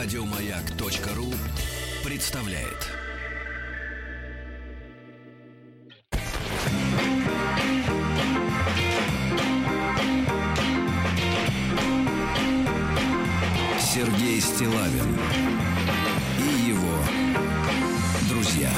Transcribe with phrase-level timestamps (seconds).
[0.00, 1.34] Радиомаяк.ру
[2.08, 2.86] представляет.
[13.80, 15.18] Сергей Стилавин
[16.38, 17.02] и его
[18.30, 18.70] друзья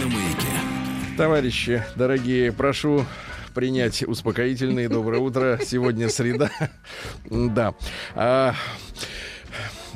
[0.00, 1.18] на маяке.
[1.18, 3.04] Товарищи, дорогие, прошу
[3.54, 4.88] принять успокоительные.
[4.88, 5.60] Доброе утро.
[5.62, 6.50] Сегодня среда.
[7.26, 7.74] Да.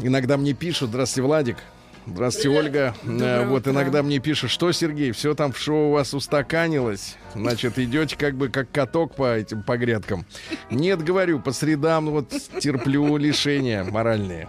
[0.00, 1.56] Иногда мне пишут, здравствуйте, Владик.
[2.06, 2.94] Здравствуйте, Ольга.
[3.02, 3.72] Доброе Э, вот утро.
[3.72, 7.16] иногда мне пишут, что, Сергей, все там в шоу у вас устаканилось.
[7.34, 10.24] Значит, идете как бы как каток по этим по грядкам.
[10.70, 12.30] Нет, говорю, по средам вот
[12.60, 14.48] терплю лишения моральные.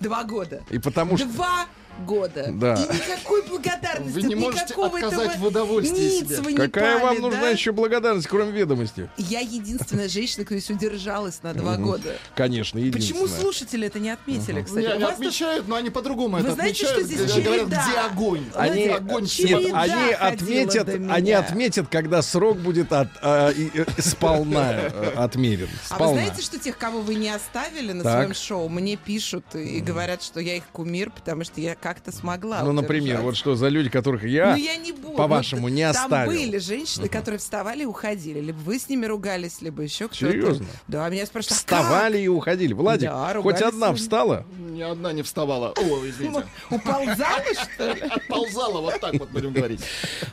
[0.00, 0.62] Два года.
[0.68, 1.26] И потому что...
[1.26, 1.64] Два
[2.04, 2.46] года.
[2.52, 2.74] Да.
[2.74, 4.14] И никакой благодарности.
[4.14, 6.40] Вы не можете никакого отказать этого в удовольствии ниц себе.
[6.40, 7.50] вы не Какая пали, вам нужна да?
[7.50, 9.08] еще благодарность, кроме ведомости?
[9.16, 12.16] Я единственная женщина, здесь удержалась на два года.
[12.34, 13.22] Конечно, единственное.
[13.22, 14.86] Почему слушатели это не отметили, кстати?
[14.86, 17.06] Они отмечают, но они по-другому Вы это знаете, отмечают.
[17.06, 18.44] что здесь Говорят, где огонь?
[18.54, 19.26] Они, огонь
[19.72, 25.68] они отметят, они отметят, когда срок будет от, а, э, сполна э, отмерен.
[25.88, 28.12] А вы знаете, что тех, кого вы не оставили на Так.
[28.14, 32.62] своем шоу, мне пишут и говорят, что я их кумир, потому что я как-то смогла.
[32.62, 33.24] ну, например, удержать.
[33.24, 34.52] вот что за люди, которых я...
[34.52, 35.16] Ну, я не буду.
[35.16, 36.30] по-вашему, Ну, не там оставил.
[36.30, 38.38] были женщины, которые вставали и уходили.
[38.40, 40.30] Либо вы с ними ругались, либо еще кто-то.
[40.32, 40.66] Серьезно?
[40.86, 42.72] Да, меня спрашивают, а Вставали и уходили.
[42.74, 44.46] Владик, Да, хоть одна встала?
[44.70, 45.70] Ни одна не вставала.
[45.72, 46.44] О, извините.
[46.68, 46.80] как?
[46.80, 47.42] Уползала,
[47.74, 48.00] что ли?
[48.10, 49.80] Отползала, вот так вот будем говорить.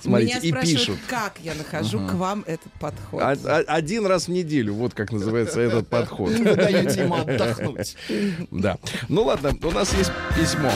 [0.01, 0.99] Смотрите, и пишут.
[1.09, 3.23] как я нахожу к вам этот подход.
[3.67, 6.29] Один раз в неделю, вот как называется этот подход.
[6.33, 7.95] Вы даете ему отдохнуть.
[8.51, 8.77] Да.
[9.09, 10.71] Ну ладно, у нас есть письмо.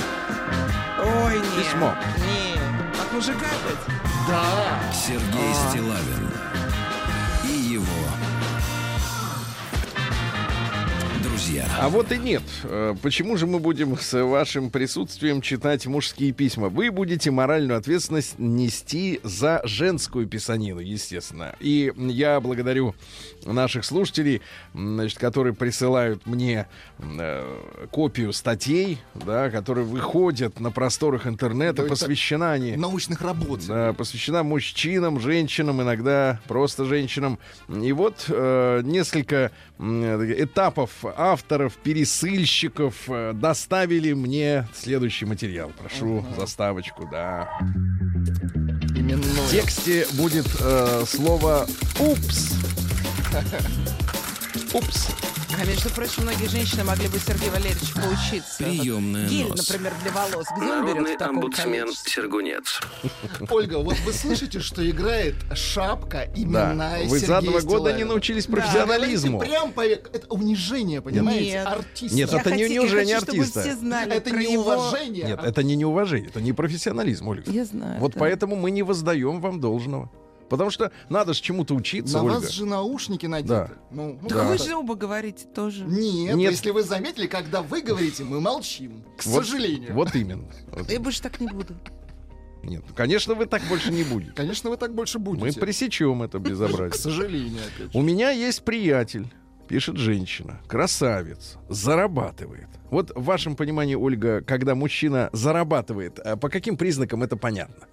[1.02, 1.46] Ой, нет.
[1.56, 1.96] Письмо.
[2.18, 3.02] Нет.
[3.02, 3.98] От мужика опять?
[4.28, 4.94] Да.
[4.94, 6.30] Сергей Стилавин
[11.52, 11.66] друзья.
[11.80, 12.44] А вот и нет.
[12.64, 16.70] Э, Почему же мы будем с вашим присутствием читать мужские письма?
[16.70, 21.56] Вы будете моральную ответственность нести за женскую писанину, естественно.
[21.60, 22.96] И я благодарю
[23.46, 24.42] наших слушателей,
[24.74, 26.68] значит, которые присылают мне
[27.00, 32.76] э, копию статей, да, которые выходят на просторах интернета, Да это посвящена они...
[32.78, 33.62] Научных работ.
[33.68, 37.40] Да, посвящена мужчинам, женщинам, иногда просто женщинам.
[37.68, 40.92] И вот э, несколько м, этапов
[41.42, 45.72] авторов, пересыльщиков э, доставили мне следующий материал.
[45.78, 47.50] Прошу заставочку, да.
[48.96, 49.24] Именно.
[49.24, 51.68] В тексте будет э, слово
[52.00, 52.54] «упс».
[54.74, 55.10] «Упс».
[55.62, 58.64] А между прочим, многие женщины могли бы Сергею Валерьевичу поучиться.
[58.64, 59.70] Приемная Гель, нос.
[59.70, 60.48] например, для волос.
[60.58, 62.12] Где он берет в таком количестве?
[62.12, 62.80] Сергунец.
[63.48, 66.42] Ольга, вот вы слышите, что играет шапка Да.
[66.42, 69.40] именная Вы за два года не научились Да, профессионализму.
[69.40, 69.82] Прям по...
[69.82, 71.52] Это унижение, понимаете?
[71.52, 71.68] Нет.
[71.68, 72.16] Артиста.
[72.18, 73.62] Нет, Я это не чтобы артиста?
[73.62, 75.26] все знали Это не его- уважение.
[75.28, 77.52] Нет, это не неуважение, это не профессионализм, Ольга.
[77.52, 78.00] Я знаю.
[78.00, 78.20] Вот да.
[78.20, 80.10] поэтому мы не воздаем вам должного.
[80.52, 82.40] Потому что надо же чему-то учиться, На Ольга.
[82.42, 83.48] вас же наушники надеты.
[83.54, 83.70] Да.
[83.90, 85.86] Ну, ну, Так как вы же оба говорите тоже.
[85.86, 86.52] Нет, Нет.
[86.52, 89.02] если вы заметили, когда вы говорите, мы молчим.
[89.18, 89.94] К Вот- сожалению.
[89.94, 90.44] Вот именно.
[90.74, 90.92] Вот.
[90.92, 91.74] Я больше так не буду.
[92.64, 94.34] Нет, конечно, вы так больше не будете.
[94.34, 95.46] Конечно, вы так больше будете.
[95.46, 97.00] Мы пресечем это К безобразие.
[97.02, 97.98] сожалению, опять же.
[97.98, 99.28] У меня есть приятель,
[99.70, 102.68] пишет женщина, красавец, зарабатывает.
[102.90, 107.86] Вот в вашем понимании, Ольга, когда мужчина зарабатывает, а по каким признакам это понятно?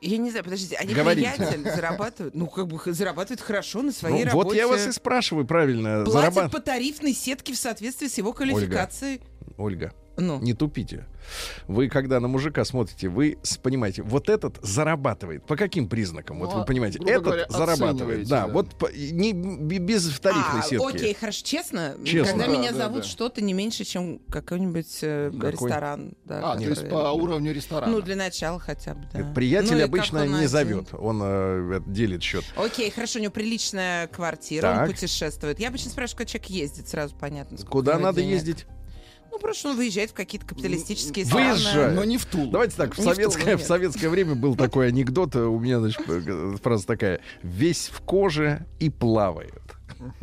[0.00, 1.30] Я не знаю, подождите, они Говорите.
[1.36, 4.44] приятель зарабатывают, ну как бы зарабатывают хорошо на своей Ну, работе.
[4.48, 6.04] вот я вас и спрашиваю правильно.
[6.04, 9.20] Платят Зарабат- по тарифной сетке в соответствии с его квалификацией.
[9.58, 11.06] Ольга, Ну, не тупите.
[11.68, 15.44] Вы, когда на мужика смотрите, вы понимаете, вот этот зарабатывает.
[15.46, 16.40] По каким признакам?
[16.40, 18.26] Вот Ну, вы понимаете, этот говоря, зарабатывает.
[18.28, 18.52] Да, да.
[18.52, 20.94] вот по- не, без тарифной а, сетки.
[20.96, 22.32] окей, хорошо, честно, Честно.
[22.38, 23.08] когда Да, меня да, зовут да.
[23.08, 25.52] что-то не меньше, чем какой-нибудь э, Какой?
[25.52, 26.12] ресторан.
[26.24, 27.92] Да, А, то который- есть по уровню ресторана.
[27.92, 29.32] Ну, для начала хотя бы, да.
[29.34, 30.48] Приятель Ну, обычно не один.
[30.48, 32.44] зовет, он э, делит счет.
[32.56, 34.88] Окей, хорошо, у него приличная квартира, Так.
[34.88, 35.60] он путешествует.
[35.60, 37.56] Я обычно спрашиваю, когда человек ездит, сразу понятно.
[37.58, 38.34] Куда надо денег.
[38.34, 38.66] ездить?
[39.30, 41.52] Ну, просто он выезжает в какие-то капиталистические страны.
[41.52, 41.94] Выезжает.
[41.94, 42.50] Но не в Тулу.
[42.50, 43.66] Давайте так, в Не в советское, Тулу, в нет.
[43.66, 46.02] советское время был такой анекдот, у меня, значит,
[46.62, 49.62] фраза такая, весь в коже и плавает.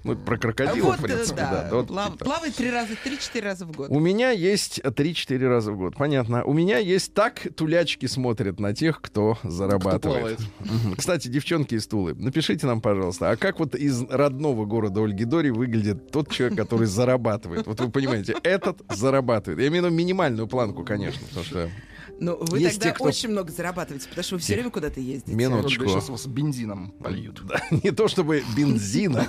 [0.04, 1.70] Ну, про крокодила, вот, в принципе, да, да.
[1.70, 2.26] да, вот плав- типа.
[2.26, 3.90] плавает три раза, три-четыре раза в год.
[3.90, 6.44] У меня есть 3-4 раза в год, понятно.
[6.44, 10.40] У меня есть так тулячки смотрят на тех, кто зарабатывает.
[10.60, 10.96] Мгм.
[10.96, 15.52] Кстати, девчонки из Тулы, напишите нам, пожалуйста, а как вот из родного города Ольги Дори
[15.52, 17.68] выглядит тот человек, который зарабатывает?
[17.68, 19.60] Вот вы понимаете, этот зарабатывает.
[19.60, 21.70] Я имею в виду минимальную планку, конечно, потому что...
[22.20, 25.00] Ну, вы Есть тогда те, кто- очень много зарабатываете, потому что вы все время куда-то
[25.00, 25.34] ездите.
[25.36, 25.88] Минуточку.
[25.88, 27.42] Сейчас вас бензином польют.
[27.46, 29.26] Да, не то чтобы бензина.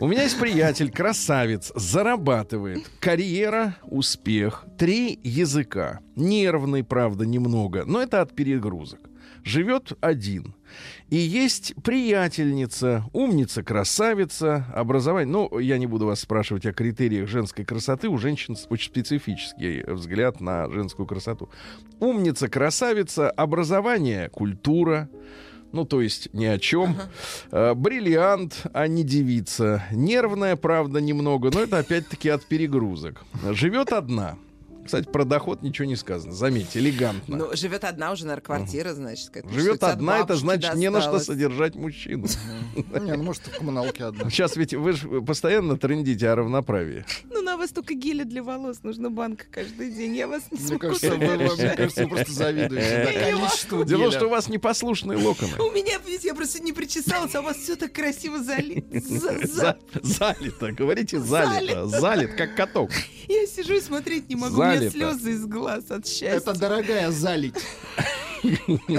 [0.00, 2.90] У меня есть приятель, красавец, зарабатывает.
[3.00, 6.00] Карьера, успех, три языка.
[6.16, 9.00] Нервный, правда, немного, но это от перегрузок.
[9.44, 10.54] Живет один.
[11.10, 15.30] И есть приятельница, умница, красавица, образование.
[15.30, 18.08] Ну, я не буду вас спрашивать о критериях женской красоты.
[18.08, 21.50] У женщин очень специфический взгляд на женскую красоту.
[22.00, 25.08] Умница, красавица, образование, культура.
[25.72, 26.96] Ну, то есть ни о чем.
[27.50, 29.84] Э, бриллиант, а не девица.
[29.92, 33.24] Нервная, правда, немного, но это опять-таки от перегрузок.
[33.50, 34.36] Живет одна.
[34.84, 36.32] Кстати, про доход ничего не сказано.
[36.32, 37.36] Заметьте, элегантно.
[37.36, 39.30] Ну, живет одна уже, наверное, квартира, значит.
[39.30, 41.26] как- Живет одна, это значит не на что досталось.
[41.26, 42.26] содержать мужчину.
[42.76, 44.28] Не, ну может в коммуналке одна.
[44.30, 47.04] Сейчас ведь вы же постоянно трендите о равноправии.
[47.30, 48.78] Ну, на вас только геля для волос.
[48.82, 50.14] Нужна банка каждый день.
[50.16, 54.10] Я вас не смогу мне кажется, вы просто завидуете Дело в том, геля.
[54.10, 55.52] что у вас непослушные локоны.
[55.58, 59.00] У меня, видите, я просто не причесалась, а у вас все так красиво залито.
[59.00, 61.18] За- за- За- Залито, говорите.
[61.20, 61.86] Залито.
[61.86, 62.90] Залит, как каток.
[63.28, 64.54] Я сижу и смотреть не могу.
[64.74, 64.92] Залито.
[64.92, 66.28] слезы из глаз от счастья.
[66.28, 67.56] Это дорогая залить.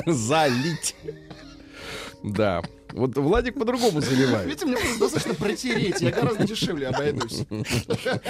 [0.05, 0.95] Залить.
[2.23, 2.61] Да.
[2.91, 4.47] Вот Владик по-другому заливает.
[4.47, 7.41] Видите, мне просто достаточно протереть, я гораздо дешевле обойдусь.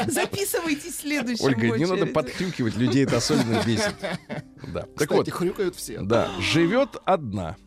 [0.07, 3.93] Записывайте следующий Ольга, не надо подхрюкивать, людей это особенно бесит.
[4.73, 4.87] Да.
[4.97, 6.01] Так вот, Кстати, хрюкают все.
[6.01, 7.57] Да, живет одна.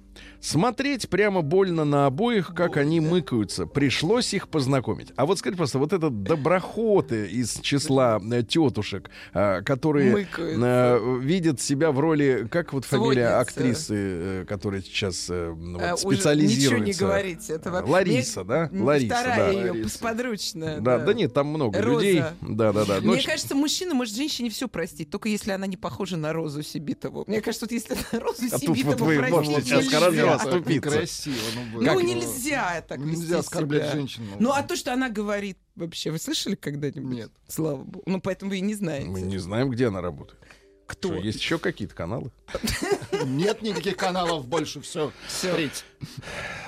[0.40, 3.66] Смотреть прямо больно на обоих, как они мыкаются.
[3.66, 5.12] Пришлось их познакомить.
[5.16, 11.00] А вот скажите просто, вот это доброхоты из числа э, тетушек, э, которые Мыкаются.
[11.02, 13.50] э, видят себя в роли, как вот фамилия Сводницы.
[13.50, 16.74] актрисы, э, которая сейчас ну, вот специализируется.
[16.76, 17.52] Ничего не говорите.
[17.54, 18.68] Это во- Лариса, да?
[18.70, 19.50] Мне- Лариса, Вторая да.
[19.50, 19.98] ее Лариса.
[19.98, 20.80] подручная.
[20.80, 22.04] Да, да нет, там много Роза.
[22.06, 22.22] людей.
[22.42, 22.98] Да, да, да.
[23.02, 26.62] Ну, Мне кажется, мужчина может женщине все простить, только если она не похожа на Розу
[26.62, 27.24] Сибитову.
[27.26, 30.27] Мне кажется, вот если она Розу А тут Сибитову вот вы можете сейчас.
[30.36, 30.90] Так оступиться.
[30.90, 31.36] Некрасиво.
[31.72, 33.92] Ну, Ну, вы- нельзя так Нельзя оскорблять себя.
[33.92, 34.26] женщину.
[34.38, 37.02] Ну, а то, что она говорит вообще, вы слышали когда-нибудь?
[37.16, 37.30] Нет.
[37.48, 38.02] Слава богу.
[38.06, 39.08] Ну, поэтому вы и не знаете.
[39.08, 40.38] Мы не знаем, где она работает.
[40.86, 41.08] Кто?
[41.08, 42.30] Что, есть еще какие-то каналы?
[43.26, 45.12] Нет никаких каналов больше, все.
[45.28, 45.84] Впредь.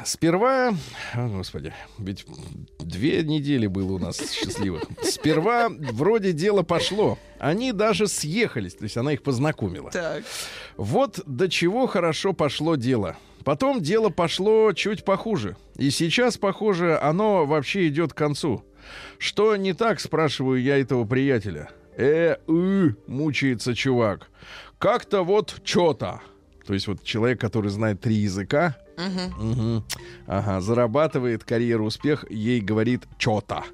[0.04, 0.74] Сперва,
[1.14, 2.26] о, господи, ведь
[2.78, 4.82] две недели было у нас счастливых.
[5.02, 7.18] Сперва вроде дело пошло.
[7.38, 9.90] Они даже съехались, то есть она их познакомила.
[9.90, 10.22] Так.
[10.76, 13.16] Вот до чего хорошо пошло дело.
[13.50, 15.56] Потом дело пошло чуть похуже.
[15.76, 18.64] И сейчас, похоже, оно вообще идет к концу.
[19.18, 21.68] Что не так, спрашиваю я этого приятеля.
[21.96, 24.30] Э, э, мучается чувак.
[24.78, 26.20] Как-то вот чё-то.
[26.64, 29.84] То есть вот человек, который знает три языка, мгм,
[30.28, 33.64] ага, зарабатывает карьеру успех, ей говорит чё-то.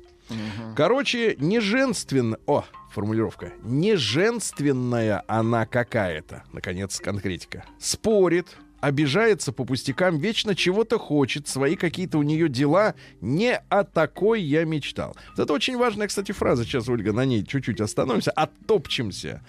[0.75, 2.38] Короче, не женственно...
[2.46, 2.64] О,
[2.94, 3.52] формулировка.
[3.62, 6.44] Не женственная она какая-то.
[6.55, 7.67] Наконец, конкретика.
[7.78, 12.94] Спорит, обижается по пустякам, вечно чего-то хочет, свои какие-то у нее дела.
[13.20, 15.17] Не о такой я мечтал.
[15.31, 16.64] Вот Это очень важная, кстати, фраза.
[16.64, 19.43] Сейчас, Ольга, на ней чуть-чуть остановимся, оттопчемся.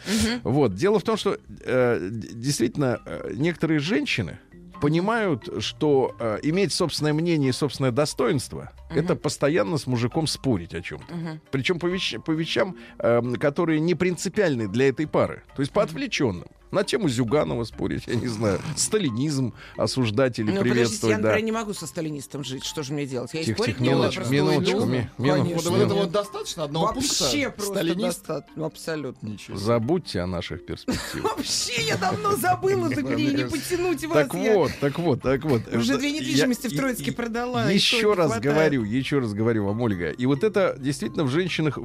[0.44, 0.76] Вот.
[0.76, 4.40] Дело в том, что э, действительно э, некоторые женщины
[4.82, 10.82] понимают, что э, иметь собственное мнение и собственное достоинство это постоянно с мужиком спорить о
[10.82, 11.14] чем-то.
[11.52, 15.44] Причем по, вещ- по вещам, эм, которые не принципиальны для этой пары.
[15.56, 16.48] То есть по отвлеченным.
[16.72, 18.60] На тему Зюганова спорить, я не знаю.
[18.76, 21.16] Сталинизм осуждать или Ну, подождите, приветствовать.
[21.18, 21.28] я, да.
[21.30, 22.64] например, не могу со сталинистом жить.
[22.66, 23.34] Что же мне делать?
[23.34, 25.70] Я Тихо, спорить тихо, минуточку, просто минуточку, ми- минуточку.
[25.72, 27.52] Вот, вот вот достаточно одного Вообще пункта.
[27.52, 28.02] просто Сталинист.
[28.20, 28.66] достаточно.
[28.66, 29.28] Абсолютно.
[29.28, 29.58] Ничего.
[29.58, 31.38] Забудьте о наших перспективах.
[31.38, 34.28] Вообще, я давно забыла, так мне не потянуть вас.
[34.28, 35.62] Так я вот, так вот, так вот.
[35.74, 37.70] Уже две Я- недвижимости в Троицке продала.
[37.72, 40.10] Еще раз говорю, еще раз говорю вам, Ольга.
[40.12, 41.78] И вот это действительно в женщинах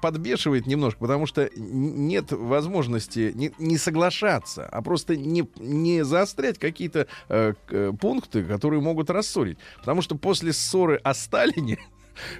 [0.00, 3.78] подбешивает немножко, потому что нет возможности не, не
[4.14, 9.58] соглашаться, а просто не, не заострять какие-то э, э, пункты, которые могут рассорить.
[9.78, 11.78] Потому что после ссоры о Сталине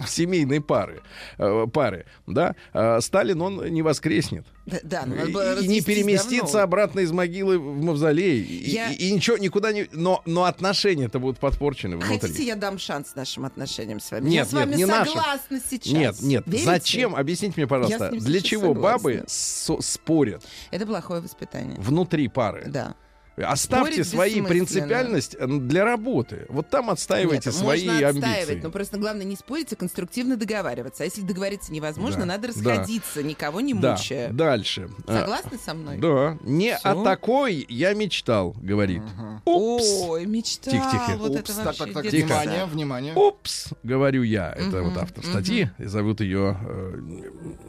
[0.00, 1.02] в семейной пары,
[1.38, 4.46] э, пары, да, э, Сталин, он не воскреснет.
[4.82, 6.60] Да, ну, И, и не переместиться давно.
[6.60, 8.40] обратно из могилы в мавзолей.
[8.42, 9.88] И, Я- и- и ничего, никуда не...
[9.92, 12.18] Но, но отношения-то будут подпорчены внутри.
[12.18, 14.24] Хотите, я дам шанс нашим отношениям с вами?
[14.24, 15.14] Нет, я с вами нет, не нашим.
[15.14, 15.92] согласна сейчас.
[15.92, 16.44] Нет, нет.
[16.46, 16.64] Верите?
[16.64, 17.14] Зачем?
[17.14, 18.98] Объясните мне, пожалуйста, с для чего согласна.
[19.10, 21.76] бабы со- спорят Это плохое воспитание.
[21.78, 22.64] внутри пары?
[22.66, 22.94] Да.
[23.36, 26.46] Оставьте Спорить свои принципиальность для работы.
[26.48, 28.28] Вот там отстаивайте Нет, свои можно амбиции.
[28.30, 31.02] отстаивать, но просто главное не спорить, а конструктивно договариваться.
[31.02, 32.48] А если договориться невозможно, Да, надо да.
[32.74, 34.28] расходиться, никого не Да, мучая.
[34.30, 34.88] дальше.
[35.06, 35.98] А, Согласны со мной?
[35.98, 36.38] Да.
[36.42, 37.00] Не Всё.
[37.00, 39.02] о такой я мечтал, говорит.
[39.44, 39.84] Упс.
[40.08, 40.70] Ой, мечта.
[40.70, 41.16] Тихо, тихо.
[41.18, 42.24] Вот это Упс, так, вообще так, так, детская.
[42.24, 43.14] внимание, внимание.
[43.14, 44.52] Упс, говорю я.
[44.52, 45.70] Это Мгм, вот автор статьи.
[45.78, 46.98] И зовут ее э,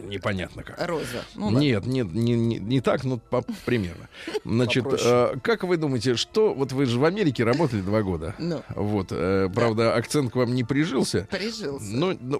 [0.07, 0.75] непонятно как.
[0.87, 1.23] Роза.
[1.35, 1.49] Ну.
[1.49, 4.07] Нет, нет, не, не, не так, но по- примерно.
[4.45, 6.53] Значит, э, как как вы думаете, что...
[6.53, 8.35] Вот вы же в Америке работали два года.
[8.37, 11.27] Ну, Вот, э, правда, акцент к вам не прижился.
[11.29, 11.85] прижился.
[11.85, 12.37] Вы не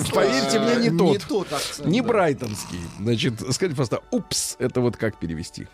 [0.00, 1.12] повер- поверьте А, мне, не тот.
[1.12, 1.88] Не тот акцент.
[1.88, 2.08] Не да.
[2.08, 2.78] брайтонский.
[2.98, 5.66] Значит, скажите просто, упс, это вот как перевести?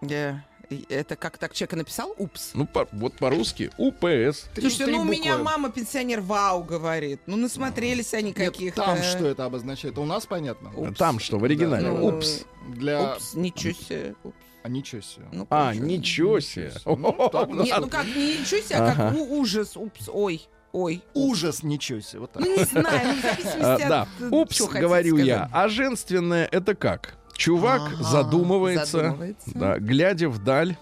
[0.00, 0.44] Я-
[0.88, 2.14] Это как так человек написал?
[2.16, 2.52] Упс.
[2.54, 4.48] Ну, по- вот по-русски УПС.
[4.54, 7.20] Три- Слушайте, ну у меня мама пенсионер вау говорит.
[7.26, 8.82] Ну насмотрелись они Нет, каких-то.
[8.82, 9.98] там что это обозначает?
[9.98, 10.70] У нас понятно?
[10.74, 10.96] Упс.
[10.98, 11.88] Там что, в оригинале?
[11.88, 12.44] Ну, Упс.
[12.68, 13.12] Для...
[13.16, 14.14] Упс, ничего себе.
[14.24, 14.34] Упс.
[14.62, 15.26] А ничего себе.
[15.32, 16.72] Ну, А, ничего себе.
[16.86, 19.76] Ну, так, Ну, Нет, ну как, не ничего себе, а как у- ужас.
[19.76, 20.42] Упс, ой,
[20.72, 21.02] ой.
[21.14, 22.20] Ужас, ничего себе.
[22.20, 22.42] Вот так.
[22.44, 23.88] Ну не знаю, ну в зависимости А, от...
[23.88, 25.48] Да, э, упс, говорю я.
[25.52, 27.16] А женственное это как?
[27.34, 29.50] Чувак Ага, задумывается, задумывается.
[29.54, 30.76] да, глядя вдаль.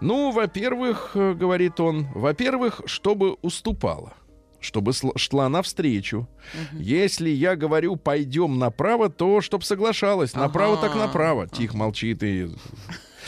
[0.00, 4.14] Ну, во-первых, э, говорит он, во-первых, чтобы уступала
[4.62, 6.28] чтобы шла навстречу.
[6.74, 10.34] Если я говорю, пойдем направо, то чтоб соглашалась.
[10.34, 11.06] Направо так Ага.
[11.06, 11.48] направо.
[11.48, 12.50] Тихо молчит и...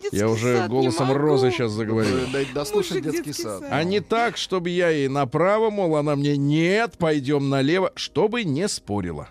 [0.00, 1.12] Детский Я уже голосом.
[1.12, 2.18] Розы сейчас заговорил.
[2.54, 3.60] Дослушать Мужик, детский детский сад.
[3.60, 3.68] сад.
[3.70, 8.68] А не так, чтобы я ей направо, мол, она мне нет, пойдем налево, чтобы не
[8.68, 9.28] спорила.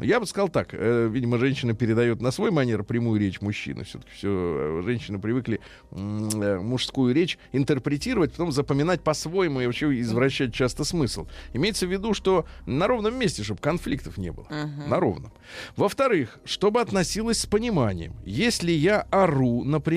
[0.00, 3.84] Я бы сказал так, э, видимо, женщина передает на свой манер прямую речь мужчины.
[3.84, 10.84] Все-таки все, женщины привыкли э, мужскую речь интерпретировать, потом запоминать по-своему и вообще извращать часто
[10.84, 11.26] смысл.
[11.54, 14.46] Имеется в виду, что на ровном месте, чтобы конфликтов не было.
[14.86, 15.32] На ровном.
[15.76, 18.14] Во-вторых, чтобы относилась с пониманием.
[18.24, 19.93] Если я ору, например,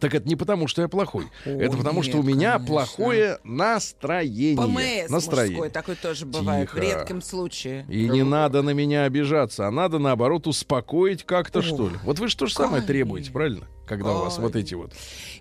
[0.00, 1.26] так это не потому, что я плохой.
[1.44, 2.66] О, это потому, что у нет, меня конечно.
[2.66, 4.56] плохое настроение.
[5.04, 5.56] ПМС настроение.
[5.58, 6.84] мужской, такой тоже бывает, в Тихо.
[6.84, 7.86] редком случае.
[7.88, 11.96] И не надо на меня обижаться, а надо, наоборот, успокоить как-то, О, что ли.
[12.04, 13.66] Вот вы же то же самое требуете, правильно?
[13.86, 14.62] Когда у вас вот Ой.
[14.62, 14.92] эти вот...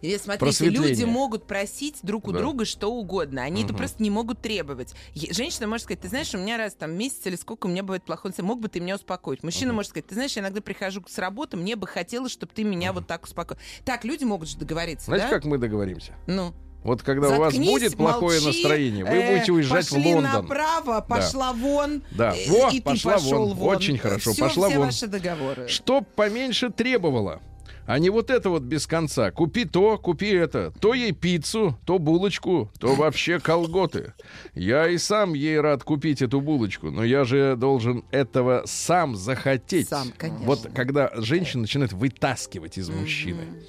[0.01, 2.39] Или смотрите, люди могут просить друг у Да.
[2.39, 3.41] друга что угодно.
[3.43, 3.77] Они это Мгм.
[3.77, 4.93] просто не могут требовать.
[5.15, 8.03] Женщина может сказать, ты знаешь, у меня раз там месяц или сколько у меня бывает
[8.03, 9.43] плохой настроение, мог бы ты меня успокоить?
[9.43, 12.63] Мужчина может сказать, ты знаешь, я иногда прихожу с работы, мне бы хотелось, чтобы ты
[12.63, 13.59] меня вот так успокоил.
[13.85, 15.33] Так, люди могут же договориться, Знаете, да?
[15.33, 16.13] как мы договоримся?
[16.27, 19.93] Ну, Вот когда у вас заткнись, будет плохое молчи, настроение, вы э, будете уезжать в
[19.93, 20.31] пошли Лондон.
[20.47, 22.35] направо, пошла вон, Да.
[22.35, 23.57] э, Во, и ты пошла пошел вон.
[23.57, 23.75] вон.
[23.77, 24.87] Очень хорошо, Всё, пошла все вон.
[24.87, 25.69] ваши договоры.
[25.69, 27.41] Чтоб поменьше требовала.
[27.85, 29.31] А не вот это вот без конца.
[29.31, 30.73] Купи то, купи это.
[30.79, 34.13] То ей пиццу, то булочку, то вообще колготы.
[34.53, 39.89] Я и сам ей рад купить эту булочку, но я же должен этого сам захотеть.
[39.89, 40.45] Сам, конечно.
[40.45, 43.63] Вот когда женщина начинает вытаскивать из мужчины.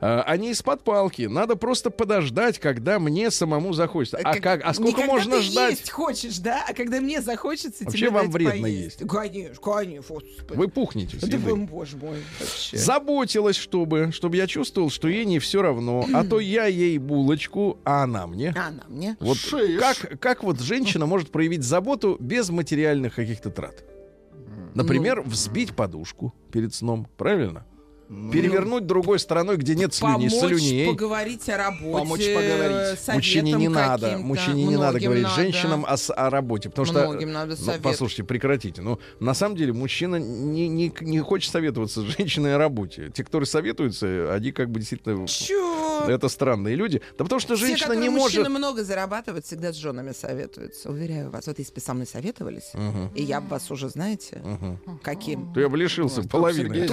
[0.00, 1.22] А, а не из-под палки.
[1.22, 4.18] Надо просто подождать, когда мне самому захочется.
[4.18, 5.70] А, Как- как, а сколько можно ты ждать?
[5.72, 6.64] есть хочешь, да?
[6.68, 9.00] А когда мне захочется, Вообще тебе вам вредно поесть.
[9.00, 9.08] есть.
[9.10, 10.16] Конечно, конечно.
[10.50, 12.76] Вы пухнете Да боже мой, вообще.
[12.76, 16.06] Заботилась, чтобы, чтобы я чувствовал, что ей не все равно.
[16.12, 18.54] А то я ей булочку, а она мне.
[18.56, 19.16] А, на мне.
[19.20, 19.80] Вот Шиш.
[19.80, 23.84] как, как вот женщина может проявить заботу без материальных каких-то трат?
[24.74, 27.64] Например, взбить подушку перед сном, правильно?
[28.08, 30.86] Перевернуть другой стороной, где нет слюни, Помочь слюней.
[30.86, 31.92] поговорить о работе.
[31.98, 32.98] Помочь поговорить.
[33.08, 35.34] Мужчине не надо, мужчине не надо говорить надо.
[35.34, 37.82] женщинам о, о работе, потому что, Многим надо ну, совет.
[37.82, 38.80] послушайте, прекратите.
[38.82, 43.10] Ну, на самом деле, мужчина не, не, не хочет советоваться с женщиной о работе.
[43.12, 45.26] Те, которые советуются, они как бы действительно...
[45.26, 46.04] Чё?
[46.08, 47.00] Это странные люди.
[47.18, 48.58] Да потому что Все, женщина которые не мужчины может...
[48.58, 50.90] много зарабатывают, всегда с женами советуются.
[50.90, 51.46] Уверяю вас.
[51.46, 55.00] Вот если бы со мной советовались, Мгм, и я бы вас уже, знаете, мгм.
[55.02, 55.52] каким?
[55.54, 56.86] То я бы лишился половины.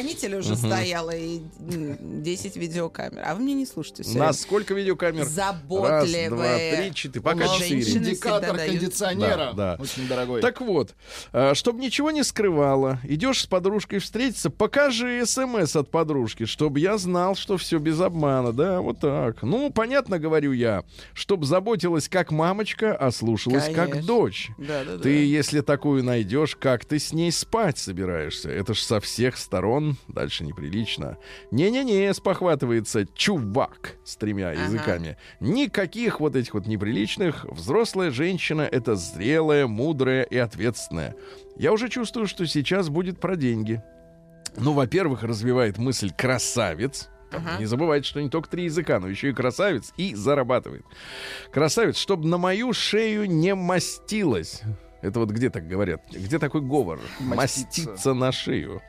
[0.00, 3.22] Э, э, отделохранителе уже стояло и м, 10 видеокамер.
[3.24, 4.04] А вы мне не слушайте.
[4.14, 5.24] У нас сколько видеокамер?
[5.24, 6.28] Заботливые.
[6.28, 7.22] Раз, два, три, четыре.
[7.22, 7.82] Пока четыре.
[7.82, 9.52] Индикатор кондиционера.
[9.54, 9.82] Да, да.
[9.82, 10.40] Очень дорогой.
[10.40, 10.94] Так вот,
[11.54, 17.34] чтобы ничего не скрывала, идешь с подружкой встретиться, покажи смс от подружки, чтобы я знал,
[17.34, 19.42] что все без обмана, да, вот так.
[19.42, 24.50] Ну, понятно, говорю я, чтобы заботилась как мамочка, а слушалась как дочь.
[24.58, 25.02] Да, да, да.
[25.02, 28.50] Ты, если такую найдешь, как ты с ней спать собираешься?
[28.50, 29.89] Это ж со всех сторон.
[30.08, 31.18] Дальше неприлично.
[31.50, 34.62] Не-не-не, спохватывается чувак с тремя Ага.
[34.62, 35.16] языками.
[35.40, 37.44] Никаких вот этих вот неприличных.
[37.44, 41.14] Взрослая женщина— это зрелая, мудрая и ответственная.
[41.56, 43.82] Я уже чувствую, что сейчас будет про деньги.
[44.56, 47.08] Ну, во-первых, развивает мысль красавец.
[47.32, 47.58] Ага.
[47.60, 50.84] Не забывайте, что не только три языка, но еще и красавец и зарабатывает.
[51.52, 54.62] Красавец, чтобы на мою шею не мастилась.
[55.02, 56.02] Это вот где так говорят?
[56.10, 57.00] Где такой говор?
[57.20, 57.90] Маститься.
[57.90, 58.82] Маститься на шею.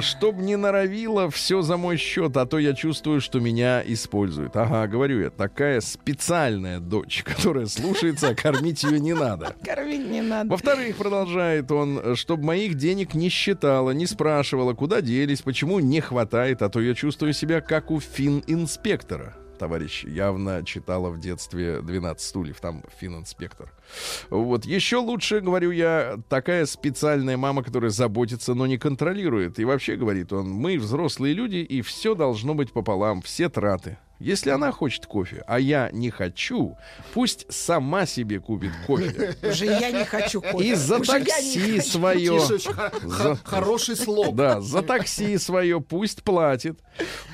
[0.00, 4.54] Чтоб не норовило все за мой счет, а то я чувствую, что меня используют.
[4.56, 9.54] Ага, говорю я, такая специальная дочь, которая слушается, а кормить ее не надо.
[9.64, 10.50] Кормить не надо.
[10.50, 16.60] Во-вторых, продолжает он, чтобы моих денег не считала, не спрашивала, куда делись, почему не хватает,
[16.62, 19.36] а то я чувствую себя как у фин-инспектора.
[19.62, 23.72] Товарищ явно читала в детстве «12 стульев», там финн-инспектор.
[24.28, 24.64] Вот.
[24.64, 29.60] Еще лучше, говорю я, такая специальная мама, которая заботится, но не контролирует.
[29.60, 33.98] И вообще, говорит он, мы взрослые люди, и все должно быть пополам, все траты.
[34.22, 36.76] Если она хочет кофе, а я не хочу,
[37.12, 39.36] пусть сама себе купит кофе.
[39.42, 40.64] Уже я не хочу кофе.
[40.68, 42.40] И за Уже такси свое.
[42.40, 42.58] За-
[43.10, 44.34] хо- Хороший слог.
[44.36, 46.78] Да, за такси свое пусть платит.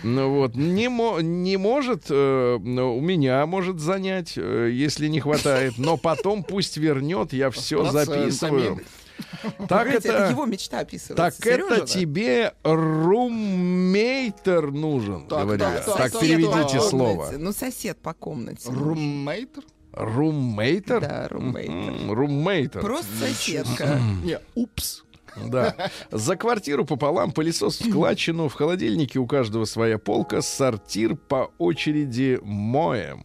[0.02, 5.74] Ну вот, не, мо- не может, э, у меня может занять, э, если не хватает,
[5.78, 8.80] но потом пусть вернет, я все записываю.
[9.68, 11.14] Так это это, его мечта описывается.
[11.14, 11.86] так это Серёжина.
[11.86, 15.94] тебе руммейтер нужен, Так, говорю так, я.
[15.94, 17.32] так, переведите слово.
[17.36, 18.70] Ну, сосед по комнате.
[18.70, 19.64] Руммейтер?
[19.92, 21.00] Руммейтер?
[21.00, 22.14] Да, руммейтер.
[22.14, 22.80] Руммейтер.
[22.82, 24.00] Просто соседка.
[24.22, 25.04] Не, упс.
[25.46, 25.74] Да.
[26.10, 32.38] За квартиру пополам, пылесос в складчину, в холодильнике у каждого своя полка, сортир по очереди
[32.42, 33.24] моем.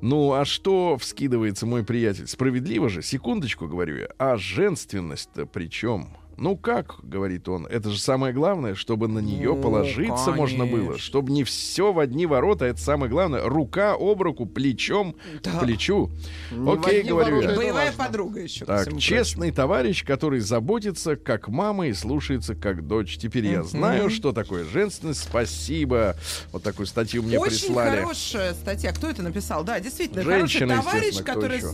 [0.00, 2.26] Ну, а что вскидывается мой приятель?
[2.26, 4.08] Справедливо же, секундочку, говорю я.
[4.18, 6.16] А женственность-то при чем?
[6.40, 10.86] Ну как, говорит он, это же самое главное, чтобы на нее Ну, положиться можно было.
[10.86, 10.98] конечно.
[10.98, 13.44] Чтобы не все в одни ворота, это самое главное.
[13.44, 15.50] Рука об руку, плечом Да.
[15.50, 16.10] к плечу.
[16.50, 17.48] Не Окей, говорю И я.
[17.50, 18.04] Это боевая важно.
[18.04, 18.64] подруга еще.
[18.64, 23.18] Так, честный товарищ, который заботится как мама и слушается как дочь.
[23.18, 25.20] Теперь я знаю, что такое женственность.
[25.22, 26.16] Спасибо.
[26.52, 28.00] Вот такую статью мне Очень прислали.
[28.00, 28.92] хорошая статья.
[28.94, 29.62] Кто это написал?
[29.62, 31.66] Да, действительно, Женщина, хороший товарищ, который еще?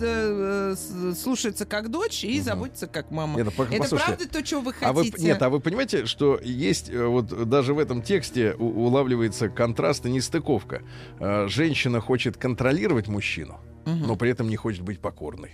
[0.75, 3.37] с- э, слушается как дочь и заботится как мама.
[3.37, 5.23] Нет, ну, это послушайте, правда то, чего вы А вы, хотите?
[5.25, 10.05] нет, а вы понимаете, что есть э, вот даже в этом тексте у- улавливается контраст
[10.07, 10.83] и нестыковка.
[11.21, 14.07] Э, Женщина хочет контролировать мужчину, Мгм.
[14.07, 15.53] но при этом не хочет быть покорной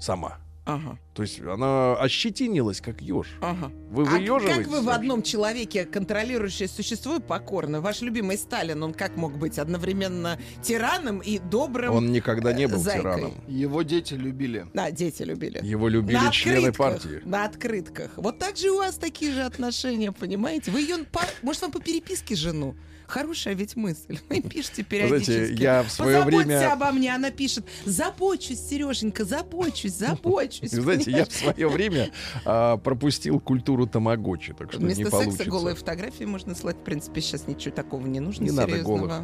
[0.00, 0.38] сама.
[0.68, 3.26] Ага, То есть она ощетинилась, как еж.
[3.40, 3.72] ага.
[3.90, 4.54] Вы А выеживаетесь?
[4.54, 7.80] как вы в одном человеке контролирующее существо и покорно?
[7.80, 11.94] Ваш любимый Сталин, он как мог быть одновременно тираном и добрым?
[11.94, 13.00] Он никогда не э, был зайкой.
[13.02, 13.34] тираном.
[13.48, 14.66] Его дети любили.
[14.74, 15.58] Да, дети любили.
[15.64, 17.22] Его любили на члены партии.
[17.24, 18.10] На открытках.
[18.18, 20.70] Вот так же у вас такие же отношения, понимаете?
[20.70, 22.76] Вы ее, по- может, вам по переписке жену?
[23.08, 24.18] Хорошая ведь мысль.
[24.28, 25.32] Вы пишете периодически.
[25.32, 26.72] Знаете, я в свое Позаботься время...
[26.72, 27.14] обо мне.
[27.14, 30.72] Она пишет, забочусь, Сереженька, забочусь, забочусь.
[30.74, 32.10] Вы знаете, я в свое время
[32.44, 35.38] а, пропустил культуру тамагочи, так что не Вместо получится.
[35.38, 36.76] секса голые фотографии можно слать.
[36.76, 39.22] В принципе, сейчас ничего такого не нужно Не надо голых.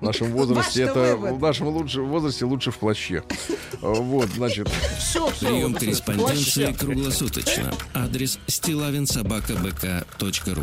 [0.00, 1.38] В нашем Ну, возрасте это вывод.
[1.38, 3.22] в нашем лучше, возрасте лучше в плаще.
[3.80, 4.68] Вот, значит.
[5.40, 7.72] Прием корреспонденции круглосуточно.
[7.94, 10.62] Адрес стилавинсобакабк.ру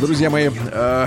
[0.00, 1.06] Друзья мои, э,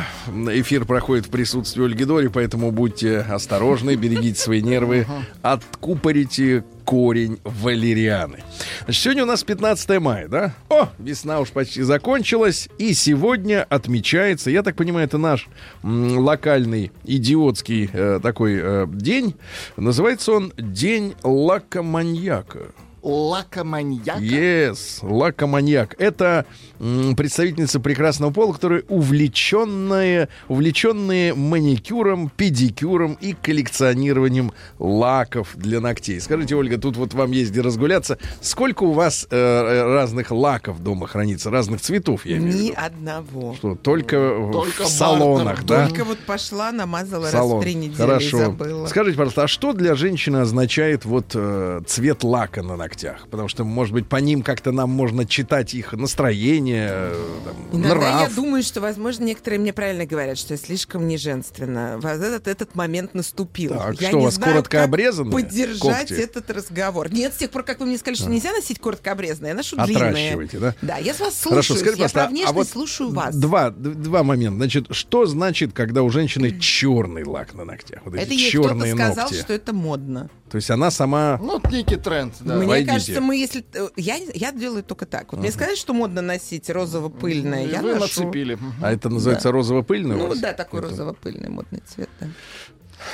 [0.52, 5.08] эфир проходит в присутствии Ольги Дори, поэтому будьте осторожны, берегите свои нервы,
[5.42, 8.44] откупорите корень валерианы.
[8.90, 10.54] Сегодня у нас 15 мая, да?
[10.70, 15.48] О, весна уж почти закончилась, и сегодня отмечается, я так понимаю, это наш
[15.82, 19.36] локальный идиотский э, такой э, день.
[19.76, 22.68] Называется он День лакоманьяка.
[23.04, 24.20] Лакоманьяк.
[24.20, 25.96] Yes, лакоманьяк.
[26.00, 26.46] Это
[26.80, 36.22] м, представительница прекрасного пола, которая увлеченная, увлеченные маникюром, педикюром и коллекционированием лаков для ногтей.
[36.22, 38.18] Скажите, Ольга, тут вот вам есть где разгуляться.
[38.42, 42.66] Сколько у вас э, э, разных лаков дома хранится, разных цветов, я имею в Ни
[42.68, 42.76] виду?
[42.78, 43.54] одного.
[43.56, 45.88] Что, только, в- Только в салонах, бартер, да?
[45.90, 47.58] Только вот пошла, намазала Салон.
[47.58, 48.38] раз в три недели Хорошо.
[48.38, 48.88] и забыла.
[48.88, 52.93] Скажите, пожалуйста, а что для женщины означает вот э, цвет лака на ногтях?
[53.30, 57.12] Потому что, может быть, по ним как-то нам можно читать их настроение,
[57.46, 58.30] там, Иногда нрав.
[58.30, 62.00] я думаю, что, возможно, некоторые мне правильно говорят, что я слишком не женственно.
[62.02, 63.72] Вот этот, этот момент наступил.
[63.72, 66.22] Так, я что, у не вас знаю, коротко как обрезанные поддержать когти?
[66.22, 67.12] этот разговор.
[67.12, 69.78] Нет, с тех пор, как вы мне сказали, что нельзя носить коротко обрезанные, я ношу
[69.86, 70.48] длинные.
[70.54, 70.76] Да?
[70.82, 71.64] Да, я с вас слушаю.
[71.64, 73.36] Хорошо, скажите, я а вот слушаю вас.
[73.36, 74.58] Два, два момента.
[74.58, 78.02] Значит, что значит, когда у женщины черный лак на ногтях?
[78.06, 79.42] Вот эти Это кто-то черные сказал, ногти.
[79.42, 80.30] что это модно.
[80.54, 81.40] То есть она сама...
[81.42, 82.58] Ну, вот некий тренд, да.
[82.58, 82.92] Мне Войдите.
[82.92, 83.66] кажется, мы если...
[83.74, 85.32] э, Я, я делаю только так.
[85.32, 88.22] Вот мне сказали, что модно носить розово-пыльное, И я вы ношу.
[88.22, 88.60] А нацепили.
[88.84, 90.40] это называется розово-пыльный у Ну вас?
[90.40, 92.28] да, такой Это- розово-пыльный модный цвет, да.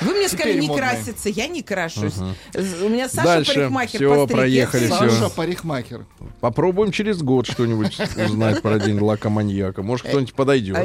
[0.00, 0.88] Вы мне сказали Теперь не модные.
[0.90, 2.14] краситься, я не крашусь.
[2.16, 3.54] У меня Саша Дальше.
[3.54, 4.86] парикмахер я проехали.
[4.86, 6.06] Саша парикмахер.
[6.40, 9.82] Попробуем через год что-нибудь узнать про день лакоманьяка.
[9.82, 10.76] Может, кто-нибудь подойдет.
[10.76, 10.84] А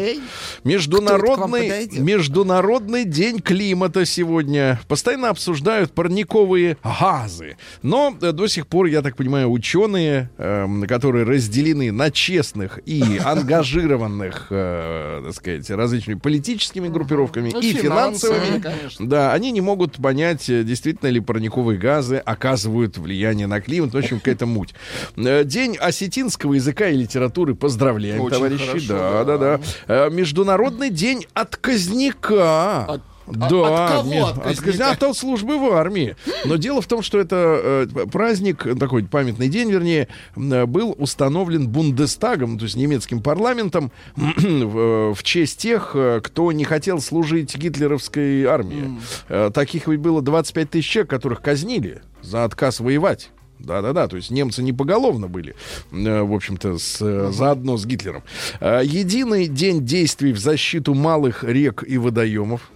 [0.64, 1.88] Международный?
[2.00, 4.80] Международный день климата сегодня.
[4.88, 7.58] Постоянно обсуждают парниковые газы.
[7.82, 13.20] Но э, до сих пор, я так понимаю, ученые, эм, которые разделены на честных и
[13.24, 18.60] ангажированных, э, так сказать, различными политическими группировками Ну, и финансовыми,
[18.98, 19.10] конечно.
[19.10, 23.94] да, они не могут понять, э, действительно ли парниковые газы оказывают влияние на климат.
[23.94, 24.74] В общем, какая-то муть.
[25.16, 27.56] Э, День осетинского языка и литературы.
[27.56, 28.66] Поздравляем, Очень товарищи.
[28.68, 29.58] хорошо, да, да, да.
[29.88, 30.08] да.
[30.08, 32.86] Э, Международный день отказника.
[32.86, 34.92] От- да, от кого ме- отказника?
[34.92, 36.16] От, от службы в армии.
[36.46, 41.68] Но дело в том, что это э, праздник, такой памятный день, вернее, м, был установлен
[41.68, 48.46] Бундестагом, то есть немецким парламентом, в, в честь тех, э, кто не хотел служить гитлеровской
[48.46, 49.00] армии.
[49.30, 53.30] Э, Таких ведь было 25 тысяч человек, которых казнили за отказ воевать.
[53.60, 55.56] Да-да-да, то есть немцы не поголовно были,
[55.92, 58.24] э, в общем-то, с, э, заодно с Гитлером.
[58.60, 62.70] Э, Единый день действий в защиту малых рек и водоемов.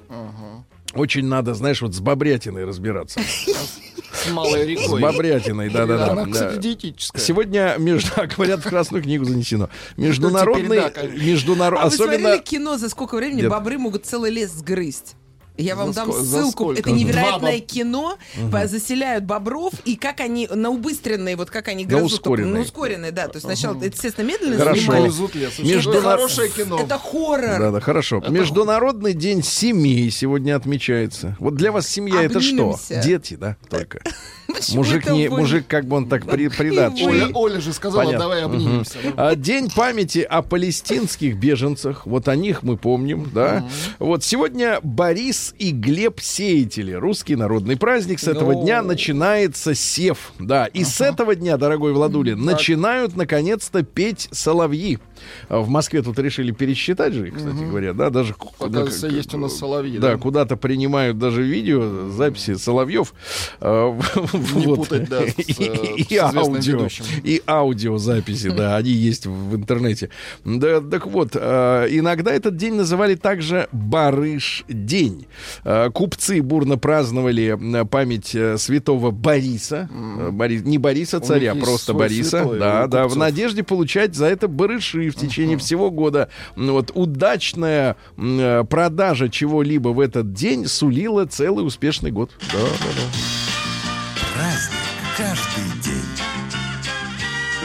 [0.96, 3.20] Очень надо, знаешь, вот с Бобрятиной разбираться.
[4.12, 5.02] С малой С рекой.
[5.02, 6.12] Бобрятиной, да-да-да.
[6.12, 6.32] Она, да.
[6.32, 7.22] кстати, диетическая.
[7.22, 9.70] Сегодня, между, говорят, в Красную книгу занесено.
[9.98, 11.26] Международный, теперь да, конечно.
[11.26, 12.20] международ, А вы особенно...
[12.20, 13.52] смотрели кино, за сколько времени Нет.
[13.52, 15.16] бобры могут целый лес сгрызть?
[15.60, 16.52] Я вам За дам за ссылку.
[16.52, 16.80] сколько?
[16.80, 18.18] Это невероятное Два кино.
[18.52, 22.14] По- Заселяют бобров и как они на убыстренные, вот как они На грызут.
[22.14, 22.54] ускоренные.
[22.54, 23.28] На ускоренные, да.
[23.28, 24.82] То есть сначала, это, естественно, медленно Хорошо.
[24.82, 25.02] снимали.
[25.04, 25.60] Грызут лес.
[25.60, 26.80] Между Это хорошее кино.
[26.80, 27.60] Это хоррор.
[27.60, 28.24] Да, да, хорошо.
[28.30, 31.36] Международный день семьи сегодня отмечается.
[31.40, 32.50] Вот для вас семья это что?
[32.72, 33.02] Обнимемся.
[33.04, 34.02] Дети, да, только.
[34.74, 36.56] Мужик не, мужик как бы он так при, вы.
[36.56, 37.24] придатчивый.
[37.24, 38.20] Оля, Оля же сказала, Понятно.
[38.26, 38.98] давай обнимемся.
[39.04, 42.06] Ну, А, День памяти о палестинских беженцах.
[42.06, 43.68] Вот о них мы помним, да.
[44.00, 46.94] Вот сегодня Борис и Глеб Сеятели.
[46.94, 48.20] Русский народный праздник.
[48.20, 50.32] С этого дня начинается сев.
[50.40, 50.66] Да.
[50.68, 55.00] И с этого дня, дорогой Владуля, начинают наконец-то петь соловьи.
[55.50, 59.34] А В Москве тут решили пересчитать же, их, кстати говоря, да, даже Оказывается, ну, есть
[59.34, 59.98] у нас соловьи.
[60.00, 63.14] да, куда-то принимают даже видео, записи Соловьев.
[64.40, 64.76] э, Не вот.
[64.80, 67.06] путать, да, с, э, И- с и аудио, ведущим.
[67.24, 70.10] и аудиозаписи, да, они есть в интернете.
[70.46, 75.28] Да, так вот, э, иногда этот день называли также Барыш день.
[75.64, 79.90] Э, Купцы бурно праздновали э, память э, святого Бориса.
[79.92, 82.46] Э, Борис- не Бориса царя, просто Бориса.
[82.60, 86.30] Да, да, в надежде получать за это барыши в течение всего года.
[86.56, 92.32] Вот удачная э, продажа чего-либо в этот день сулила целый успешный год.
[92.54, 93.49] Да, да, да.
[94.40, 94.80] Праздник
[95.18, 96.02] каждый день.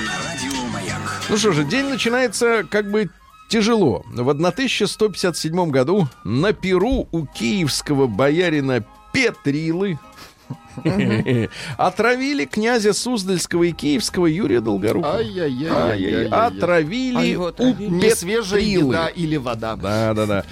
[0.05, 1.23] На Маяк.
[1.29, 3.11] Ну что же, день начинается как бы
[3.49, 4.05] тяжело.
[4.11, 10.01] В 1157 году на Перу у киевского боярина Петрилы
[11.77, 15.17] отравили князя Суздальского и Киевского Юрия Долгорукова.
[15.17, 16.29] Ай-яй-яй-яй-яй-яй.
[16.29, 17.75] Отравили А?
[17.79, 19.77] Не свежая еда или вода.
[19.77, 20.45] Да, да, да.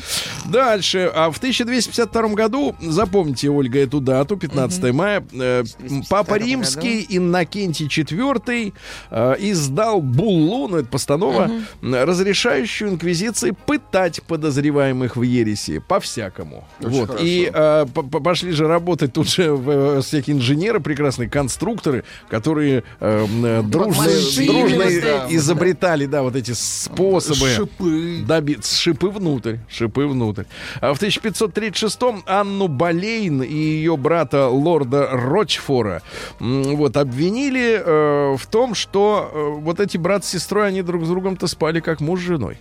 [0.44, 1.10] Дальше.
[1.14, 7.86] А в 1252 году, запомните, Ольга, эту дату, 15 мая, э, 1252 Папа Римский Иннокентий
[7.86, 8.72] IV
[9.10, 11.50] э, издал буллу, ну это постанова,
[11.82, 16.66] разрешающую инквизиции пытать подозреваемых в ереси по-всякому.
[16.80, 17.18] Вот.
[17.20, 17.86] И э,
[18.24, 24.04] пошли же работать тут же э, всякие инженеры прекрасные, конструкторы, которые э, м, э, дружно,
[24.46, 24.82] дружно
[25.30, 28.22] изобретали, да, вот эти способы Шипы.
[28.26, 30.44] добиться шипы внутрь, шипы внутрь.
[30.80, 36.02] А в 1536-м Анну Болейн и ее брата лорда Рочфора
[36.40, 41.08] вот обвинили э, в том, что э, вот эти брат с сестрой они друг с
[41.08, 42.58] другом-то спали как муж с женой.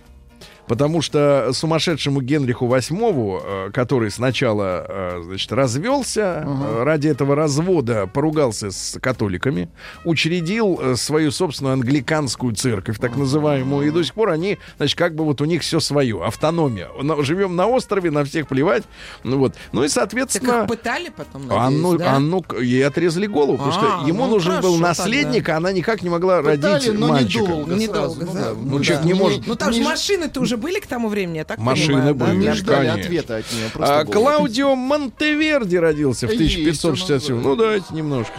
[0.68, 8.06] Потому что сумасшедшему Генриху VIII, э, который сначала, э, значит, развелся, э, ради этого развода
[8.06, 9.68] поругался с католиками,
[10.04, 15.24] учредил свою собственную англиканскую церковь, так называемую, и до сих пор они, значит, как бы
[15.24, 16.88] вот у них все свое, автономия.
[17.22, 18.84] Живем на острове, на всех плевать.
[19.24, 19.54] Ну вот.
[19.72, 20.62] Ну и, Так соответственно...
[20.62, 22.12] их пытали потом, Анну, надеюсь, да?
[22.16, 25.56] Анну к- ей отрезали голову, потому что А, ему ну нужен был хорошо наследник, а
[25.56, 27.42] она никак не могла Пытали, родить но мальчика.
[27.44, 27.74] недолго.
[27.74, 28.52] Недолго, сразу, да.
[28.62, 31.58] Ну, человек не может- Ну там же машины-то уже были к тому времени, я так
[31.58, 32.24] Машины понимаю, да?
[32.26, 32.36] были.
[32.36, 33.00] Не ждали Конечно.
[33.02, 33.70] ответа от нее.
[33.78, 34.04] А.
[34.04, 37.34] Клаудио Монтеверди родился в Есть 1567.
[37.34, 38.34] у нас, Ну, давайте немножко.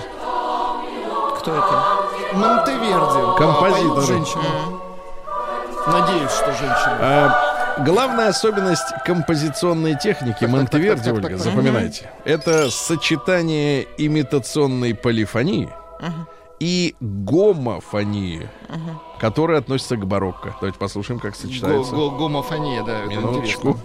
[1.39, 2.37] Кто это?
[2.37, 3.37] Монтеверди.
[3.37, 3.91] Композитор.
[3.91, 4.43] А, поет женщина.
[5.87, 6.97] Надеюсь, что женщина.
[7.01, 15.69] А, главная особенность композиционной техники так, Монтеверди, так, так, Ольга, запоминайте, это сочетание имитационной полифонии
[16.63, 18.47] и гомофонии,
[19.19, 20.55] которая относится к барокко.
[20.61, 21.93] Давайте послушаем, как сочетается.
[21.93, 23.03] го- Гомофония, да.
[23.03, 23.77] Минуточку.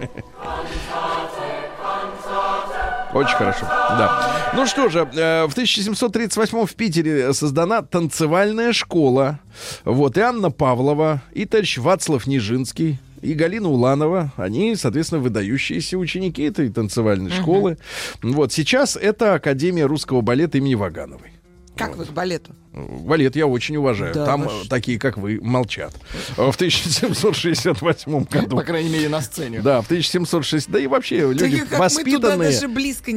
[3.13, 4.51] Очень хорошо, да.
[4.55, 9.39] Ну что же, э, в 1738 в Питере создана танцевальная школа.
[9.83, 16.43] Вот, и Анна Павлова, и товарищ Вацлав Нижинский, и Галина Уланова, они, соответственно, выдающиеся ученики
[16.43, 17.77] этой танцевальной школы.
[18.21, 21.31] Вот, сейчас это Академия русского балета имени Вагановой.
[21.75, 22.53] Как вы к балету?
[22.71, 24.13] Балет я очень уважаю.
[24.13, 25.91] Да, Там вы э, такие, как вы, молчат.
[26.37, 28.57] В 1768 году.
[28.57, 29.61] По крайней мере, на сцене.
[29.61, 30.69] Да, в 1760...
[30.69, 32.51] Да и вообще люди мы, туда воспитанные...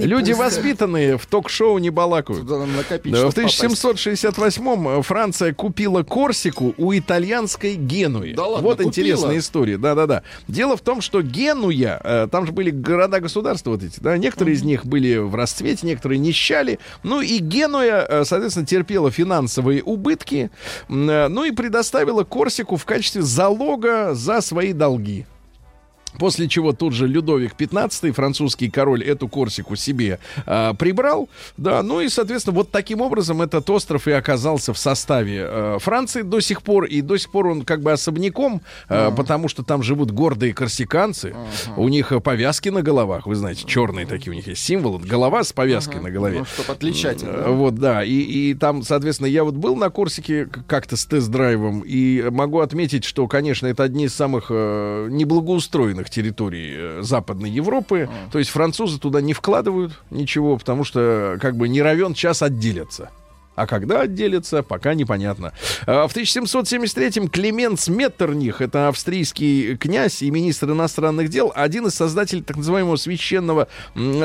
[0.06, 0.38] Люди пустят.
[0.38, 2.42] воспитанные в ток-шоу не балакают.
[2.42, 3.84] Туда надо накопить, Да, в чтоб попасть.
[3.84, 8.32] 1768-м Франция купила Корсику у итальянской Генуи.
[8.32, 8.88] Да ладно, вот купила?
[8.88, 9.76] интересная история.
[9.76, 10.22] Да-да-да.
[10.48, 14.62] Дело в том, что Генуя, э, там же были города-государства вот эти, да, некоторые из
[14.62, 16.78] них были в расцвете, некоторые нищали.
[17.02, 19.41] Ну и Генуя, э, соответственно, терпела финансовые
[19.82, 20.50] убытки,
[20.88, 25.26] м, э, ну и предоставила Корсику в качестве залога за свои долги.
[26.18, 31.28] После чего тут же Людовик XV, французский король, эту Корсику себе а, прибрал.
[31.56, 36.22] Да, ну и, соответственно, вот таким образом этот остров и оказался в составе э, Франции
[36.22, 36.84] до сих пор.
[36.84, 41.34] И до сих пор он как бы особняком, э, потому что там живут гордые корсиканцы.
[41.76, 45.00] У них э, повязки на головах, вы знаете, черные такие у них есть символы.
[45.00, 46.40] Голова с повязкой на голове.
[46.40, 47.22] Ну, чтоб отличать.
[47.22, 48.04] Э, Вот, да.
[48.04, 53.04] И, и там, соответственно, я вот был на Корсике как-то с тест-драйвом, и могу отметить,
[53.04, 58.08] что, конечно, это одни из самых э, неблагоустроенных территорий э, Западной Европы.
[58.30, 63.10] То есть французы туда не вкладывают ничего, потому что как бы не равен час отделятся.
[63.54, 65.52] А когда отделятся, пока непонятно.
[65.86, 72.42] А, В 1773-м Клеменс Меттерних, это австрийский князь и министр иностранных дел, один из создателей
[72.42, 73.68] так называемого Священного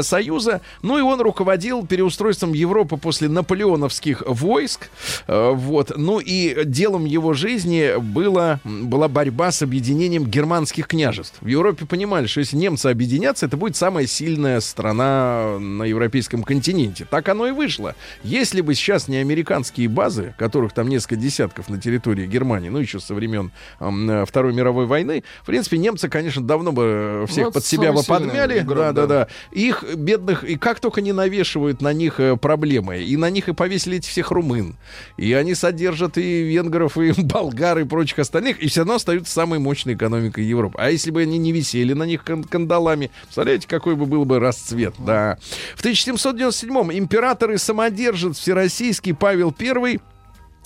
[0.02, 0.62] Союза.
[0.82, 4.90] Ну и он руководил переустройством Европы после наполеоновских войск.
[5.28, 5.92] Э, Вот.
[5.96, 11.36] Ну и делом его жизни было, была борьба с объединением германских княжеств.
[11.42, 17.06] В Европе понимали, что если немцы объединятся, это будет самая сильная страна на европейском континенте.
[17.10, 17.96] Так оно и вышло.
[18.24, 22.99] Если бы сейчас не американские базы, которых там несколько десятков на территории Германии, ну еще
[22.99, 27.51] со времен э, Второй мировой войны, в принципе, немцы, конечно, давно бы э, всех Ну,
[27.51, 28.60] под себя бы подмяли.
[28.60, 29.27] игрок, да, да, да.
[29.51, 33.53] Их бедных, и как только не навешивают на них э, проблемы, и на них и
[33.53, 34.75] повесили этих всех румын,
[35.17, 39.60] и они содержат и венгров, и болгар, и прочих остальных, и все равно остаются самой
[39.60, 40.77] мощной экономикой Европы.
[40.80, 44.39] А если бы они не висели на них кан- кандалами, представляете, какой бы был бы
[44.39, 45.38] расцвет, да.
[45.75, 50.00] В 1797-м император и самодержец всероссийский Павел I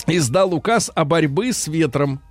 [0.08, 2.21] издал указ о борьбе с ветром.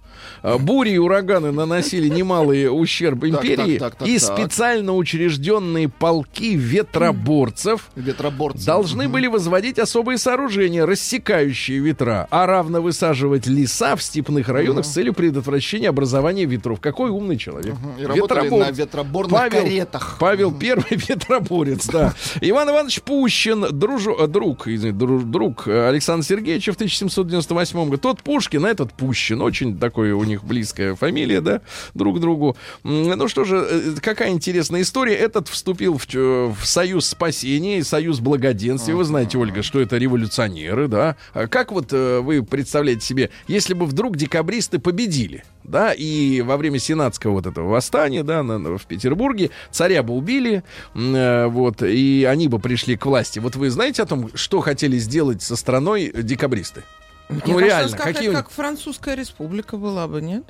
[0.42, 4.36] А, Бури и ураганы наносили немалый ущерб империи, так, так, и так.
[4.38, 8.64] специально учрежденные полки ветроборцев Ветроборцы.
[8.66, 14.90] должны были возводить особые сооружения, рассекающие ветра, а равно высаживать леса в степных районах с
[14.90, 16.80] целью предотвращения образования ветров.
[16.80, 17.74] Какой умный человек.
[17.98, 18.66] И работали Ветроборец.
[18.68, 20.16] на ветроборных Павел, каретах.
[20.20, 22.14] Павел Первый ветроборец, да.
[22.40, 27.96] Иван Иванович Пущин, дружу, э, друг, извините, дру- друг э, Александра Сергеевича в 1798 году.
[27.98, 29.40] Тот Пушкин, а этот Пущин.
[29.42, 31.60] Очень такой у них близкая фамилия, да,
[31.94, 32.56] друг к другу.
[32.84, 35.14] Ну что же, э, какая интересная история.
[35.14, 38.94] Этот вступил в, в Союз спасения и Союз благоденствия.
[38.94, 41.16] Вы знаете, Ольга, что это революционеры, да.
[41.34, 45.44] А Как вот э, вы представляете себе, если бы вдруг декабристы победили?
[45.62, 50.14] да, и во время сенатского вот этого восстания, да, на- на- в Петербурге царя бы
[50.14, 50.64] убили,
[50.96, 53.38] э, вот, и они бы пришли к власти.
[53.38, 56.82] Вот вы знаете о том, что хотели сделать со страной декабристы?
[57.30, 60.44] Мне ну кажется, реально, сказать, какие как французская республика была бы, нет?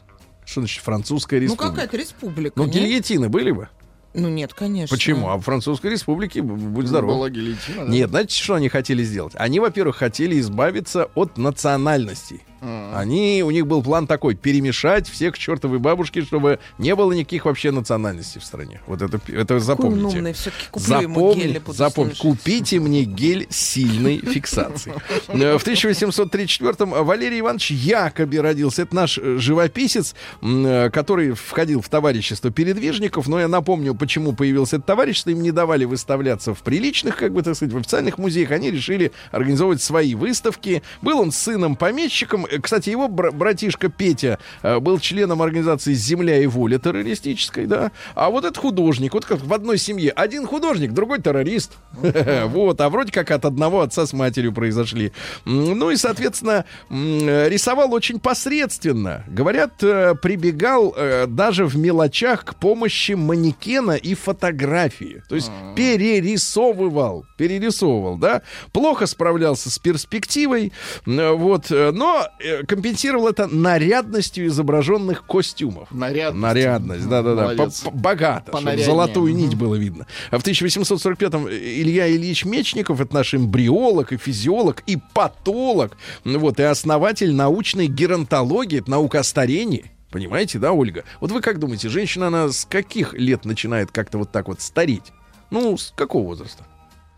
[0.45, 1.71] Что значит французская Ну, республика?
[1.71, 2.75] какая-то республика, Ну, нет?
[2.75, 3.69] гильотины были бы?
[4.15, 4.97] Ну, нет, конечно.
[4.97, 5.29] Почему?
[5.29, 7.11] А в французской республике, будь здоров.
[7.13, 7.91] Была гильотина, да?
[7.91, 9.35] Нет, знаете, что они хотели сделать?
[9.37, 12.43] Они, во-первых, хотели избавиться от национальностей.
[12.61, 17.71] Они, у них был план такой, перемешать всех чертовой бабушке, чтобы не было никаких вообще
[17.71, 18.81] национальностей в стране.
[18.87, 20.19] Вот это, это запомните.
[20.19, 24.93] умный, все-таки куплю ему Запомни- гели, буду запомни, купите мне гель сильной фиксации.
[25.29, 28.83] Э, В 1834-м Валерий Иванович Якоби родился.
[28.83, 33.29] Это наш э, живописец, э, который входил в товарищество передвижников.
[33.29, 35.31] Но я напомню, почему появился это товарищество.
[35.31, 38.51] Им не давали выставляться в приличных, как бы так сказать, в официальных музеях.
[38.51, 40.83] Они решили организовывать свои выставки.
[41.03, 42.47] Был он сыном помещиком.
[42.51, 47.93] Э, Кстати, его бра- братишка Петя э, был членом организации «Земля и воля» террористической, да.
[48.15, 50.11] А вот этот художник, вот как в одной семье.
[50.11, 51.73] Один художник, другой террорист.
[52.51, 55.13] Вот, а вроде как от одного отца с матерью произошли.
[55.45, 59.25] Ну и, соответственно, рисовал очень посредственно.
[59.29, 60.95] Говорят, э, прибегал
[61.29, 65.23] даже в мелочах к помощи манекена и фотографии.
[65.29, 68.43] То есть перерисовывал, перерисовывал, да.
[68.73, 70.73] Плохо справлялся с перспективой,
[71.07, 71.71] вот.
[71.71, 72.27] Но
[72.67, 75.91] компенсировал это нарядностью изображенных костюмов.
[75.91, 76.43] Нарядность.
[76.43, 77.49] Нарядность, да-да-да.
[77.57, 80.07] По- по- Богато, чтобы золотую нить было видно.
[80.31, 86.59] А в 1845-м Илья Ильич Мечников, это наш эмбриолог и физиолог, и патолог, ну вот,
[86.61, 89.91] и основатель научной геронтологии, это наука о старении.
[90.11, 91.05] Понимаете, да, Ольга?
[91.21, 95.13] Вот вы как думаете, женщина, она с каких лет начинает как-то вот так вот стареть?
[95.51, 96.65] Ну, с какого возраста?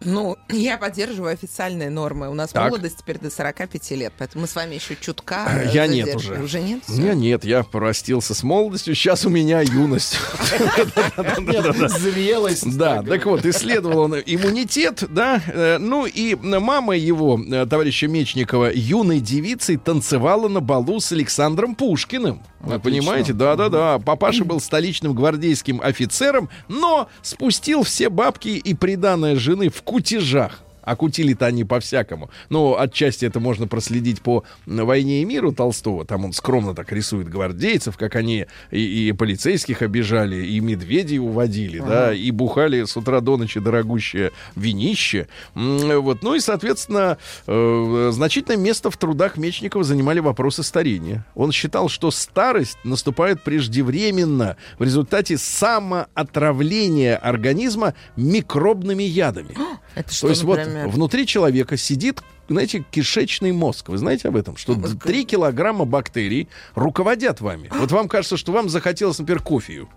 [0.04, 2.28] Ну, я поддерживаю официальные нормы.
[2.28, 2.70] У нас Так.
[2.70, 6.34] молодость теперь до 45 лет, поэтому мы с вами еще чутка э, Я нет уже.
[6.42, 6.82] Уже нет?
[6.88, 10.18] У меня нет, я простился с молодостью, сейчас у меня юность.
[11.98, 12.76] Зрелость.
[12.76, 18.70] Да, так вот, исследовал он иммунитет, да, э, ну и мама его, э, товарища Мечникова,
[18.72, 22.42] юной девицей танцевала на балу с Александром Пушкиным.
[22.62, 23.32] Вы понимаете?
[23.32, 23.98] Да-да-да.
[23.98, 30.60] Папаша был столичным гвардейским офицером, но спустил все бабки и приданное жены в кутежах.
[30.82, 32.30] А кутили-то они по-всякому.
[32.48, 36.04] Но отчасти это можно проследить по «Войне и миру» Толстого.
[36.04, 41.78] Там он скромно так рисует гвардейцев, как они и, и полицейских обижали, и медведей уводили,
[41.78, 45.28] да, и бухали с утра до ночи дорогущее винище.
[45.54, 46.22] Вот.
[46.22, 51.24] Ну и, соответственно, э, значительное место в трудах Мечникова занимали вопросы старения.
[51.34, 59.56] Он считал, что старость наступает преждевременно в результате самоотравления организма микробными ядами.
[59.94, 60.88] Это что, То есть вот например?
[60.94, 63.88] внутри человека сидит, знаете, кишечный мозг.
[63.88, 64.56] Вы знаете об этом?
[64.56, 67.70] Что 3 килограмма бактерий руководят вами.
[67.74, 69.88] Вот вам кажется, что вам захотелось, например, кофею.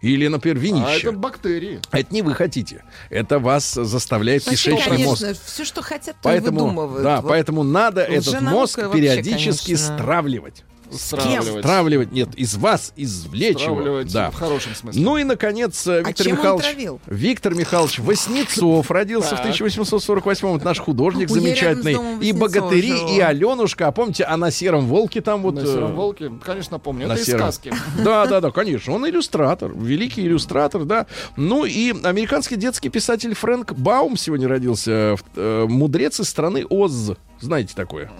[0.00, 1.08] Или, например, А винище.
[1.08, 1.80] это бактерии.
[1.90, 2.84] А это не вы хотите.
[3.10, 5.20] Это вас заставляет Вообще, кишечный мозг.
[5.20, 7.02] конечно, все, что хотят, то и Поэтому, выдумывают.
[7.02, 7.28] да, Вот.
[7.28, 9.94] поэтому надо этот мозг вообще, периодически конечно.
[9.98, 10.64] стравливать.
[10.92, 11.64] Стравливать.
[11.64, 14.02] Стравливать, нет, из вас извлечь его.
[14.04, 14.30] Да.
[14.30, 15.02] в хорошем смысле.
[15.02, 17.00] Ну и, наконец, э, Виктор чем он Михайлович...
[17.06, 19.50] Виктор Михайлович Воснецов родился в Так.
[19.50, 20.56] 1848-м.
[20.56, 21.96] Это наш художник замечательный.
[22.20, 23.16] И богатыри, живу.
[23.16, 23.88] и Аленушка.
[23.88, 25.54] А помните, а на сером волке там вот...
[25.54, 27.06] На э, сером волке, конечно, помню.
[27.06, 27.72] на Это из сказки.
[28.04, 28.94] Да, да, да, конечно.
[28.94, 31.06] Он иллюстратор, великий иллюстратор, да.
[31.36, 35.16] Ну и американский детский писатель Фрэнк Баум сегодня родился.
[35.36, 37.12] э, Мудрец из страны Оз.
[37.40, 38.10] Знаете такое?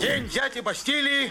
[0.00, 1.30] День дяди Бастилии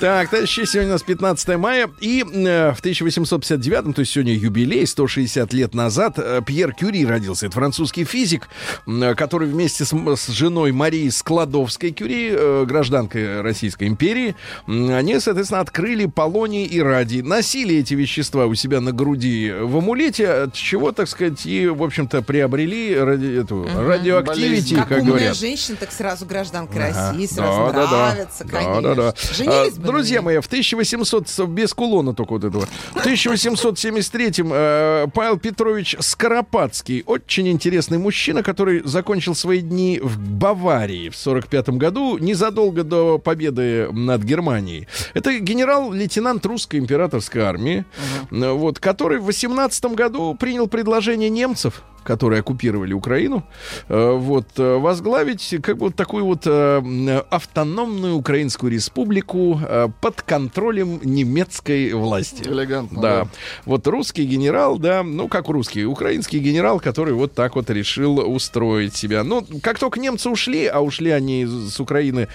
[0.00, 4.86] Так, товарищи, сегодня у нас 15 мая, и э, в 1859, то есть сегодня юбилей,
[4.86, 7.44] 160 лет назад, э, Пьер Кюри родился.
[7.46, 8.48] Это французский физик,
[8.86, 14.36] м, который вместе с, с женой Марией Складовской Кюри, э, гражданкой Российской империи,
[14.66, 17.20] м, они, соответственно, открыли полоний и радий.
[17.20, 21.82] Носили эти вещества у себя на груди в амулете, от чего, так сказать, и, в
[21.82, 25.36] общем-то, приобрели ради, эту радиоактивити, Как, как, умная говорят.
[25.36, 27.10] женщина, так сразу гражданка Ага.
[27.12, 28.12] России, сразу Да, да, да.
[28.14, 28.82] нравится, Да, конечно.
[28.82, 29.14] да, да.
[29.34, 32.96] Женились А, бы на Друзья мои, в 1800, с- без кулона только вот этого, в
[33.06, 41.16] 1873-м э, Павел Петрович Скоропадский, очень интересный мужчина, который закончил свои дни в Баварии в
[41.16, 44.86] 45 году, незадолго до победы над Германией.
[45.14, 47.84] Это генерал-лейтенант русской императорской армии,
[48.30, 53.44] э, вот, который в 18 году принял предложение немцев которые оккупировали Украину,
[53.88, 59.60] э, вот, э, возглавить как бы вот такую вот э, автономную украинскую республику
[60.00, 62.42] под контролем немецкой власти.
[62.48, 63.24] Элегантно, Да.
[63.24, 63.30] да.
[63.64, 68.94] Вот русский генерал, да, ну как русский, украинский генерал, который вот так вот решил устроить
[68.96, 69.24] себя.
[69.24, 72.28] Ну, как только немцы ушли, а ушли они с Украины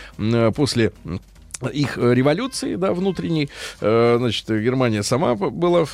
[0.55, 0.91] после
[1.67, 3.49] их э, революции, да, внутренней,
[3.81, 5.85] э, значит, Германия сама была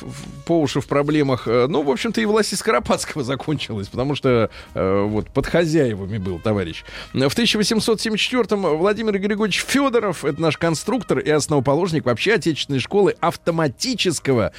[0.46, 1.46] по уши в проблемах.
[1.46, 6.38] Э, Ну, в общем-то, и власти Скоропадского закончилась, потому что э, вот под хозяевами был
[6.38, 6.84] товарищ.
[7.12, 14.52] В 1874-м Владимир Григорьевич Федоров, это наш конструктор и основоположник вообще отечественной школы автоматического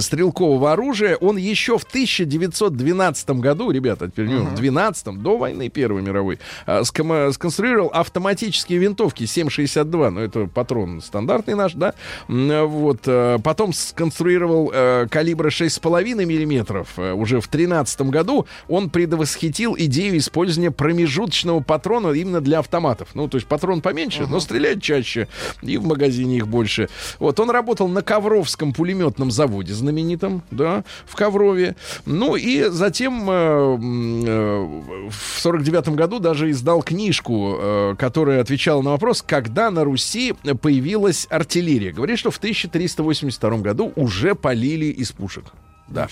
[0.00, 6.02] стрелкового оружия, он еще в 1912 году, ребята, теперь uh в 12 до войны Первой
[6.02, 6.38] мировой,
[6.82, 11.94] сконструировал автоматические винтовки 7,62, ну это патрон стандартный наш, да,
[12.28, 19.76] вот, э, потом сконструировал э, калибра 6,5 миллиметров э, уже в 13 году, он предвосхитил
[19.78, 25.28] идею использования промежуточного патрона именно для автоматов, ну то есть патрон поменьше, но стреляет чаще,
[25.62, 26.88] и в магазине их больше.
[27.18, 33.78] Вот, он работал на Ковровском пулеметном заводе знаменитом, да, в Коврове, ну и затем э,
[34.26, 40.25] э, в 49 году даже издал книжку, э, которая отвечала на вопрос, когда на Руси
[40.34, 41.92] появилась артиллерия.
[41.92, 45.44] Говорит, что в 1382 году уже полили из пушек.
[45.88, 46.08] Да.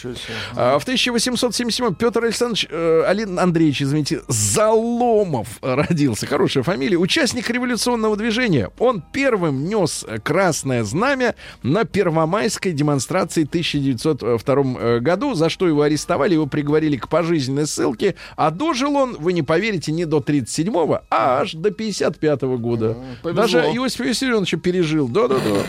[0.54, 6.26] А, в 1877 Петр Александрович э, Алин Андреевич, извините, Заломов родился.
[6.26, 6.96] Хорошая фамилия.
[6.96, 8.70] Участник революционного движения.
[8.78, 16.34] Он первым нес красное знамя на первомайской демонстрации 1902 э, году, за что его арестовали,
[16.34, 18.14] его приговорили к пожизненной ссылке.
[18.36, 22.96] А дожил он, вы не поверите, не до 37-го, а аж до 55-го года.
[23.22, 23.42] повезло.
[23.42, 25.08] Даже Иосиф Виссарионович пережил.
[25.08, 25.64] Да-да-да.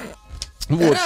[0.69, 0.97] Вот.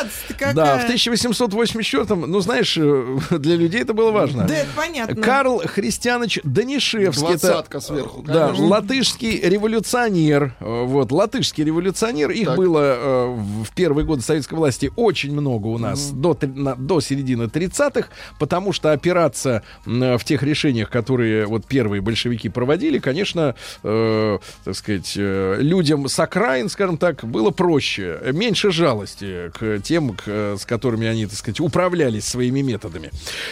[0.53, 4.45] Да, в 1884-м, ну, знаешь, э, для людей это было важно.
[4.47, 5.22] Да, это понятно.
[5.22, 7.28] Карл Христианович Данишевский.
[7.36, 8.68] это, Двадцатка сверху, Да, конечно.
[8.68, 10.53] латышский революционер.
[10.60, 12.32] Э, Вот, латышский революционер.
[12.32, 12.57] Их Так.
[12.57, 13.36] было э,
[13.66, 18.10] в первые годы советской власти очень много у нас до, три- на- до середины 30-х,
[18.39, 25.14] потому что опираться в тех решениях, которые вот первые большевики проводили, конечно, э, так сказать,
[25.18, 31.08] э, людям с окраин, скажем так, было проще, меньше жалости к тем, к- с которыми
[31.08, 33.12] они, так сказать, управлялись своими методами.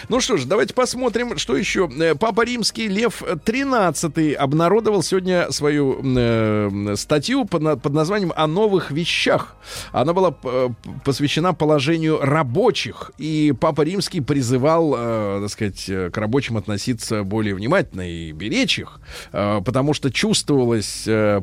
[0.09, 1.89] Ну что ж, давайте посмотрим, что еще.
[1.99, 8.91] Э, Папа Римский Лев XIII обнародовал сегодня свою э, статью под, под названием «О новых
[8.91, 9.55] вещах».
[9.91, 10.69] Она была э,
[11.05, 17.55] посвящена положению рабочих, и Папа Римский призывал, э, так сказать, э, к рабочим относиться более
[17.55, 18.99] внимательно и беречь их,
[19.31, 21.41] э, потому что чувствовалось э,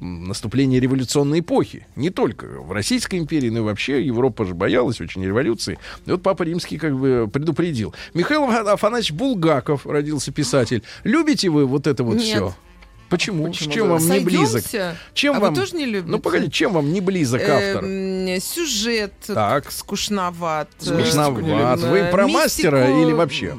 [0.00, 1.86] наступление революционной эпохи.
[1.96, 5.78] Не только в Российской империи, но и вообще Европа же боялась очень революции.
[6.06, 7.94] И вот Папа Римский как бы предупредил.
[8.14, 10.82] Михаил Афанасьевич Булгаков родился писатель.
[11.04, 12.24] Любите вы вот это вот Нет.
[12.24, 12.54] все?
[13.12, 13.48] Почему?
[13.48, 13.92] Почему, С чем да?
[13.94, 14.62] вам не близок?
[14.62, 14.96] Сойдемся?
[15.12, 15.52] Чем а вам...
[15.52, 16.10] вы тоже не любите?
[16.10, 17.84] Ну, погоди, чем вам не близок автор?
[17.84, 19.70] Эм, сюжет Так.
[19.70, 20.70] скучноват.
[20.78, 21.80] Скучноват.
[21.80, 23.54] Вы про мистику, мастера или вообще?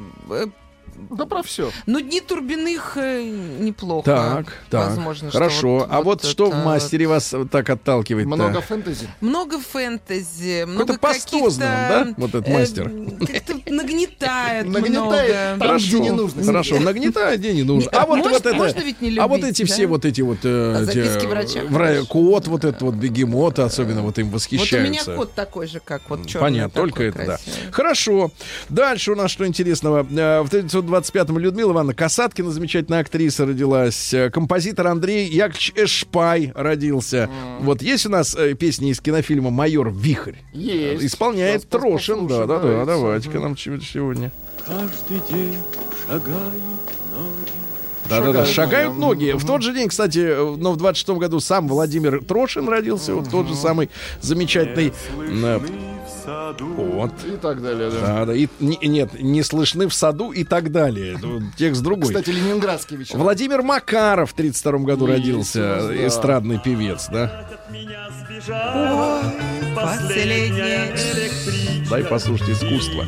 [1.10, 1.70] Да про все.
[1.86, 3.22] Ну, Дни Турбиных э,
[3.60, 4.04] неплохо.
[4.04, 4.88] Так, так.
[4.90, 5.68] Возможно, что Хорошо.
[5.78, 8.26] вот- а вот, вот что это- в мастере вас так отталкивает?
[8.26, 9.08] Много фэнтези.
[9.20, 12.84] Много фэнтези, много каких-то, да, вот этот э, мастер?
[13.20, 15.66] Как-то нагнетает Нагнетает много.
[15.68, 16.44] там, где не нужно.
[16.44, 17.90] Хорошо, нагнетает, где не нужно.
[17.92, 18.54] А вот, вот это.
[18.54, 20.38] можно ведь не а вот эти все вот эти вот.
[20.44, 22.04] э, А записки врача.
[22.08, 25.10] Кот, вот этот вот бегемот, особенно вот им Вот у восхищаются.
[25.10, 26.46] меня кот такой же, как вот черный.
[26.48, 27.38] Понятно, только это, да.
[27.70, 28.30] Хорошо.
[28.68, 30.02] Дальше у нас что интересного.
[30.02, 30.48] В
[30.84, 34.12] 1925-м Людмила Ивановна Касаткина, замечательная актриса, родилась.
[34.14, 37.28] Э, Композитор Андрей Яковлевич Эшпай родился.
[37.60, 40.36] Вот есть у нас э, песни из кинофильма «Майор Вихрь».
[40.52, 41.04] Есть.
[41.04, 42.26] Исполняет Сейчас Трошин.
[42.26, 42.86] Да, да, да, давайте.
[42.86, 44.32] давайте-ка нам чего-то сегодня.
[44.66, 45.56] Каждый день
[46.06, 46.54] шагают
[48.08, 49.30] Да, да, да, Шагают шагают ноги.
[49.32, 49.38] ноги.
[49.38, 53.48] В тот же день, кстати, но в 26 году сам Владимир Трошин родился, вот тот
[53.48, 54.92] же самый замечательный.
[56.24, 56.66] Саду.
[56.66, 57.12] Вот.
[57.24, 58.00] И так далее, да.
[58.00, 58.34] Да, да.
[58.34, 61.18] И, не- нет, не слышны в саду и так далее.
[61.56, 62.08] Текст другой.
[62.08, 63.16] Кстати, ленинградский вечер.
[63.18, 67.48] Владимир Макаров в 32 году родился, эстрадный певец, да?
[69.74, 71.90] Последняя электричка.
[71.90, 73.04] Дай послушать искусство.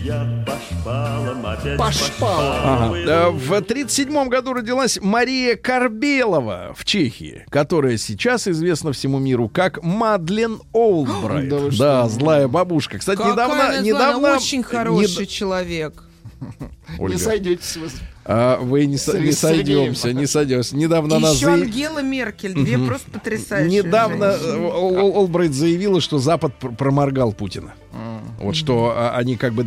[0.85, 2.93] По шпалам.
[2.93, 2.97] Ага.
[2.97, 9.83] Э, В 37 году родилась Мария Корбелова в Чехии, которая сейчас известна всему миру как
[9.83, 11.49] Мадлен Олбрайт.
[11.49, 11.70] Да?
[11.77, 12.99] Да, злая бабушка.
[12.99, 13.64] Кстати, Какая недавно...
[13.68, 16.05] она недавно очень хороший человек.
[16.99, 17.89] Ольга, Не сойдетесь вы.
[18.29, 19.33] А, вы не, не С Сергеем.
[19.35, 20.77] сойдемся, не сойдемся.
[20.77, 24.51] Недавно она Еще заяв- Ангела Меркель, две просто потрясающие Недавно женщины.
[24.64, 27.74] э, Ол- Ол- Олбрайт заявила, что Запад пр- проморгал Путина.
[28.39, 29.64] Вот что а, они как бы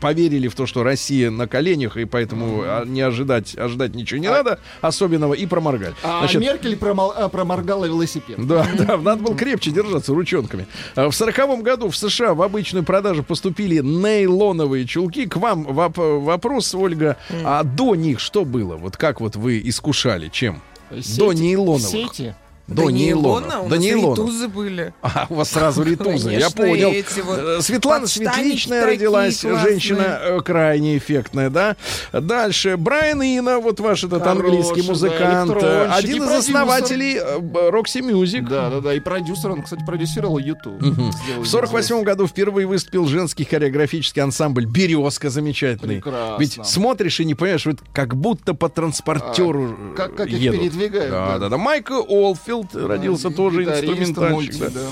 [0.00, 4.28] поверили в то, что Россия на коленях, и поэтому а, не ожидать, ожидать ничего не
[4.28, 5.94] надо особенного, и проморгали.
[6.02, 8.44] А Значит, Меркель промол- а, проморгала велосипед.
[8.44, 10.66] да, да, надо было крепче держаться ручонками.
[10.96, 15.26] А В сороковом году в США в обычную продажу поступили нейлоновые чулки.
[15.26, 17.16] К вам воп- вопрос, Ольга.
[17.44, 18.76] А до них что было?
[18.76, 20.28] Вот как вот вы искушали?
[20.28, 20.62] Чем?
[20.90, 21.80] Сети- До нейлоновых.
[21.88, 22.34] Сети.
[22.74, 23.60] До нейлона.
[23.60, 24.14] у До нас нейлона.
[24.14, 24.94] ритузы были.
[25.02, 26.90] А, у вас сразу ритузы, я Конечно, понял.
[26.90, 29.62] эти вот Э, Светлана Светличная родилась, классные.
[29.70, 31.76] женщина э, крайне эффектная, да.
[32.12, 36.38] Дальше, Брайан Ина, вот ваш этот Хороший, английский музыкант, э, один из продюсер.
[36.38, 38.48] основателей Roxy Music.
[38.48, 38.94] Да, да, да.
[38.94, 40.80] И продюсер, он, кстати, продюсировал YouTube.
[41.38, 45.96] В 48 году впервые выступил женский хореографический ансамбль «Березка» замечательный.
[46.00, 46.36] Прекрасно.
[46.38, 50.60] Ведь смотришь и не понимаешь, вот как будто по транспортеру А, как- как их едут.
[50.60, 51.38] передвигают, Да, да.
[51.38, 51.56] да, да.
[51.58, 54.60] Майкл Олфилд родился тоже Гитарист, инструментальщик.
[54.60, 54.80] мульти, да.
[54.80, 54.88] да.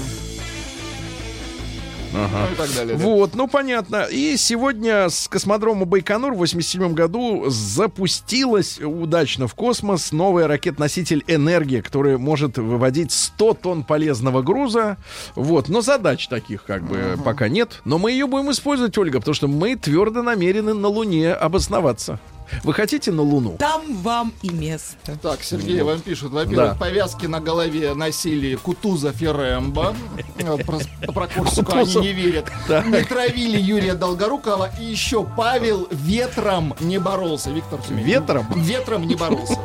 [2.12, 2.46] Ага.
[2.48, 2.96] Ну и так далее.
[2.96, 3.04] да.
[3.04, 4.06] Вот, ну понятно.
[4.10, 11.82] И сегодня с космодрома Байконур в 87 году запустилась удачно в космос новая ракет-носитель «Энергия»,
[11.82, 14.96] которая может выводить 100 тонн полезного груза.
[15.34, 17.80] Вот, но задач таких как бы пока нет.
[17.84, 22.18] Но мы ее будем использовать, Ольга, потому что мы твердо намерены на Луне обосноваться.
[22.64, 23.56] Вы хотите на Луну?
[23.58, 25.16] Там вам и место.
[25.22, 26.32] Так, Сергей вам пишут.
[26.32, 26.74] Во-первых, Да.
[26.74, 29.94] повязки на голове носили Кутузов и Рэмбо.
[30.38, 30.78] Э, Про,
[31.12, 32.50] про Корсику они не верят.
[32.68, 34.70] Не травили Юрия Долгорукова.
[34.80, 37.50] И еще Павел ветром не боролся.
[37.50, 38.04] Виктор Тюмень.
[38.04, 38.46] Ветром?
[38.56, 39.58] Ветром не боролся.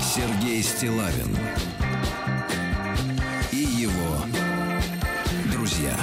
[0.00, 1.36] Сергей Стилавин
[5.82, 5.96] друзья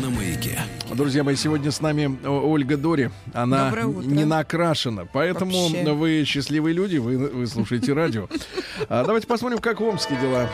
[0.00, 0.58] на маяке.
[0.94, 3.10] Друзья мои, сегодня с нами О- Ольга Дори.
[3.32, 3.72] Она
[4.02, 5.06] не накрашена.
[5.12, 5.92] Поэтому Вообще.
[5.92, 8.28] вы счастливые люди, вы, вы слушаете радио.
[8.88, 10.48] А давайте посмотрим, как в Омске дела.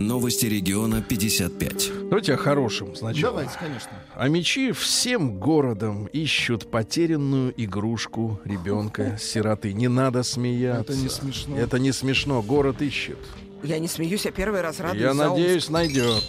[0.00, 2.08] Новости региона 55.
[2.08, 3.42] Давайте о хорошем сначала.
[3.42, 3.90] Давайте, конечно.
[4.14, 9.74] А мечи всем городом ищут потерянную игрушку ребенка сироты.
[9.74, 10.92] Не надо смеяться.
[10.92, 11.58] Это не смешно.
[11.58, 12.42] Это не смешно.
[12.42, 13.18] Город ищет.
[13.62, 15.02] Я не смеюсь, я первый раз радуюсь.
[15.02, 16.24] Я надеюсь, найдет.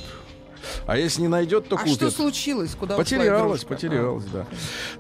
[0.88, 1.96] А если не найдет, то А купит.
[1.96, 2.76] что случилось?
[2.76, 4.46] Куда Потерялась, потерялась, да.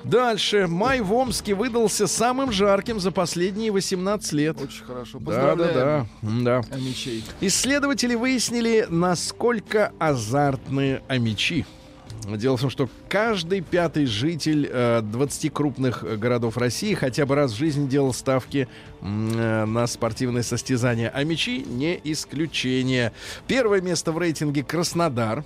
[0.04, 0.68] Дальше.
[0.68, 4.62] Май в Омске выдался самым жарким за последние 18 лет.
[4.62, 5.20] Очень хорошо.
[5.20, 5.74] Да, Поздравляем.
[5.74, 6.76] да, да, да.
[6.76, 7.24] А мечей.
[7.42, 11.66] Исследователи выяснили, насколько азартны амичи.
[12.28, 17.36] Дело в том, что каждый пятый житель э, 20 крупных э, городов России хотя бы
[17.36, 18.68] раз в жизни делал ставки
[19.02, 21.12] э, на спортивные состязания.
[21.14, 23.12] А мячи не исключение.
[23.48, 25.44] Первое место в рейтинге Краснодар.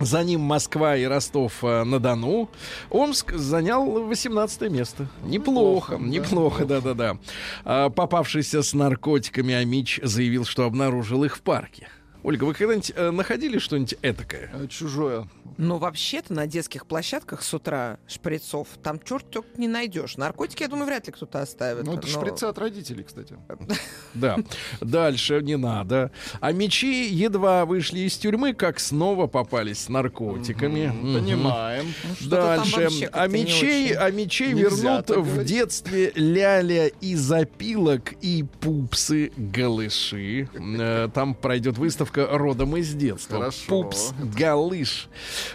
[0.00, 2.50] За ним Москва и Ростов-на-Дону.
[2.90, 5.08] Омск занял 18 место.
[5.22, 7.18] Неплохо, неплохо, да-да-да.
[7.64, 11.88] А, Попавшийся с наркотиками Амич заявил, что обнаружил их в парке.
[12.22, 14.50] Ольга, вы когда-нибудь э, находили что-нибудь этакое?
[14.52, 15.28] Э, Чужое.
[15.56, 20.16] Ну, вообще-то на детских площадках с утра шприцов там черт только не найдешь.
[20.16, 21.84] Наркотики, я думаю, вряд ли кто-то оставит.
[21.84, 23.36] Ну, это но- шприцы от родителей, кстати.
[24.14, 24.36] Да.
[24.80, 26.10] Дальше не надо.
[26.40, 30.88] А мечи едва вышли из тюрьмы, как снова попались с наркотиками.
[30.88, 31.86] Понимаем.
[32.20, 33.08] Там Дальше.
[33.12, 40.48] А не мечей, а мечей вернут в детстве ляля из запилок и пупсы галыши.
[40.54, 43.38] Э, Там пройдет выставка родом из детства.
[43.38, 43.58] Хорошо.
[43.68, 45.08] Пупс галыш.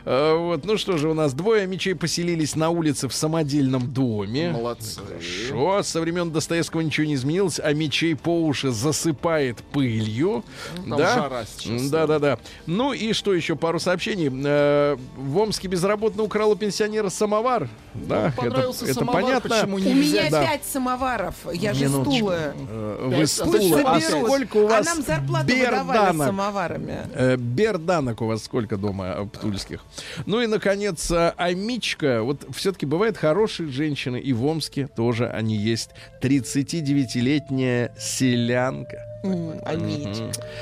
[0.05, 4.51] Э, Вот, ну что же, у нас двое мечей поселились на улице в самодельном доме.
[4.51, 4.99] Молодцы.
[5.01, 10.43] Хорошо, со времен Достоевского ничего не изменилось, а мечей по уши засыпает пылью.
[10.76, 11.16] там да?
[11.16, 11.89] жара сейчас.
[11.89, 12.39] Да, да, да.
[12.66, 13.55] Ну и что еще?
[13.55, 14.30] Пару сообщений.
[14.45, 17.70] Э, В Омске безработно украл у пенсионера самовар.
[17.93, 19.49] Да, это, Ну, понравился это самовар, понятно.
[19.49, 20.32] почему У не меня взять?
[20.32, 20.43] Да.
[20.45, 21.36] пять самоваров.
[21.53, 22.14] Я же Минуточку.
[22.16, 22.38] стула.
[22.70, 23.82] Э, Вы а стула.
[23.86, 26.16] А сколько у вас А нам зарплату берданок?
[26.44, 26.98] Самоварами.
[27.14, 29.84] Э, Берданок у вас сколько дома э, птульских?
[30.26, 32.24] Ну и, наконец, э, Амичка.
[32.24, 35.91] Вот все-таки бывают хорошие женщины, и в Омске тоже они есть.
[36.22, 38.98] 39-летняя селянка.
[39.66, 40.18] Амич.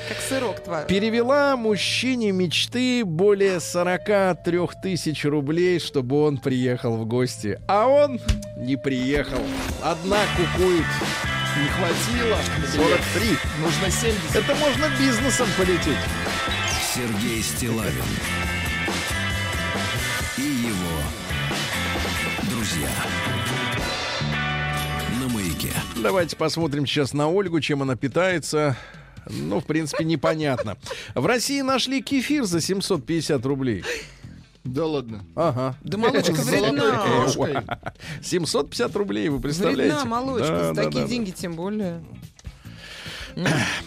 [0.08, 0.86] Как сырок твой.
[0.86, 7.60] Перевела мужчине мечты более 43 тысяч рублей, чтобы он приехал в гости.
[7.66, 8.20] А он
[8.56, 9.40] не приехал.
[9.82, 11.31] Одна кукует.
[11.56, 12.38] Не хватило.
[12.74, 13.38] 43.
[13.60, 14.36] Нужно 70.
[14.36, 15.98] Это можно бизнесом полететь.
[16.94, 18.04] Сергей Стилавин
[20.38, 21.02] и его
[22.50, 22.88] друзья
[25.20, 25.72] на маяке.
[25.96, 28.76] Давайте посмотрим сейчас на Ольгу, чем она питается.
[29.28, 30.76] Ну, в принципе, непонятно.
[31.14, 33.84] В России нашли кефир за 750 рублей.
[34.64, 35.24] Да ладно.
[35.34, 35.76] Ага.
[35.82, 37.02] Да молочка вредна.
[37.04, 37.56] крошкой.
[38.22, 39.94] 750 рублей, вы представляете?
[39.96, 40.48] Вредна молочка.
[40.48, 42.02] Да, За такие да, деньги тем более.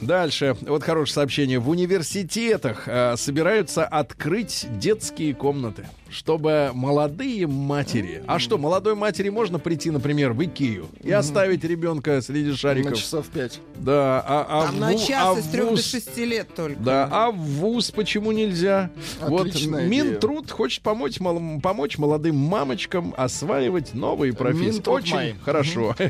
[0.01, 0.57] Дальше.
[0.61, 1.59] Вот хорошее сообщение.
[1.59, 8.23] В университетах э, собираются открыть детские комнаты, чтобы молодые матери...
[8.25, 12.97] А что, молодой матери можно прийти, например, в Икею и оставить ребенка среди На шариков?
[12.97, 13.59] часов 5.
[13.75, 16.79] Да, а, а Там в на час а из трех до шести лет только.
[16.79, 18.89] Да, а в ВУЗ почему нельзя?
[19.19, 19.87] Отличная вот идея.
[20.03, 24.75] Минтруд хочет помочь, мал- помочь молодым мамочкам осваивать новые профессии.
[24.77, 25.35] Минтруд Очень май.
[25.43, 25.95] хорошо.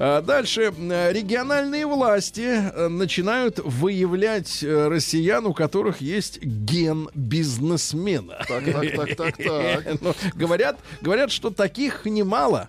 [0.00, 0.72] А Дальше.
[0.78, 8.44] Э, Региональные власти э, начинают выявлять э, россиян, у которых есть ген бизнесмена.
[8.48, 9.84] Так, так, так, так, так.
[10.00, 12.68] Ну, Говорят, говорят, что таких немало.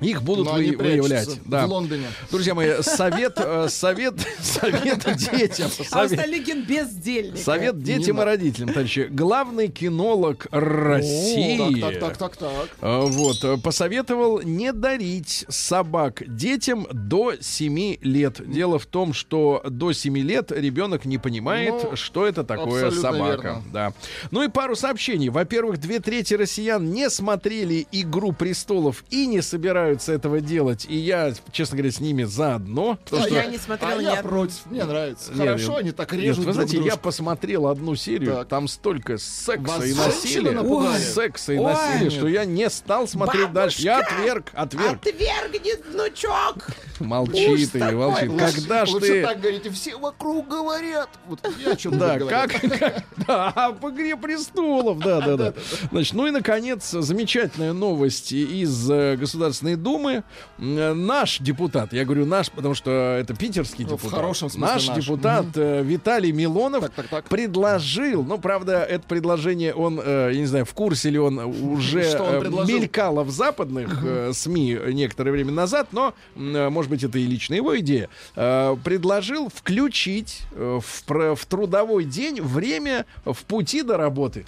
[0.00, 1.28] Их будут вы- выявлять.
[1.46, 1.66] Да.
[1.66, 2.06] в Лондоне.
[2.30, 5.70] Друзья мои, совет, э, совет, совет детям.
[5.90, 7.38] А совет- Столыгин бездельник.
[7.38, 9.08] Совет детям Не и родителям, товарищи.
[9.10, 11.60] Главный кинолог России.
[11.60, 12.68] О, Так, так, так, так, так.
[12.80, 18.40] э, Вот, э, посоветовал не дарить собак детям до 7 лет.
[18.50, 23.42] Дело в том, что до 7 лет ребенок не понимает, Ну, что это такое собака.
[23.42, 23.62] верно.
[23.72, 23.92] Да.
[24.30, 25.28] Ну и пару сообщений.
[25.30, 30.86] Во-первых, две трети россиян не смотрели «Игру престолов» и не собираются этого делать.
[30.88, 32.98] И я, честно говоря, с ними заодно.
[33.04, 34.66] Потому А что я не смотрела А я против.
[34.66, 35.30] Мне нравится.
[35.32, 35.80] Нет, Хорошо, нет.
[35.80, 38.48] они так Нет, режут вы знаете, друг я посмотрел одну серию, Так.
[38.48, 40.98] там столько секса Вас и насилия, напугали?
[41.00, 41.72] секса и Ой.
[41.72, 43.82] насилия, что я не стал смотреть дальше.
[43.82, 44.98] Я отверг, отверг.
[45.06, 46.66] Отвергни, внучок!
[47.00, 47.94] Молчи Ужас ты, такой.
[47.96, 48.28] молчи.
[48.28, 49.22] Лучше- Когда ж Лучше ты...
[49.22, 51.08] так говорите, все вокруг говорят.
[51.26, 55.52] Вот я о чем Да, как, как- да, а по игре престолов, да, да, да.
[55.90, 60.22] Значит, ну и наконец замечательная новость из э, Государственной Думы.
[60.58, 62.90] М, Наш депутат, я говорю наш, потому что
[63.20, 64.20] это питерский Ну, в депутат.
[64.20, 65.04] хорошем смысле наш, наш.
[65.04, 67.24] депутат э, Виталий Милонов Так, так, так.
[67.28, 72.18] предложил, ну правда, это предложение он, э, я не знаю, в курсе ли он уже
[72.20, 77.18] он э, мелькало в западных э, СМИ некоторое время назад, но, э, может быть, это
[77.18, 83.82] и лично его идея, э, предложил включить э, в, в трудовой день время в пути
[83.82, 84.44] до работы.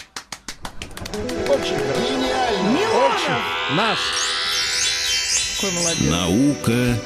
[1.48, 2.37] Очень хорошо.
[2.76, 3.76] Очень.
[3.76, 3.98] Наш.
[5.60, 6.10] Какой молодец.
[6.10, 6.96] Наука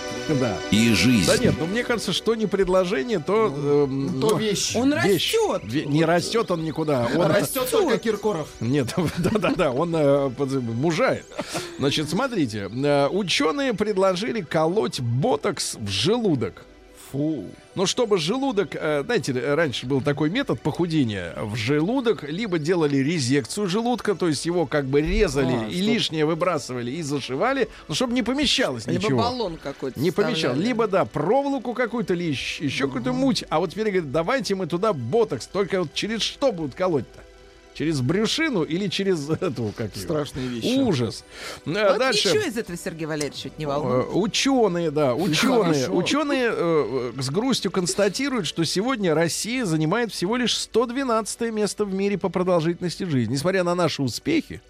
[0.40, 0.56] Да.
[0.70, 1.26] и жизнь.
[1.26, 3.46] Да нет, ну мне кажется, что не предложение, то...
[3.46, 4.76] эм, То ну, вещь.
[4.76, 5.34] Он вещь.
[5.34, 5.62] растет.
[5.72, 7.08] Ве- Не растет он никуда.
[7.16, 8.48] Он Растет только Киркоров.
[8.60, 8.88] Нет,
[9.18, 11.24] да-да-да, он э, под- мужает.
[11.78, 16.64] Значит, смотрите, э, ученые предложили колоть ботокс в желудок.
[17.10, 17.44] Фу.
[17.74, 21.32] Ну, чтобы желудок, э, знаете, раньше был такой метод похудения.
[21.36, 25.86] В желудок либо делали резекцию желудка, то есть его как бы резали А, и чтоб-
[25.88, 29.18] лишнее выбрасывали и зашивали, ну, чтобы не помещалось Либо ничего.
[29.18, 29.98] баллон какой-то.
[29.98, 30.54] Не помещал.
[30.54, 33.44] Либо, да, проволоку какую-то, или еще, еще какую-то муть.
[33.48, 35.46] А вот теперь говорят, давайте мы туда ботокс.
[35.46, 37.20] Только вот через что будут колоть-то?
[37.74, 39.94] Через брюшину или через эту, как?
[39.96, 40.78] Страшные вещи.
[40.78, 41.24] Ужас.
[41.64, 42.28] Э, Вот Дальше.
[42.28, 44.06] ничего из этого Сергей Валерьевич не волнует.
[44.06, 45.96] Э, Ученые, да, ученые, хорошо.
[45.96, 51.94] ученые э, э, с грустью констатируют, что сегодня Россия занимает всего лишь 112 место в
[51.94, 53.32] мире по продолжительности жизни.
[53.32, 54.60] Несмотря на наши успехи,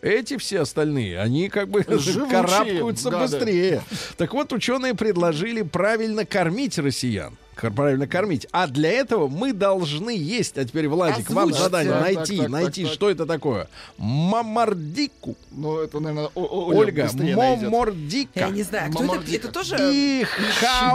[0.00, 3.24] эти все остальные, они как бы Живучие карабкаются гады.
[3.36, 3.82] быстрее.
[4.16, 7.36] Так вот, ученые предложили правильно кормить россиян.
[7.60, 8.46] Правильно кормить.
[8.52, 10.56] А для этого мы должны есть.
[10.58, 12.94] А теперь, Владик, вам задание Так, найти, так, найти, так, так.
[12.94, 13.68] что это такое.
[13.98, 15.36] Мамардику.
[15.50, 18.40] Ну, это, наверное, О- Ольга, момордика.
[18.40, 19.36] Я не знаю, кто это, Мамардика.
[19.48, 20.26] это тоже И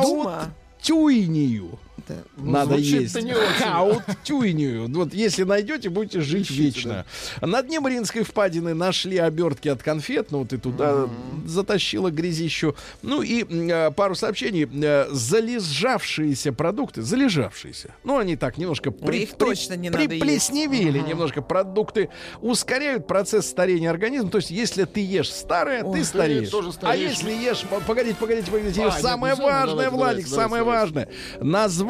[0.01, 0.53] Дума?
[2.07, 2.25] Хаутюйнию.
[2.35, 3.15] Это- Надо есть.
[3.21, 3.43] не очень.
[3.63, 4.87] Хаутюйнию.
[4.89, 7.05] Вот если найдете, будете жить Ищите, вечно.
[7.41, 10.31] На дне Мариинской впадины нашли обертки от конфет.
[10.31, 11.09] Ну, ты туда
[11.45, 12.75] затащила грязищу.
[13.01, 14.67] Ну и э, пару сообщений.
[14.83, 17.91] Э, Залежавшиеся продукты, залежавшиеся.
[18.03, 20.21] Ну, они так немножко при, их точно не надо есть.
[20.21, 22.09] приплесневели немножко продукты.
[22.41, 24.29] Ускоряют процесс старения организма.
[24.29, 26.49] То есть, если ты ешь старое, ты стареешь.
[26.49, 27.11] тоже а стареешь.
[27.11, 27.63] если ешь...
[27.87, 28.81] Погодите, погодите, погодите.
[28.81, 29.55] А, нет, самое не самое.
[29.55, 31.09] важное, Давайте, Владик, давайте, самое давайте, важное.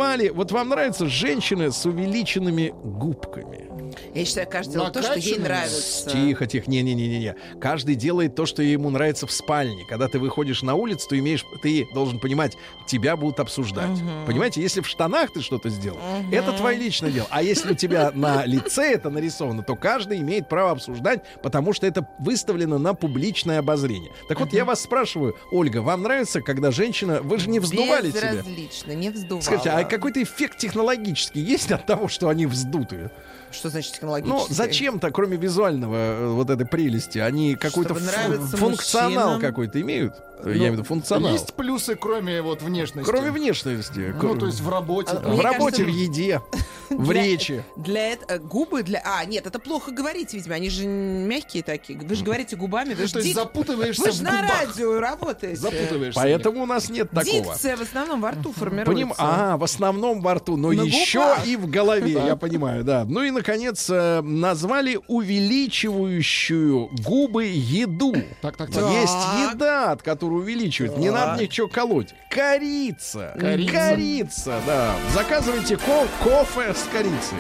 [0.03, 0.29] Назвали...
[0.29, 3.72] Вот вам нравятся женщины с увеличенными губками?
[4.13, 6.09] Я считаю, каждый делает то, что ей нравится.
[6.09, 6.69] Тихо, тихо.
[6.69, 7.35] Не-не-не-не.
[7.59, 9.85] Каждый делает то, что ему нравится в спальне.
[9.87, 13.99] Когда ты выходишь на улицу, ты имеешь, ты должен понимать, тебя будут обсуждать.
[14.25, 15.99] Понимаете, если в штанах ты что-то сделал,
[16.31, 17.27] это твое личное дело.
[17.29, 21.87] А если у тебя на лице это нарисовано, то каждый имеет право обсуждать, потому что
[21.87, 24.11] это выставлено на публичное обозрение.
[24.27, 28.33] Так вот, я вас спрашиваю, Ольга, вам нравится, когда женщина, вы же не вздували себя?
[28.33, 29.41] Безразлично, не вздувала.
[29.41, 33.11] Скажите, а какой-то эффект технологический есть от того, что они вздутые?
[33.53, 34.35] Что значит технологически?
[34.37, 40.13] Ну, зачем-то, кроме визуального э, вот этой прелести, они какой-то функционал какой-то имеют?
[40.43, 41.31] Ну, Я имею в виду функционал.
[41.31, 43.09] Есть плюсы, кроме вот внешности.
[43.09, 44.13] Кроме внешности.
[44.21, 45.11] Ну, то есть в работе.
[45.13, 46.41] А, в работе, кажется, в еде,
[46.89, 47.63] в для- речи.
[47.77, 49.01] Для этого губы для.
[49.05, 50.55] А, нет, это плохо говорить, видимо.
[50.55, 51.97] Они же мягкие такие.
[51.97, 55.55] Вы же говорите губами, вы же то есть дик- запутываешься Вы же на радио работаете.
[55.55, 56.19] Запутываешься.
[56.19, 57.25] Поэтому у нас нет такого.
[57.25, 58.91] Дикция в основном во рту формируется.
[58.91, 63.05] Поним- А, в основном во рту, но На еще и в голове, я понимаю, да.
[63.07, 68.13] Ну и, наконец, э, назвали увеличивающую губы еду.
[68.41, 68.89] Так, так, так.
[68.93, 70.97] Есть еда, от которой увеличивает.
[70.97, 72.15] Не надо ничего колоть.
[72.29, 73.35] Корица.
[73.37, 73.71] Корица.
[73.73, 74.95] Корица, да.
[75.13, 77.37] Заказывайте ко- кофе с корицей.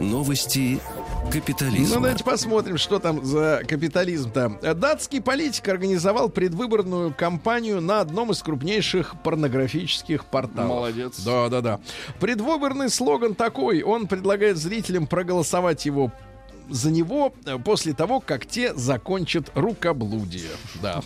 [0.00, 0.80] Новости
[1.32, 1.94] Ну, капитализма.
[1.94, 4.74] давайте посмотрим, что там за капитализм-то.
[4.74, 10.68] Датский политик организовал предвыборную кампанию на одном из крупнейших порнографических порталов.
[10.68, 11.20] Молодец.
[11.20, 11.80] Да, да, да.
[12.18, 13.82] Предвыборный слоган такой.
[13.82, 16.10] Он предлагает зрителям проголосовать его
[16.70, 20.50] за него э, после того, как те закончат рукоблудие.
[20.82, 21.02] Да.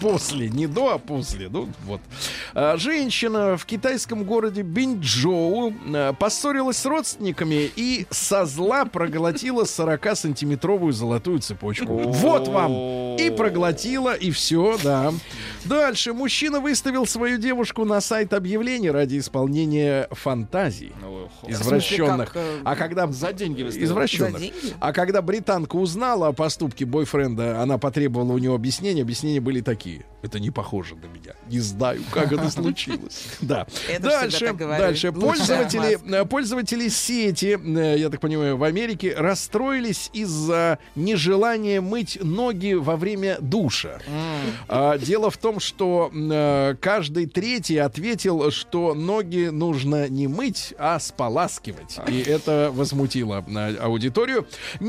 [0.00, 1.48] После, не до, а после.
[1.48, 2.00] Ну, вот.
[2.54, 10.92] А, Женщина в китайском городе Бинчжоу э, поссорилась с родственниками и со зла проглотила 40-сантиметровую
[10.92, 11.86] золотую цепочку.
[11.98, 12.72] Вот вам!
[13.16, 15.12] И проглотила, и все, да.
[15.64, 16.12] Дальше.
[16.12, 20.92] Мужчина выставил свою девушку на сайт объявлений ради исполнения фантазий
[21.46, 22.32] извращенных.
[22.32, 23.86] как, э, А когда За деньги выставил.
[23.86, 24.32] извращенных.
[24.32, 24.74] За деньги?
[24.80, 29.02] А когда британка узнала о поступке бойфренда, она потребовала у него объяснения.
[29.02, 30.04] Объяснения были такие.
[30.22, 31.34] Это не похоже на меня.
[31.50, 33.24] Не знаю, как это случилось.
[33.40, 33.66] Да.
[34.00, 35.12] Дальше, дальше.
[35.12, 42.72] Пользователи, э, пользователи сети, э, я так понимаю, в Америке расстроились из-за нежелания мыть ноги
[42.72, 43.98] во время душа.
[44.68, 50.98] А, Дело в том, что э, каждый третий ответил, что ноги нужно не мыть, а
[51.00, 51.98] споласкивать.
[52.08, 53.44] И это возмутило
[53.80, 54.46] аудиторию.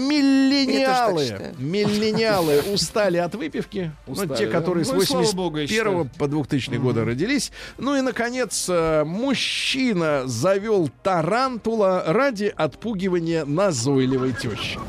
[0.07, 3.91] Миллениалы, миллениалы устали от выпивки.
[4.07, 4.51] Ну, Устали, те, да?
[4.51, 6.09] которые с Ну и слава 81 богу, я считаю.
[6.17, 7.51] по 2000 года родились.
[7.77, 14.79] Ну и, наконец, э, мужчина завел тарантула ради отпугивания назойливой тещи.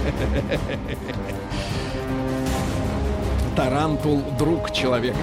[3.56, 5.16] Тарантул— друг человека.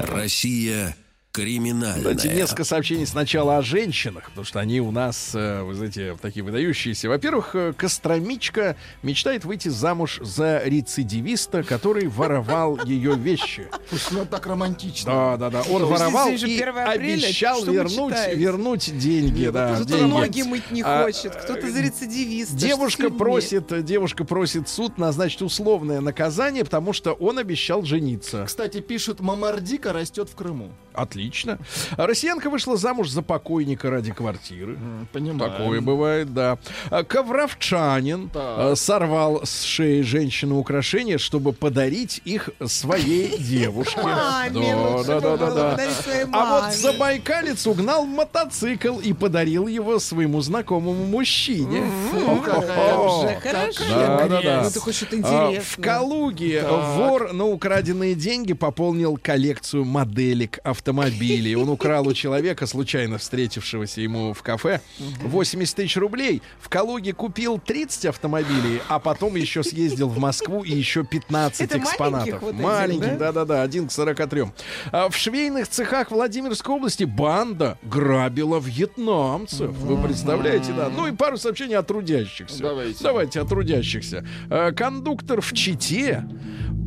[0.00, 0.94] Россия
[1.32, 2.14] криминальная.
[2.16, 6.42] Кстати, несколько сообщений сначала о женщинах, потому что они у нас, э, вы знаете, такие
[6.44, 7.08] выдающиеся.
[7.08, 13.68] Во-первых, э, Костромичка мечтает выйти замуж за рецидивиста, который воровал ее вещи.
[13.88, 15.12] Слушай, ну так романтично.
[15.12, 15.62] Да, да, да.
[15.70, 19.40] Он воровал и 1 апреля, обещал вернуть, вернуть деньги.
[19.42, 20.10] Нет, да, это же Кто деньги.
[20.10, 22.56] ноги мыть не А, хочет, кто-то за рецидивиста.
[22.56, 28.44] Девушка просит, девушка просит суд назначить условное наказание, потому что он обещал жениться.
[28.46, 30.70] Кстати, пишут, мамардика растет в Крыму.
[30.94, 31.17] Отлично.
[31.96, 34.78] А Россиянка вышла замуж за покойника ради квартиры.
[35.12, 35.50] Понимаю.
[35.50, 36.58] Такое бывает, да.
[36.90, 38.58] А Ковровчанин Так.
[38.58, 44.00] э, сорвал с шеи женщины украшения, чтобы подарить их своей девушке.
[44.02, 45.76] Да, да, да, да,
[46.32, 51.82] А вот забайкалец угнал мотоцикл и подарил его своему знакомому мужчине.
[53.88, 54.62] Да, да, да.
[54.64, 54.70] Ну,
[55.24, 55.60] А.
[55.60, 56.62] В Калуге
[56.96, 60.58] вор на украденные деньги пополнил коллекцию моделек
[61.08, 61.54] автомобилей.
[61.56, 66.42] Он украл у человека, случайно встретившегося ему в кафе, 80 тысяч рублей.
[66.60, 71.78] В Калуге купил 30 автомобилей, а потом еще съездил в Москву и еще 15 Это
[71.78, 72.42] экспонатов.
[72.54, 73.32] маленьких вот да?
[73.32, 74.44] да-да-да, один к 43.
[74.92, 79.70] А в швейных цехах Владимирской области банда грабила вьетнамцев.
[79.70, 80.88] Вы представляете, да?
[80.88, 82.62] Ну и пару сообщений о трудящихся.
[82.62, 83.02] Давайте.
[83.02, 84.26] Давайте о трудящихся.
[84.50, 86.24] Э, Кондуктор в Чите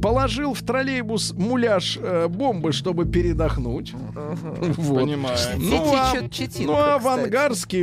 [0.01, 3.93] положил в троллейбус муляж э, бомбы, чтобы передохнуть.
[4.14, 5.03] Вот.
[5.03, 5.38] Понимаю.
[5.57, 6.89] Ну а, ну, а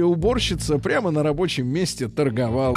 [0.03, 2.77] уборщица прямо на рабочем месте торговал.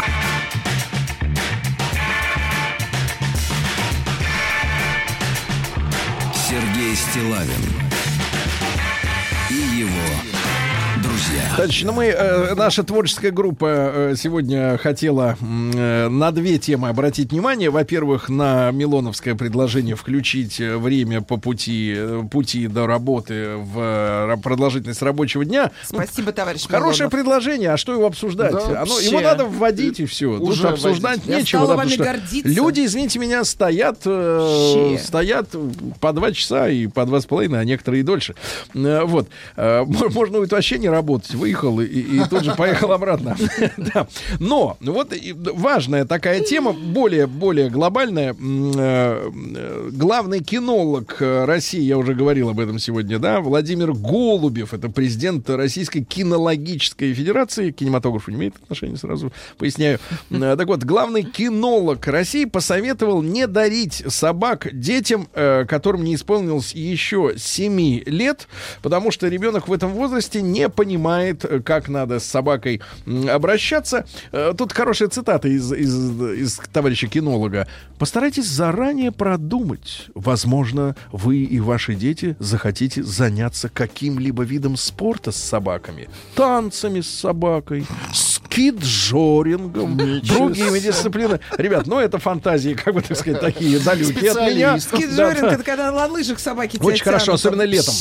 [6.34, 7.91] Сергей Стилавин
[11.58, 17.32] Товарищи, ну мы, э, наша творческая группа э, сегодня хотела э, на две темы обратить
[17.32, 17.70] внимание.
[17.70, 24.38] Во-первых, на Милоновское предложение включить э, время по пути, э, пути до работы в э,
[24.42, 25.72] продолжительность рабочего дня.
[25.92, 27.12] Ну, Спасибо, товарищ Хорошее Милонов.
[27.12, 28.54] предложение, а что его обсуждать?
[28.54, 30.38] Да, Оно, его надо вводить и все.
[30.38, 31.30] Тут Уже обсуждать вводить.
[31.30, 31.60] Я нечего.
[31.66, 32.50] стала да, потому вами что гордиться.
[32.50, 35.50] Люди, извините меня, стоят, э, стоят
[36.00, 38.36] по два часа и по два с половиной, а некоторые и дольше.
[38.74, 39.28] Э, Вот.
[39.58, 41.36] Э, Можно будет вообще не работать.
[41.42, 43.36] Выехал и, и тут же поехал обратно.
[43.78, 44.08] Да.
[44.40, 45.14] Но вот
[45.54, 48.34] важная такая тема, более, более глобальная.
[48.34, 54.74] Э, э, Главный кинолог э, России, я уже говорил об этом сегодня, да, Владимир Голубев,
[54.74, 57.72] это президент Российской кинологической федерации.
[57.72, 60.00] Кинематографу не имеет отношения, сразу поясняю.
[60.30, 68.04] Так вот, главный кинолог России посоветовал не дарить собак детям, которым не исполнилось еще 7
[68.06, 68.48] лет,
[68.82, 72.82] потому что ребенок в этом возрасте не понимает, э, как надо с собакой
[73.30, 74.06] обращаться.
[74.32, 77.68] Э, Тут хорошая цитата из, из, из товарища кинолога.
[77.98, 80.08] Постарайтесь заранее продумать.
[80.16, 86.10] Возможно, вы и ваши дети захотите заняться каким-либо видом спорта с собаками.
[86.36, 91.40] Танцами с собакой, скиджорингом, другими дисциплинами.
[91.58, 94.80] Ребят, ну это фантазии, как бы так сказать, такие далекие от меня.
[94.80, 95.54] Скиджоринг, да.
[95.54, 97.94] это когда на лыжах собаки Очень хорошо, особенно летом.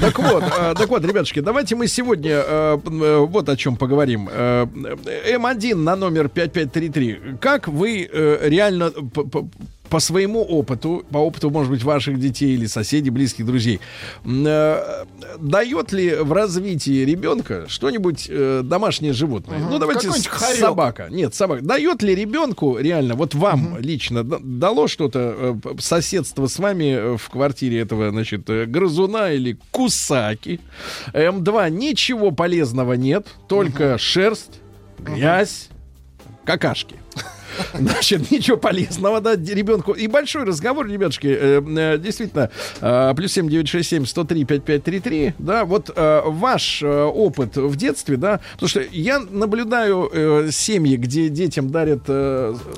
[0.00, 4.28] Так вот, э, так вот, ребятушки, давайте мы сегодня вот о чем поговорим.
[4.30, 4.66] Э,
[5.06, 7.38] э, М1 на номер 5533.
[7.40, 8.92] Как вы э, реально
[9.90, 13.80] по своему опыту, по опыту, может быть, ваших детей или соседей, близких, друзей,
[14.24, 15.04] э,
[15.38, 19.58] дает ли в развитии ребенка что-нибудь э, домашнее животное?
[19.58, 20.28] Ну, давайте с-
[20.58, 21.08] собака.
[21.10, 21.62] Нет, собака.
[21.62, 27.16] Дает ли ребенку реально, вот вам лично да- дало что-то э, соседство с вами э,
[27.16, 30.60] в квартире этого, значит, э, грызуна или кусаки?
[31.12, 34.60] М2 ничего полезного нет, только шерсть,
[34.98, 35.68] грязь,
[36.44, 36.96] какашки.
[37.74, 39.92] Значит, ничего полезного, да, ребенку.
[39.92, 42.50] И большой разговор, ребятушки, э, э, действительно,
[42.80, 46.82] э, плюс семь девять шесть семь сто три пять пять три три, да, вот ваш
[46.82, 52.02] опыт в детстве, да, потому что я наблюдаю семьи, где детям дарят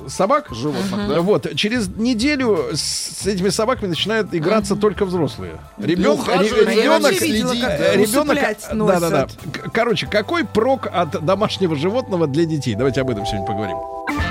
[0.07, 5.59] собак, животных, да, вот, через неделю с, этими собаками начинают играться только взрослые.
[5.77, 8.37] Ребенок, ребенок, ребенок,
[8.73, 9.27] да, да, да.
[9.73, 12.75] Короче, какой прок от домашнего животного для детей?
[12.75, 14.30] Давайте об этом сегодня поговорим.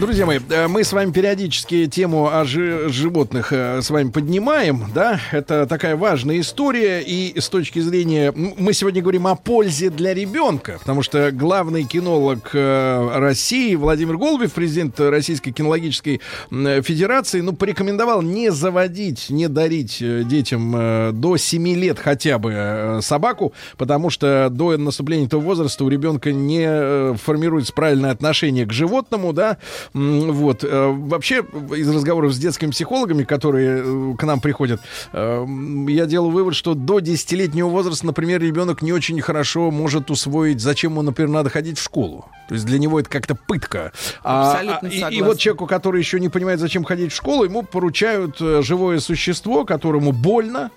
[0.00, 4.86] Друзья мои, э, мы с вами периодически тему о жи- животных э, с вами поднимаем,
[4.92, 10.12] да, это такая важная история, и с точки зрения, мы сегодня говорим о пользе для
[10.12, 16.20] ребенка, потому что главный кинолог э, России Владимир Голубев, президент Российской кинологической
[16.50, 24.10] Федерации, ну, порекомендовал не заводить, не дарить детям до 7 лет хотя бы собаку, потому
[24.10, 29.58] что до наступления этого возраста у ребенка не формируется правильное отношение к животному, да,
[29.92, 30.64] вот.
[30.64, 31.44] Э, Вообще,
[31.76, 34.80] из разговоров с детскими психологами, которые э, к нам приходят,
[35.12, 35.46] э,
[35.88, 40.92] я делаю вывод, что до 10-летнего возраста, например, ребенок не очень хорошо может усвоить, зачем
[40.92, 42.26] ему, например, надо ходить в школу.
[42.48, 43.92] То есть для него это как-то пытка.
[44.22, 47.44] А- Абсолютно а- и- и, вот человеку, который еще не понимает, зачем ходить в школу,
[47.44, 50.70] ему поручают живое существо, которому больно,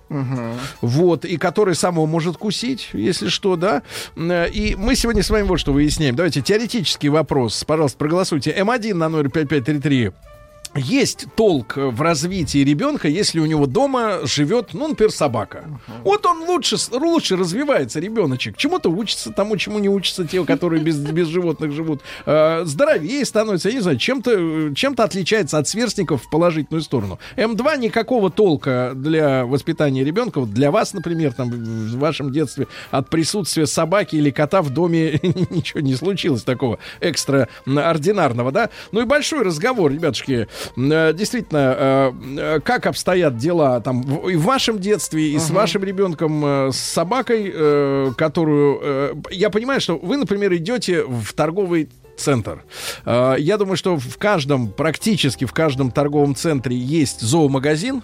[0.81, 3.81] вот, и который сам его может кусить, если что, да.
[4.17, 6.15] И мы сегодня с вами вот что выясняем.
[6.15, 7.63] Давайте теоретический вопрос.
[7.65, 8.51] Пожалуйста, проголосуйте.
[8.57, 10.11] М1 на номер 5533.
[10.75, 15.65] Есть толк в развитии ребенка, если у него дома живет, ну, например, собака.
[16.03, 18.57] Вот он лучше, лучше развивается, ребеночек.
[18.57, 22.01] Чему-то учится, тому, чему не учатся те, которые без, без животных живут.
[22.25, 27.19] Э, здоровее становится, я не знаю, чем-то чем-то отличается от сверстников в положительную сторону.
[27.35, 33.09] М2 никакого толка для воспитания ребенка, вот для вас, например, там в вашем детстве от
[33.09, 38.69] присутствия собаки или кота в доме ничего не случилось такого экстраординарного, да?
[38.91, 40.47] Ну и большой разговор, ребятушки.
[40.75, 45.49] Э, Действительно, э, э, как обстоят дела там в, и в вашем детстве, и с
[45.49, 47.53] вашим ребенком, с собакой,
[48.15, 49.23] которую...
[49.31, 52.63] Я понимаю, что вы, например, идете в торговый центр.
[53.05, 58.01] Я думаю, что в каждом, практически в каждом торговом центре есть зоомагазин.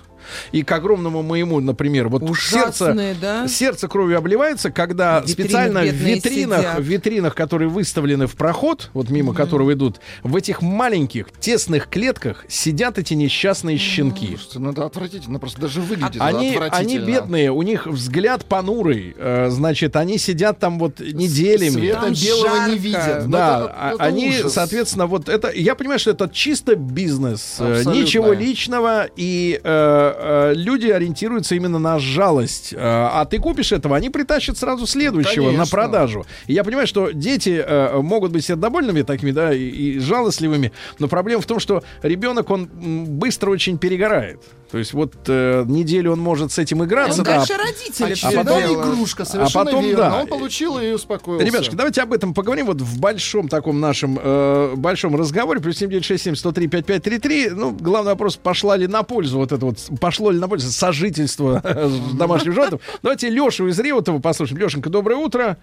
[0.52, 3.48] И к огромному моему, например, вот сердце, Ужасные, да?
[3.48, 6.80] сердце кровью обливается, когда В витринах специально в витринах, сидят.
[6.80, 12.46] в витринах, которые выставлены в проход, вот мимо которого идут, в этих маленьких тесных клетках
[12.48, 14.28] сидят эти несчастные щенки.
[14.28, 17.06] Слушайте, ну это отвратительно, просто даже выглядит Они, они отвратительно.
[17.06, 21.70] бедные, у них взгляд понурый, э, значит, они сидят там вот неделями.
[21.72, 22.72] Света Там белого жарко.
[22.72, 23.30] не видят.
[23.30, 24.54] Да, это- а- это они, ужас.
[24.54, 28.02] соответственно, вот это, я понимаю, что это чисто бизнес, э, Абсолютно.
[28.02, 32.74] ничего личного, и э, э, люди ориентируются именно на жалость.
[32.74, 35.72] Э, а ты купишь этого, они притащат сразу следующего на Конечно.
[35.72, 36.26] продажу.
[36.48, 41.08] И я понимаю, что дети э, могут быть сердобольными такими, да, и, и жалостливыми, но
[41.08, 44.42] проблема в том, что ребенок, он быстро очень перегорает.
[44.74, 48.26] То есть вот э, неделю он может с этим играться, Он да, дальше родители всё
[48.32, 48.88] потом- Очередная делают.
[48.96, 49.98] игрушка, совершенно потом, верно.
[50.10, 50.20] да.
[50.22, 51.46] Он получил и успокоился.
[51.46, 55.60] Ребятушки, давайте об этом поговорим вот в большом таком нашем э, большом разговоре.
[55.62, 57.50] Плюс 7967 103 5533.
[57.52, 61.62] Ну, главный вопрос, пошла ли на пользу вот это вот, пошло ли на пользу сожительство
[61.64, 62.80] с домашним животным.
[63.04, 64.60] Давайте Лешу из Реутова послушаем.
[64.60, 65.58] Лешенька, доброе утро.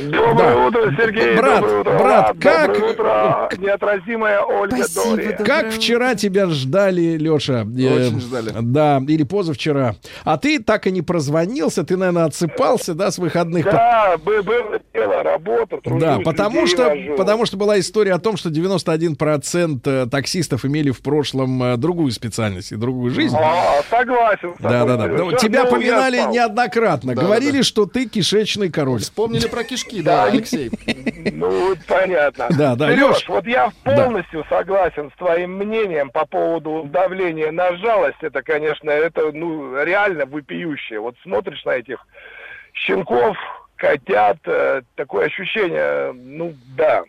[0.00, 0.66] Доброе Да.
[0.66, 1.36] утро, Сергей.
[1.36, 5.36] Брат, доброе утро, брат, Влад, как- Доброе утро, неотразимая Ольга Спасибо, Дори.
[5.44, 7.60] Как вчера тебя ждали, Леша?
[7.62, 8.55] Очень ждали.
[8.60, 9.96] Да, или позавчера.
[10.24, 13.64] А ты так и не прозвонился, ты, наверное, отсыпался, да, с выходных.
[13.64, 17.16] Да, бы- было дело, работа, тружусь, Да, потому что, вожу.
[17.16, 22.10] потому что была история о том, что 91% э, таксистов имели в прошлом э, другую
[22.12, 23.36] специальность и другую жизнь.
[23.38, 24.54] А, согласен.
[24.58, 25.06] Да, да, да.
[25.08, 27.14] Ну, Тебя поминали неоднократно.
[27.14, 29.00] Да, Говорили, что ты кишечный король.
[29.00, 30.70] Вспомнили про кишки, да, Алексей.
[31.32, 32.46] Ну, понятно.
[32.50, 33.28] Да, да, Лёш.
[33.28, 38.18] вот я полностью согласен с твоим мнением по поводу давления на жалость.
[38.20, 41.00] Это, конечно, это, ну, реально вопиющее.
[41.00, 41.98] Вот смотришь на этих
[42.72, 43.36] щенков,
[43.76, 47.02] котят, э, такое ощущение, ну, да.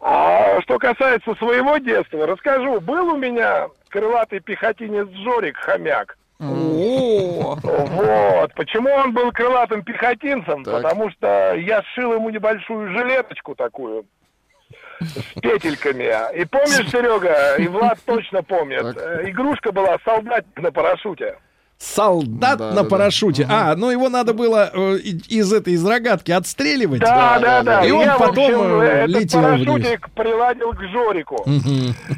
[0.00, 2.80] А что касается своего детства, расскажу.
[2.80, 6.18] Был у меня крылатый пехотинец Жорик Хомяк.
[6.40, 8.54] О, Вот.
[8.54, 10.64] Почему он был крылатым пехотинцем?
[10.64, 10.82] Так.
[10.82, 14.04] Потому что я сшил ему небольшую жилеточку такую
[15.00, 16.10] с петельками.
[16.36, 18.96] И помнишь, Серега, и Влад точно помнит,
[19.28, 21.36] игрушка была солдатик на парашюте.
[21.84, 22.88] Солдат Да, на да, да.
[22.88, 23.46] парашюте.
[23.48, 24.96] А, ну его надо было э,
[25.28, 27.00] из этой из рогатки отстреливать.
[27.00, 27.84] Да, да, да.
[27.84, 29.66] И он Я, потом, общем, э, этот летел вниз.
[29.66, 31.44] парашютик приладил к Жорику.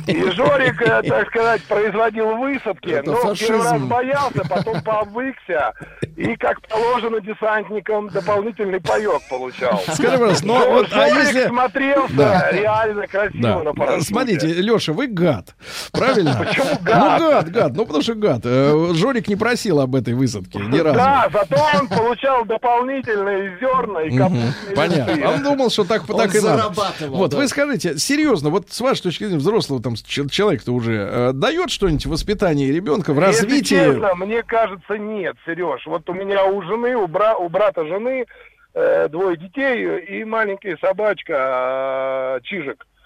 [0.06, 2.90] И Жорик, э, так сказать, производил высадки.
[2.90, 5.72] Это но первый раз боялся, потом повыкся.
[6.16, 9.80] И, как положено десантникам, дополнительный паек получал.
[9.92, 11.48] Скажи, пожалуйста, но Но вот, а Жорик если...
[11.48, 12.50] смотрелся Да.
[12.52, 13.62] реально красиво Да.
[13.62, 14.06] на парашюте.
[14.06, 15.54] Смотрите, Леша, вы гад.
[15.92, 16.36] Правильно?
[16.38, 17.20] Почему Ну, гад?
[17.20, 17.72] гад, гад.
[17.76, 18.40] Ну, потому что гад.
[18.44, 20.96] Э, Жорик не просил об этой высадке ни разу.
[20.98, 25.28] Да, зато он получал дополнительные зерна и капустные Понятно.
[25.28, 26.72] А Он думал, что так, Он так и надо.
[27.08, 27.36] Вот, да.
[27.38, 31.70] вы скажите, серьезно, вот с вашей точки зрения, взрослого там ч- человека-то уже, э, дает
[31.70, 33.74] что-нибудь в воспитании ребенка, в Если развитии?
[33.76, 35.86] честно, мне кажется, нет, Сереж.
[35.86, 38.26] Вот у меня у жены, у, бра- у брата жены
[38.74, 42.40] э, двое детей и маленькая собачка э,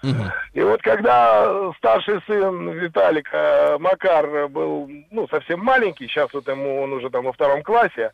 [0.01, 0.31] Чижик.
[0.53, 6.81] И вот когда старший сын Виталик э, Макар был, ну, совсем маленький, сейчас вот ему
[6.81, 8.11] он уже там во втором классе,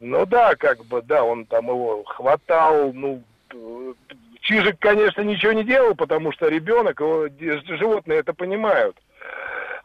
[0.00, 3.22] ну да, как бы, да, он там его хватал, ну,
[3.52, 3.92] э,
[4.40, 7.28] Чижик, конечно, ничего не делал, потому что ребенок, его,
[7.76, 8.96] животные это понимают.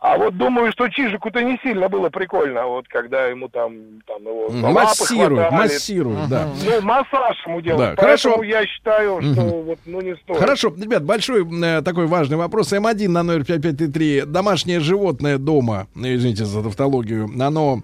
[0.01, 4.49] А вот думаю, что Чижику-то не сильно было прикольно, вот когда ему там, там его
[4.49, 5.51] хватали.
[5.51, 6.49] массирует, да.
[6.65, 7.79] Ну, массаж ему делать.
[7.79, 8.43] Да, Поэтому хорошо.
[8.43, 9.49] я считаю, что Мгм.
[9.63, 10.39] вот, ну, не стоит.
[10.39, 12.73] Хорошо, ребят, большой э, такой важный вопрос.
[12.73, 14.21] М1 на номер 5533.
[14.25, 17.83] Домашнее животное дома, э, извините за тавтологию, оно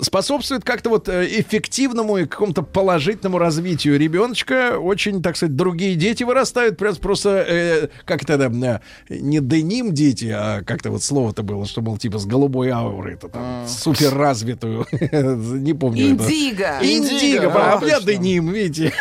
[0.00, 4.78] способствует как-то вот э, эффективному и какому-то положительному развитию ребеночка.
[4.80, 6.76] Очень, так сказать, другие дети вырастают.
[6.76, 11.66] Просто, просто э, как это, да, э, не деним дети, а как-то вот слово-то было,
[11.66, 14.86] что, мол, типа с голубой аурой, это там супер развитую.
[14.92, 16.10] Не помню.
[16.10, 16.78] Индиго.
[16.82, 18.12] Индиго, а да, я точно.
[18.12, 18.92] деним, видите.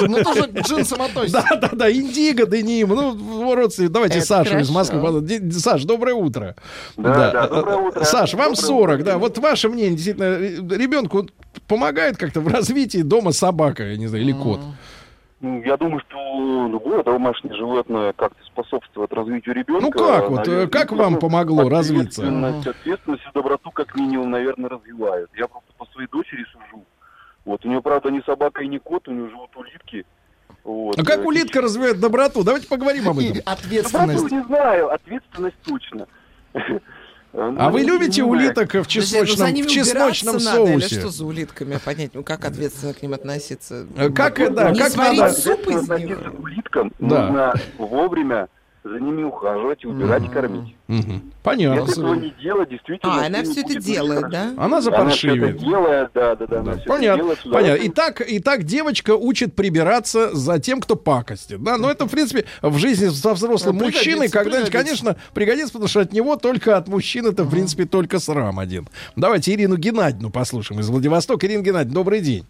[0.00, 1.44] Ну, тоже к джинсам относится.
[1.50, 2.88] Да, да, да, индиго, деним.
[2.88, 4.70] Ну, родственники, давайте Сашу из.
[4.70, 5.52] Москвы.
[5.52, 6.54] Саш, доброе утро.
[6.96, 8.04] Да, да, доброе утро.
[8.04, 9.04] Саш, вам Доброе 40, утро.
[9.04, 9.18] да.
[9.18, 11.26] Вот ваше мнение, действительно, ре- ребенку
[11.68, 14.60] помогает как-то в развитии дома собака, я не знаю, или кот.
[15.42, 19.82] Я думаю, что любое домашнее животное как-то способствует развитию ребенка.
[19.82, 22.22] Ну как вот, э, Наверное, как вам ну, помогло развиться?
[22.22, 25.30] Ответственность, ответственность и доброту как минимум, наверное, развивают.
[25.36, 26.84] Я просто по своей дочери сужу.
[27.44, 30.06] Вот, у нее, правда, не собака и не кот, у нее живут улитки.
[30.62, 30.96] Вот.
[30.96, 32.44] А как Э, улитка развивает доброту?
[32.44, 33.42] Давайте поговорим об И этом.
[33.46, 34.22] ответственность.
[34.22, 36.06] Доброту не знаю, ответственность точно.
[37.34, 41.00] Ну, А вы любите улиток в ну чесночном, ними в чесночном убираться надо, или соусе?
[41.00, 41.78] что за улитками?
[41.82, 43.86] Понять, ну как ответственно к ним относиться?
[44.14, 45.32] Как, э, да, Не как надо...
[45.32, 46.18] суп из них?
[46.32, 47.26] к улиткам Да.
[47.26, 48.48] нужно вовремя
[48.84, 50.74] за ними ухаживать, убирать и кормить.
[50.88, 51.32] Мгм.
[51.42, 51.80] Понятно.
[51.82, 53.22] Если этого не делать, действительно...
[53.22, 54.42] А, она все это делает, да?
[54.56, 55.58] Она Она всё это запаршивит.
[55.58, 56.72] делает, да, да, да.
[56.72, 57.86] это Понятно, делает понятно.
[57.86, 61.62] Итак, итак, девочка учит прибираться за тем, кто пакостит.
[61.62, 65.88] Да, но это, в принципе, в жизни со взрослым Ну, мужчиной когда-нибудь, конечно, пригодится, потому
[65.88, 68.88] что от него только от мужчин это, в принципе, только срам один.
[69.16, 71.46] Давайте Ирину Геннадьевну послушаем из Владивостока.
[71.46, 72.46] Ирина Геннадьевна, добрый день.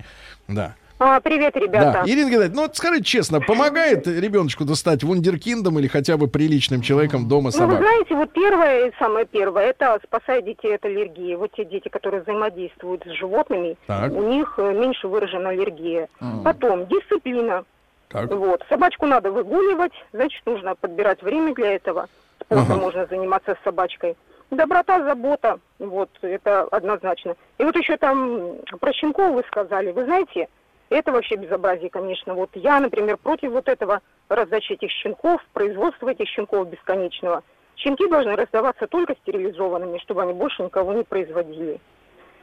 [0.49, 0.75] Да.
[1.05, 2.03] А, привет, ребята.
[2.05, 2.11] Да.
[2.13, 7.27] Ирина Геннадьевна, ну вот скажите честно, помогает ребеночку достать вундеркиндом или хотя бы приличным человеком
[7.27, 7.79] дома Ну, вы собак?
[7.79, 11.35] знаете, вот первое и самое первое, это спасает детей от аллергии.
[11.35, 14.13] Вот те дети, которые взаимодействуют с животными, Так.
[14.13, 16.09] у них э, меньше выражена аллергия.
[16.45, 17.65] Потом дисциплина.
[18.09, 18.31] Так.
[18.31, 18.63] Вот.
[18.69, 22.07] Собачку надо выгуливать, значит, нужно подбирать время для этого.
[22.45, 22.81] Спортом Ага.
[22.81, 24.15] можно заниматься с собачкой.
[24.53, 27.35] Доброта, забота, вот, это однозначно.
[27.59, 29.91] И вот еще там про щенков вы сказали.
[29.91, 30.47] Вы знаете,
[30.95, 32.35] это вообще безобразие, конечно.
[32.35, 37.43] Вот я, например, против вот этого раздачи этих щенков, производства этих щенков бесконечного.
[37.77, 41.81] Щенки должны раздаваться только стерилизованными, чтобы они больше никого не производили.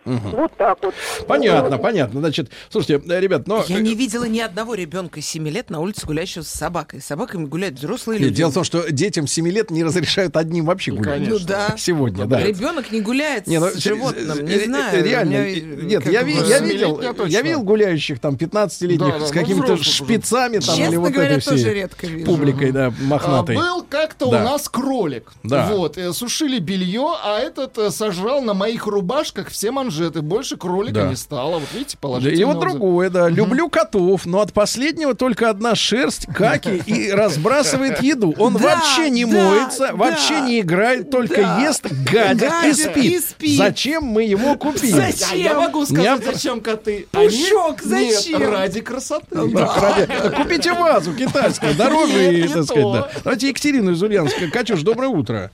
[0.05, 0.93] Вот так вот.
[1.27, 2.19] Понятно, понятно.
[2.19, 3.63] Значит, слушайте, э, ребят, но...
[3.67, 7.01] Я не видела ни одного ребенка 7 лет на улице гуляющего с собакой.
[7.01, 8.37] С собаками гуляют взрослые Нет, люди.
[8.37, 11.27] дело в том, что детям 7 лет не разрешают одним вообще гулять.
[11.27, 11.75] Ну да.
[11.77, 12.41] Сегодня, да.
[12.41, 15.03] Ребенок не гуляет Не, ну, с животным, не э, э, знаю.
[15.03, 19.19] Реально, меня, э, э, нет, я, ви- я видел, я видел гуляющих там 15-летних Да,
[19.19, 19.83] да, с ну, какими-то уже.
[19.83, 22.25] шпицами там или Честно вот говоря, этой тоже всей редко вижу.
[22.25, 23.55] публикой, да, А, мохнатой.
[23.55, 24.41] был как-то Да.
[24.41, 25.31] у нас кролик.
[25.43, 25.67] Да.
[25.71, 29.88] Вот, э, сушили белье, а этот э, сожрал на моих рубашках все манжеты,
[30.21, 31.07] больше кролика Да.
[31.07, 31.59] не стало.
[31.59, 32.69] Вот видите, Да, положительный И вот отзыв.
[32.71, 33.29] другое, да.
[33.29, 38.33] Люблю котов, но от последнего только одна шерсть, каки и разбрасывает еду.
[38.37, 39.93] Он Да, вообще не да, моется, да.
[39.95, 41.59] вообще не играет, только Да.
[41.61, 42.97] ест, гадит, и, спит.
[42.97, 43.57] и спит.
[43.57, 44.91] Зачем мы его купили?
[44.91, 45.37] Зачем?
[45.37, 47.07] Я могу сказать, Я- зачем коты.
[47.11, 48.39] Пушок, Они- зачем?
[48.39, 49.25] Нет, ради красоты.
[49.53, 53.09] Да, ради- Купите вазу китайскую, дороже, и, Нет, не так сказать, да.
[53.23, 54.49] Давайте Екатерину из Ульяновска.
[54.51, 55.51] Катюш, доброе утро.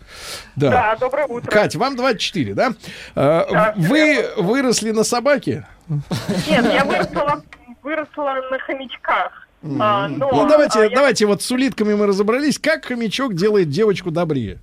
[0.56, 0.70] Да.
[0.70, 1.50] Да, доброе утро.
[1.52, 2.74] Кать, вам 24, да?
[3.16, 5.66] А, Вы выросли на собаке?
[5.88, 7.44] Нет, я выросла,
[7.84, 9.48] выросла на хомячках.
[9.80, 12.60] А, но, Ну, а, давайте, я- давайте, вот с улитками мы разобрались.
[12.60, 14.60] Как хомячок делает девочку добрее?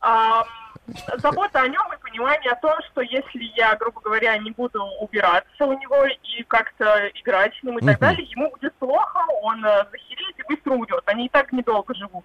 [0.00, 0.44] а,
[1.18, 5.66] забота о нем и понимание о том, что если я, грубо говоря, не буду убираться
[5.66, 8.00] у него и как-то играть с ним и так Мгм.
[8.00, 11.02] далее, ему будет плохо, он э, захереет и быстро уйдет.
[11.06, 12.24] Они и так недолго живут.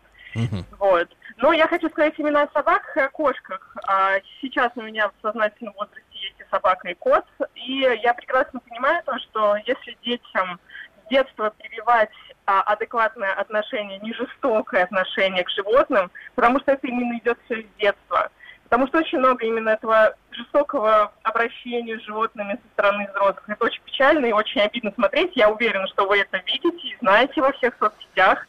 [0.79, 1.07] Вот.
[1.37, 3.75] Но я хочу сказать именно о собаках и о кошках.
[3.87, 6.01] А, сейчас у меня в сознательном возрасте
[6.45, 7.25] и собака, и кот.
[7.55, 10.59] И я прекрасно понимаю то, что если детям
[11.05, 12.09] с детства прививать
[12.45, 17.79] а, адекватное отношение, не жестокое отношение к животным, потому что это именно идет все с
[17.79, 18.29] детства.
[18.65, 23.43] Потому что очень много именно этого жестокого обращения с животными со стороны взрослых.
[23.47, 25.31] Это очень печально и очень обидно смотреть.
[25.35, 28.47] Я уверена, что вы это видите и знаете во всех соцсетях.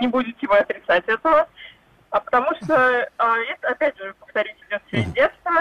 [0.00, 1.48] Не будете вы отрицать этого.
[2.10, 5.52] А потому что а, это, опять же, повторюсь, идет все из детства.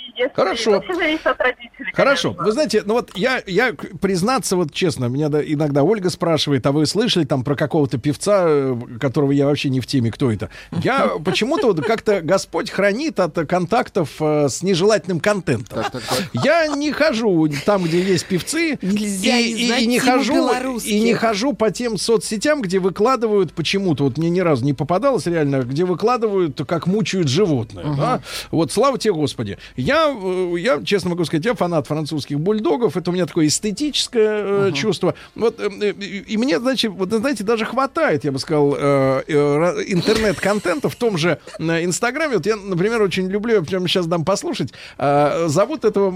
[0.00, 0.80] И если Хорошо.
[0.82, 1.92] все зависит от родителей.
[1.94, 2.28] Хорошо.
[2.30, 2.44] конечно.
[2.44, 6.72] Вы знаете, ну вот я, я признаться, вот честно, меня да- иногда Ольга спрашивает, а
[6.72, 10.50] вы слышали там про какого-то певца, э, которого я вообще не в теме, кто это?
[10.82, 15.84] Я почему-то вот как-то Господь хранит от контактов э, с нежелательным контентом.
[16.32, 20.78] Я не хожу там, где есть певцы, Нельзя и, не и- знать и не хожу,
[20.84, 25.26] и не хожу по тем соцсетям, где выкладывают почему-то, вот мне ни разу не попадалось
[25.26, 27.84] реально, где выкладывают, как мучают животное.
[27.96, 28.20] да?
[28.50, 29.58] Вот слава тебе, Господи.
[29.76, 32.96] Я, э, я, честно могу сказать, я фанат французских бульдогов.
[32.96, 35.14] Это у меня такое эстетическое э, чувство.
[35.34, 40.94] Вот, э, э, и мне, значит, вот, знаете, даже хватает, я бы сказал, интернет-контента в
[40.96, 42.36] том же Инстаграме.
[42.36, 44.72] Вот я, например, очень люблю, я прямо сейчас дам послушать.
[44.98, 46.14] зовут этого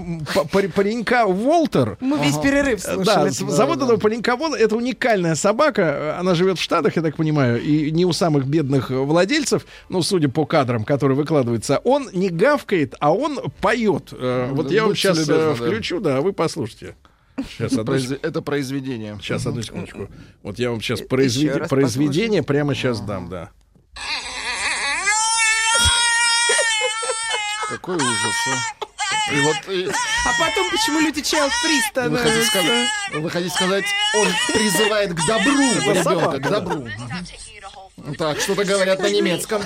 [0.51, 1.97] паренька Волтер.
[1.99, 3.29] Мы весь перерыв Да, слушали.
[3.29, 4.53] с- зовут этого паренька Вон.
[4.53, 6.17] Это уникальная собака.
[6.19, 10.29] Она живет в Штатах, я так понимаю, и не у самых бедных владельцев, ну, судя
[10.29, 11.79] по кадрам, которые выкладываются.
[11.83, 14.09] Он не гавкает, а он поет.
[14.11, 15.55] Э, Вот я вам сейчас любезны, да.
[15.55, 16.95] включу, да, а вы послушайте.
[17.49, 19.17] Сейчас, одну, Произве- Это произведение.
[19.21, 20.07] сейчас, одну секундочку.
[20.43, 21.01] Вот я вам сейчас
[21.57, 23.49] раз произведение прямо сейчас дам, да.
[27.69, 29.33] Какой ужас, а.
[29.33, 32.45] И вот и А потом почему люди вы хотите, становятся?
[32.45, 33.85] сказать, вы хотите сказать,
[34.15, 35.61] он призывает к добру
[35.93, 36.87] ребенка, к добру.
[38.17, 39.61] Так, что-то говорят на немецком.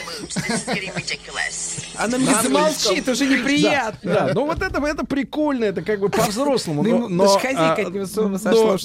[1.95, 4.13] Она мне замолчит, уже неприятно.
[4.13, 6.84] Да, ну вот это, это прикольно, это как бы по-взрослому.
[6.84, 7.75] Ну, Но, ему но, а,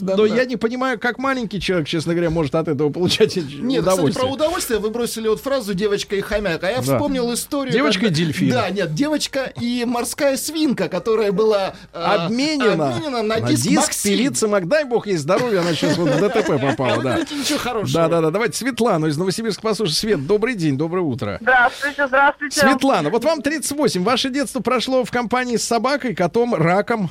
[0.01, 3.47] но- но я не понимаю, как маленький человек, честно говоря, может от этого получать Нет,
[3.47, 4.12] кстати, удовольствие.
[4.24, 7.72] про удовольствие вы бросили вот фразу «девочка и хомяк», а я вспомнил историю...
[7.72, 8.51] Девочка и дельфин.
[8.51, 14.12] Да, нет, девочка и морская свинка, которая была э, обменена, обменена на, диск, Максим.
[14.12, 17.03] певицы Мак, дай бог ей здоровья, она сейчас вот в ДТП попала.
[17.92, 18.30] Да, да, да.
[18.30, 19.95] Давайте Светлану из Новосибирска послушаем.
[19.95, 21.39] Свет, добрый день, доброе утро.
[21.41, 22.61] Здравствуйте, здравствуйте.
[22.61, 24.03] Светлана, вот вам 38.
[24.03, 27.11] Ваше детство прошло в компании с собакой, котом, раком.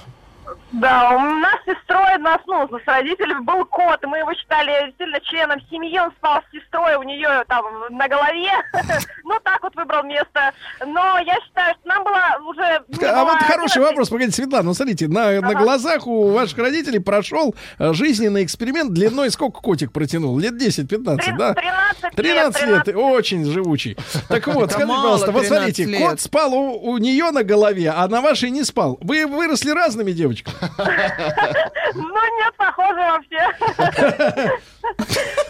[0.73, 4.87] Да, у нас с сестрой, нас, ну, с родителями был кот, и мы его считали
[4.87, 8.49] действительно членом семьи, он спал с сестрой, у нее там на голове,
[9.23, 10.51] ну, так вот выбрал место.
[10.85, 12.83] Но я считаю, что нам было уже...
[13.07, 13.81] А вот хороший 11.
[13.83, 18.93] вопрос, погодите, Светлана, ну смотрите, на, на глазах у ваших родителей прошел э, жизненный эксперимент
[18.93, 20.39] длиной сколько котик протянул?
[20.39, 21.53] Лет 10-15, Три- да?
[21.53, 22.87] 13 13 лет.
[22.87, 23.95] лет, очень живучий.
[24.27, 26.09] Так вот, скажите, пожалуйста, вот 13 смотрите, лет.
[26.09, 28.97] кот спал у, у нее на голове, а на вашей не спал.
[29.01, 30.55] Вы выросли разными девочками.
[31.95, 34.53] Ну, нет, похоже вообще.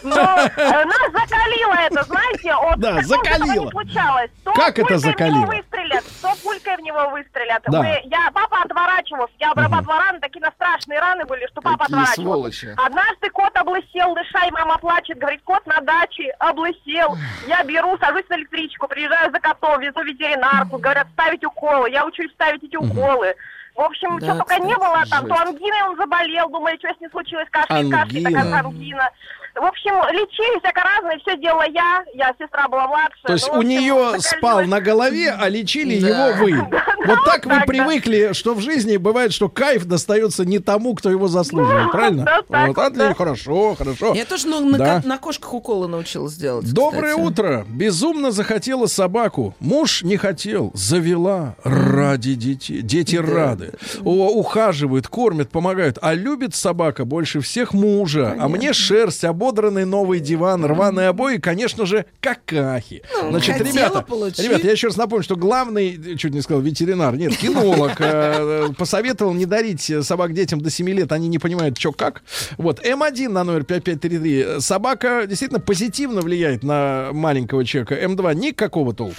[0.02, 3.64] Но э, нас закалило это, знаете, от Да, закалило.
[3.64, 4.30] не случалось.
[4.44, 5.36] То Как это закалило?
[5.38, 7.62] него выстрелят, то пулькой в него выстрелят.
[7.66, 7.82] Да.
[7.82, 11.96] Мы- я, папа отворачивался, я обрабатывала раны, такие на страшные раны были, что папа Какие
[12.02, 12.22] отворачивался.
[12.22, 12.74] сволочи.
[12.76, 17.16] Однажды кот облысел, дыша, и мама плачет, говорит, кот на даче облысел.
[17.46, 21.90] Я беру, сажусь на электричку, приезжаю за котом, везу ветеринарку, говорят, ставить уколы.
[21.90, 23.34] Я учусь ставить эти уколы.
[23.74, 25.48] В общем, Да, что только не было там, то жесть.
[25.48, 28.30] ангиной он заболел, думали, что с ним случилось, кашель, кашель, Ангина.
[28.30, 29.10] такая ангина.
[29.54, 33.22] В общем, лечили всяко разное, все делала я, я сестра была младшая.
[33.26, 34.26] То есть Ну, у общем, нее закалилась.
[34.26, 36.54] спал на голове, а лечили его вы.
[37.06, 41.28] Вот так вы привыкли, что в жизни бывает, что кайф достается не тому, кто его
[41.28, 42.24] заслуживает, правильно?
[42.24, 43.14] да, так Вот, вот, отлично, да.
[43.14, 44.14] хорошо, хорошо.
[44.14, 45.02] Я тоже ну, на, Да.
[45.04, 46.72] на кошках уколы научилась делать.
[46.72, 47.26] Доброе кстати.
[47.26, 47.66] утро.
[47.68, 49.54] Безумно захотела собаку.
[49.60, 50.70] Муж не хотел.
[50.74, 52.80] Завела ради детей.
[52.80, 53.74] Дети рады.
[54.02, 55.98] О, ухаживают, кормят, помогают.
[56.00, 58.34] А любит собака больше всех мужа.
[58.40, 63.02] А мне шерсть, ободранный новый диван, рваные обои, конечно же, какахи.
[63.28, 64.42] Значит, хотела, ребята, получи.
[64.42, 69.34] ребята, я еще раз напомню, что главный, чуть не сказал, ветеринар, нет, кинолог, э, посоветовал
[69.34, 72.22] не дарить собак детям до 7 лет, они не понимают, что как.
[72.56, 74.60] Вот, М1 на номер 5533.
[74.60, 77.96] Собака действительно позитивно влияет на маленького человека.
[77.96, 79.16] М2 никакого толку.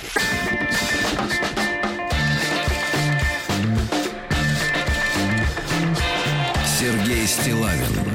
[6.80, 8.15] Сергей Стилавин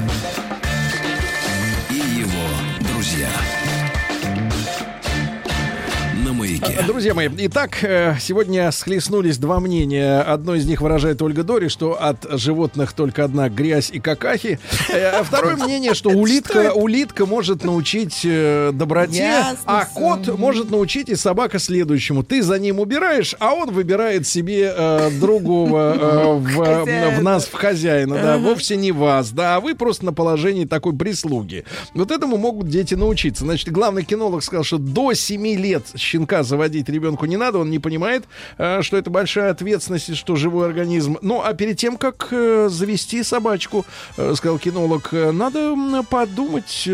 [6.87, 10.21] Друзья мои, итак, э, сегодня схлестнулись два мнения.
[10.21, 14.59] Одно из них выражает Ольга Дори, что от животных только одна грязь и какахи.
[14.89, 21.09] Э, А второе мнение, что улитка, улитка может научить э, доброте, а кот может научить
[21.09, 22.23] и собака следующему.
[22.23, 26.33] Ты за ним убираешь, а он выбирает себе э, другого э,
[27.15, 30.65] в, в нас, в хозяина, да, вовсе не вас, да, а вы просто на положении
[30.65, 31.65] такой прислуги.
[31.93, 33.43] Вот этому могут дети научиться.
[33.43, 37.79] Значит, главный кинолог сказал, что до 7 лет щенка заводить ребенку не надо, он не
[37.79, 38.23] понимает,
[38.57, 41.17] э, что это большая ответственность, и что живой организм.
[41.21, 43.85] Ну, а перед тем, как э, завести собачку,
[44.17, 45.75] э, сказал кинолог, надо
[46.09, 46.87] подумать,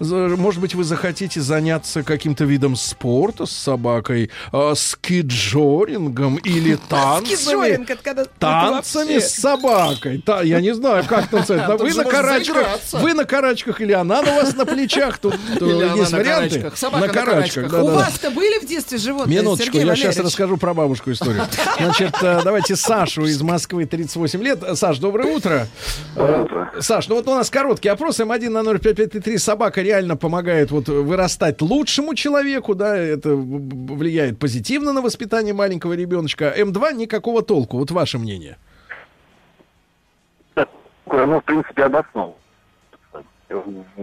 [0.00, 4.30] может быть, вы захотите заняться каким-то видом спорта с собакой,
[4.74, 7.34] скиджорингом или танцами.
[7.36, 10.22] Скиджоринг, это когда- Танцами с собакой.
[10.24, 11.64] Та, я не знаю, как танцевать.
[11.74, 15.18] Да Вы на карачках, вы на карачках или она на вас на плечах.
[15.18, 16.70] Тут есть варианты.
[16.92, 17.98] на карачках, да, У да, да.
[17.98, 20.26] вас-то были в детстве животные, Минуточку, Сергей я сейчас Валерьевич?
[20.26, 21.42] расскажу про бабушку историю.
[21.78, 24.62] Значит, э, давайте Сашу из Москвы, 38 лет.
[24.74, 25.66] Саш, доброе утро.
[26.16, 26.46] Э,
[26.80, 28.20] Саш, ну вот у нас короткий опрос.
[28.20, 29.38] М1 на 0553.
[29.38, 36.54] Собака реально помогает вот вырастать лучшему человеку, да, это влияет позитивно на воспитание маленького ребеночка.
[36.56, 37.78] М2 никакого толку.
[37.78, 38.56] Вот ваше мнение.
[41.06, 42.34] Ну, в принципе, обоснован.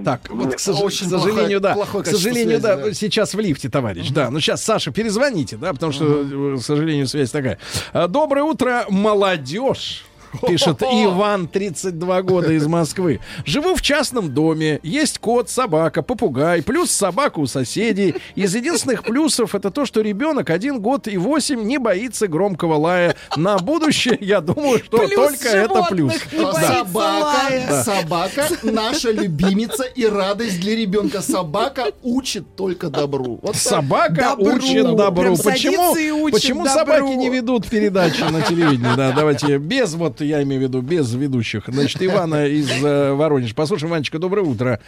[0.04, 1.74] Так, вот, к, сож- Очень к сожалению, плохое- да.
[1.74, 2.94] плохое к сожалению, качество да, связи, да.
[2.96, 4.10] сейчас в лифте, товарищ.
[4.10, 7.58] Да, ну сейчас, Саша, перезвоните, да, потому что, э, к сожалению, связь такая.
[7.94, 10.06] А, Доброе утро, молодежь.
[10.48, 13.20] Пишет Иван, 32 года из Москвы.
[13.46, 14.80] Живу в частном доме.
[14.84, 18.16] Есть кот, собака, попугай, плюс собака у соседей.
[18.36, 23.16] Из единственных плюсов это то, что ребенок один год и восемь не боится громкого лая.
[23.36, 26.14] На будущее, я думаю, что Плюс только это плюс.
[26.34, 27.84] А боится Собака, лая.
[27.84, 31.22] собака наша любимица и радость для ребенка.
[31.22, 33.40] Собака учит только добру.
[33.42, 33.56] Вот.
[33.56, 34.56] Собака Добру.
[34.56, 35.22] учит добру.
[35.22, 35.92] Прям Почему,
[36.24, 36.80] учит почему добру.
[36.80, 38.96] собаки не ведут передачи на телевидении?
[38.96, 41.64] Да, давайте без, вот я имею в виду, без ведущих.
[41.68, 43.54] Значит, Ивана из э, Воронежа.
[43.56, 44.80] Послушаем, Ванечка, доброе утро.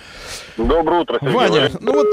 [0.57, 2.07] Доброе утро, Сергей Ваня, ну вот,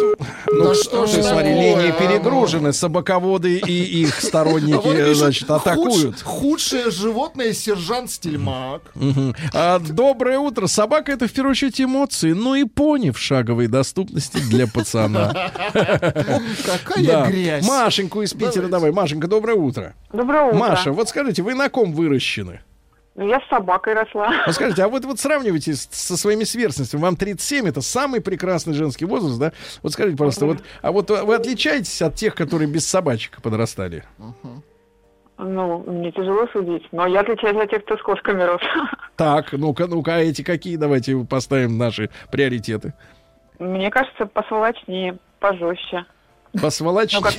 [0.49, 1.93] ну, Да что ж ты смотри, такое, линии а?
[1.93, 3.73] перегружены, собаководы и
[4.03, 6.23] их А вот сторонники, пишет, значит, худш- атакуют.
[6.23, 8.83] Худшее животное сержант Стельмак.
[9.55, 10.67] А, доброе утро.
[10.67, 15.51] Собака это в первую очередь эмоции, ну и пони в шаговой доступности для пацана.
[15.73, 17.27] Какая Да.
[17.31, 17.67] грязь.
[17.67, 18.91] Машеньку из Питера давай.
[18.93, 19.95] Машенька, доброе утро.
[20.13, 20.59] Доброе утро.
[20.59, 22.61] Маша, вот скажите, вы на ком выращены?
[23.21, 24.33] Ну, я с собакой росла.
[24.47, 27.03] Вот скажите, а вот, вот сравнивайте с- со своими сверстностями.
[27.03, 29.53] Вам 37, это самый прекрасный женский возраст, да?
[29.83, 34.05] Вот скажите, пожалуйста, вот, а вот вы отличаетесь от тех, которые без собачек подрастали?
[35.37, 38.61] Ну, мне тяжело судить, но я отличаюсь от тех, кто с кошками рос.
[39.17, 40.77] Так, ну-ка, ну-ка, а эти какие?
[40.77, 42.95] Давайте поставим наши приоритеты.
[43.59, 46.07] Мне кажется, посволочнее, пожестче.
[46.61, 47.13] Посволочь.
[47.13, 47.35] Ну, как-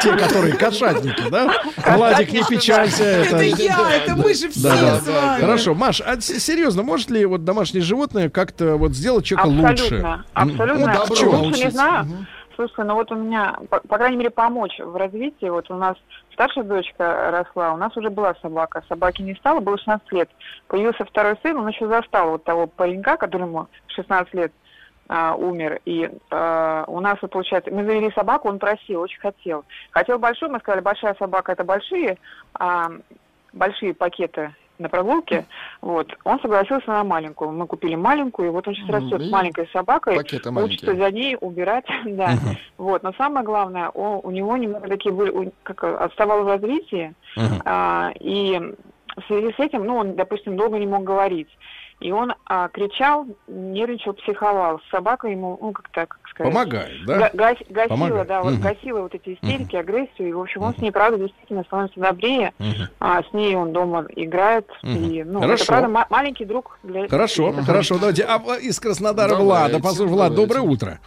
[0.00, 1.52] Те, которые кошатники, да?
[1.76, 3.04] Владик, не печалься.
[3.04, 5.40] Это я, это мы же все с вами.
[5.40, 10.20] Хорошо, Маш, а серьезно, может ли вот домашнее животное как-то вот сделать человека лучше?
[10.34, 11.38] Абсолютно, абсолютно.
[11.38, 11.44] Ну?
[11.44, 12.06] Лучше не знаю.
[12.56, 15.48] Слушай, ну вот у меня, по, по крайней мере, помочь в развитии.
[15.48, 15.96] Вот у нас
[16.34, 18.82] старшая дочка росла, у нас уже была собака.
[18.86, 20.28] Собаки не стало, было 16 лет.
[20.68, 24.52] Появился второй сын, он еще застал вот того паренька, которому 16 лет
[25.12, 25.80] а, умер.
[25.86, 29.64] И а, у нас, вот, получается, мы завели собаку, он просил, очень хотел.
[29.90, 32.16] Хотел большую, мы сказали, большая собака это большие,
[32.54, 32.90] а,
[33.52, 35.46] большие пакеты на прогулке.
[35.82, 36.16] Вот.
[36.24, 37.50] Он согласился на маленькую.
[37.50, 40.14] Мы купили маленькую, и вот он сейчас Мгм, растет с маленькой собакой.
[40.14, 40.94] Пакеты Учится маленькие.
[40.96, 42.34] за ней убирать, да.
[42.78, 43.02] Вот.
[43.02, 47.62] Но самое главное, о- у него немного такие были, у- как отставал в развитии, Мгм.
[47.64, 48.60] а, и
[49.16, 51.48] в связи с этим, ну, он, допустим, долго не мог говорить.
[52.00, 54.80] И он а, кричал, нервничал, психовал.
[54.90, 56.50] Собака ему, ну, как-то, как сказать...
[56.52, 57.18] Помогает, да?
[57.18, 58.26] га- гас- гасила, Помогает.
[58.28, 58.62] да, вот Мгм.
[58.62, 60.28] гасила вот эти истерики, агрессию.
[60.30, 62.54] И, в общем, он с ней, правда, действительно становится добрее.
[62.58, 62.88] Мгм.
[63.00, 64.66] А с ней он дома играет.
[64.82, 64.96] Мгм.
[65.10, 65.54] И, ну, Хорошо.
[65.64, 67.06] это, правда, ма- маленький друг для...
[67.06, 68.24] Хорошо, для- хорошо, давайте.
[68.24, 69.80] А э, из Краснодара Давайте, Влада.
[69.80, 70.54] Послушай, Влад, давайте.
[70.54, 70.98] доброе утро.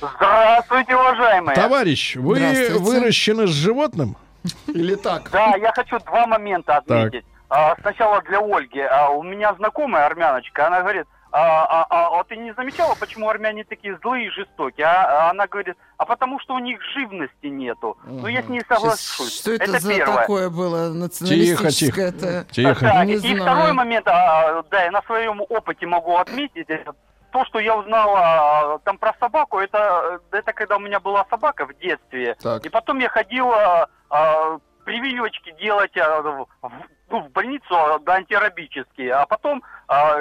[0.00, 1.54] Здравствуйте, уважаемые.
[1.54, 2.40] Товарищ, вы
[2.78, 4.16] выращены с животным?
[4.66, 5.30] Или так?
[5.30, 7.24] Да, я хочу два момента отметить.
[7.50, 8.80] А, сначала для Ольги.
[8.80, 13.28] А, у меня знакомая армяночка, она говорит, а, а, а, а ты не замечала, почему
[13.28, 14.86] армяне такие злые и жестокие?
[14.86, 17.96] А, А она говорит, а потому что у них живности нету.
[18.04, 19.40] Ну, я с ней соглашусь.
[19.40, 20.16] Что это, за первое.
[20.16, 22.08] такое было националистическое?
[22.08, 22.46] это?
[22.50, 22.80] Тихо.
[22.80, 23.42] Так, Не и знаю.
[23.42, 26.94] второй момент, а, да, я на своем опыте могу отметить, это
[27.32, 31.76] то, что я узнала там про собаку, это, это когда у меня была собака в
[31.78, 32.36] детстве.
[32.42, 32.64] Так.
[32.66, 36.48] И потом я ходила а, прививочки делать а, в,
[37.10, 40.16] ну, в больницу а, да, антирабические, а потом а,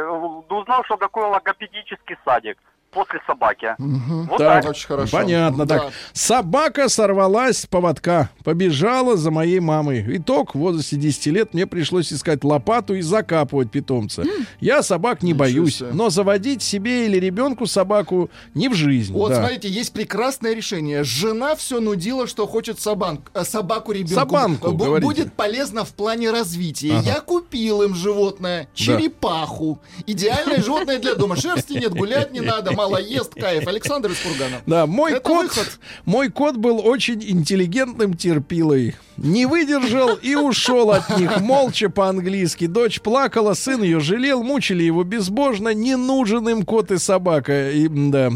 [0.50, 2.58] узнал, что такое логопедический садик
[2.92, 3.76] после собаки.
[3.78, 4.72] Вот Так, так.
[4.72, 5.18] Очень хорошо.
[5.18, 5.80] Понятно, Да.
[5.80, 5.94] так.
[6.14, 10.06] Собака сорвалась с поводка, побежала за моей мамой.
[10.18, 14.24] Итог, в возрасте 10 лет мне пришлось искать лопату и закапывать питомца.
[14.60, 15.90] Я собак не Ничего боюсь, себе.
[15.94, 19.14] но заводить себе или ребенку собаку не в жизнь.
[19.14, 19.36] Вот, да.
[19.40, 21.04] смотрите, есть прекрасное решение.
[21.04, 24.14] Жена все нудила, что хочет собак, э, собаку ребенку.
[24.16, 25.06] Собанку, Бу- говорите.
[25.06, 26.94] Будет полезно в плане развития.
[26.98, 27.10] Ага.
[27.10, 29.80] Я купил им животное, черепаху.
[30.08, 31.36] Идеальное животное для дома.
[31.36, 33.68] Шерсти нет, гулять не надо, мало ест, кайф.
[33.68, 34.62] Александр из Кургана.
[34.66, 35.80] Да, мой Это кот, выход.
[36.06, 38.96] мой кот был очень интеллигентным терпилой.
[39.18, 42.68] Не выдержал и ушел от них молча по-английски.
[42.68, 45.74] Дочь плакала, сын ее жалел, мучили его безбожно.
[45.74, 47.70] Не нужен им кот и собака.
[47.72, 48.32] И, да,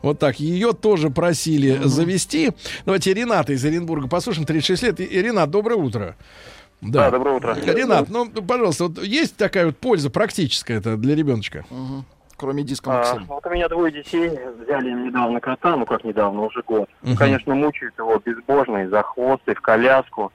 [0.00, 0.38] вот так.
[0.38, 2.52] Ее тоже просили завести.
[2.84, 4.46] Давайте Рената из Оренбурга послушаем.
[4.46, 5.00] 36 лет.
[5.00, 6.16] И- Ренат, доброе утро.
[6.80, 7.54] Да, доброе утро.
[7.64, 11.64] Ренат, ну, пожалуйста, вот есть такая вот польза практическая это для ребеночка?
[11.70, 12.04] Мгм.
[12.42, 13.24] Кроме диска А, Максим.
[13.26, 14.28] вот у меня двое детей,
[14.58, 16.90] взяли им недавно кота, ну как недавно, уже год.
[17.02, 17.16] Мгм.
[17.16, 20.32] Конечно, мучают его безбожно и за хвост, и в коляску,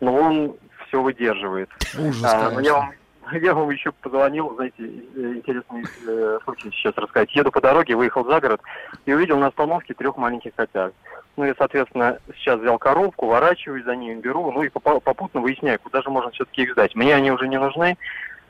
[0.00, 0.54] но он
[0.88, 1.68] все выдерживает.
[1.98, 2.74] Ужас, А, но я конечно.
[2.76, 2.92] вам,
[3.42, 7.34] я вам еще позвонил, знаете, э, интересный э, случай сейчас рассказать.
[7.36, 8.62] Еду по дороге, выехал за город
[9.04, 10.94] и увидел на остановке трех маленьких котят.
[11.36, 16.00] Ну и, соответственно, сейчас взял коробку, ворачиваюсь за ними, беру, ну и попутно выясняю, куда
[16.00, 16.94] же можно все-таки их сдать.
[16.94, 17.98] Мне они уже не нужны.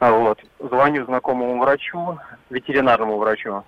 [0.00, 2.18] А вот, звоню знакомому врачу,
[2.48, 3.62] ветеринарному врачу.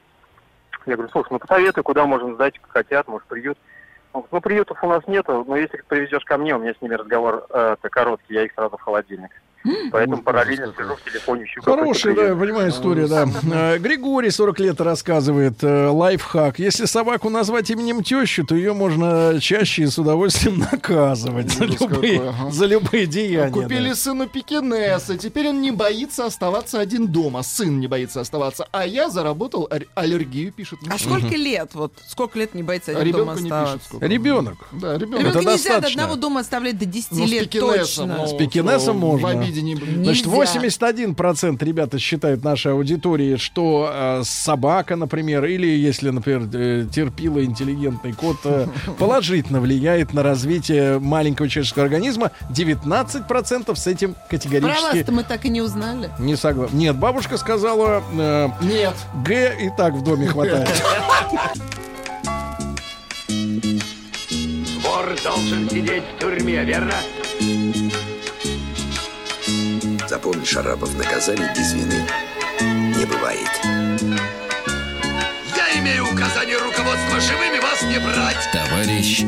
[0.86, 3.58] Я говорю, слушай, ну посоветуй, куда можно сдать котят, может, приют.
[4.14, 6.80] Он говорит, ну, приютов у нас нету, но если привезешь ко мне, у меня с
[6.80, 9.30] ними разговор э, короткий, я их сразу в холодильник.
[9.92, 10.84] Поэтому Ужас параллельно какой.
[10.84, 13.26] сижу в телефоне, ищу Хорошая, да, я понимаю история, да.
[13.52, 16.58] Э, Григорий, 40 лет, рассказывает э, лайфхак.
[16.58, 21.80] Если собаку назвать именем тещи, то ее можно чаще и с удовольствием наказывать за Ужас
[21.80, 23.50] любые, за любые деяния.
[23.52, 23.94] Купили да.
[23.94, 27.42] сыну пекинеса, теперь он не боится оставаться один дома.
[27.42, 28.66] Сын не боится оставаться.
[28.72, 30.78] А я заработал ар- аллергию, пишет.
[30.90, 31.70] А сколько лет?
[31.74, 33.32] Вот сколько лет не боится один Ребенку дома
[33.62, 33.98] оставаться?
[34.00, 34.56] Ребенок.
[34.72, 35.20] Да, ребенок.
[35.20, 38.06] Ребенка нельзя до одного дома оставлять до 10 Ну, лет точно.
[38.06, 39.51] ну, С пекинесом можно.
[39.60, 40.04] Будет.
[40.04, 40.60] Значит, Нельзя.
[41.06, 48.12] 81% ребята считают нашей аудитории, что э, собака, например, или если, например, э, терпила интеллигентный
[48.12, 48.66] кот, э,
[48.98, 52.30] положительно влияет на развитие маленького человеческого организма.
[52.50, 56.10] 19% с этим Про категорически вас-то мы так и не узнали.
[56.18, 56.76] не согласны.
[56.76, 58.94] Нет, бабушка сказала, э, Нет.
[59.24, 60.68] Г и так в доме хватает.
[64.82, 66.94] Вор должен сидеть в тюрьме, верно?
[70.12, 72.06] Запомни, Шарапов, наказали без вины
[72.60, 73.48] не бывает.
[75.56, 78.46] Я имею указание руководства живыми вас не брать.
[78.52, 79.24] Товарищ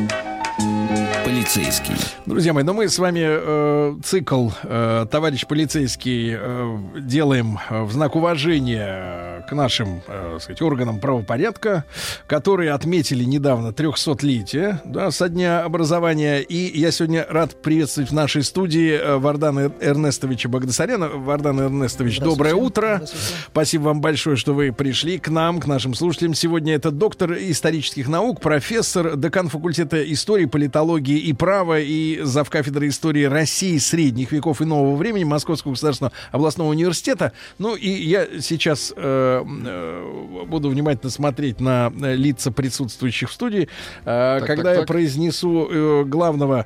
[1.45, 1.93] полицейский.
[2.25, 7.91] Друзья мои, ну мы с вами э, цикл э, «Товарищ полицейский» э, делаем э, в
[7.91, 11.85] знак уважения к нашим, э, сказать, органам правопорядка,
[12.25, 16.39] которые отметили недавно 300-летие да, со дня образования.
[16.39, 21.09] И я сегодня рад приветствовать в нашей студии э, Вардана Эрнестовича Багдасаряна.
[21.09, 23.03] Вардан Эрнестович, доброе утро.
[23.51, 26.33] Спасибо вам большое, что вы пришли к нам, к нашим слушателям.
[26.33, 33.23] Сегодня это доктор исторических наук, профессор, декан факультета истории, политологии и права и завкафедры истории
[33.25, 37.31] России средних веков и нового времени Московского государственного областного университета.
[37.59, 43.63] Ну и я сейчас э, э, буду внимательно смотреть на э, лица присутствующих в студии,
[44.03, 44.87] э, Так, когда так, я так.
[44.87, 46.65] произнесу э, главного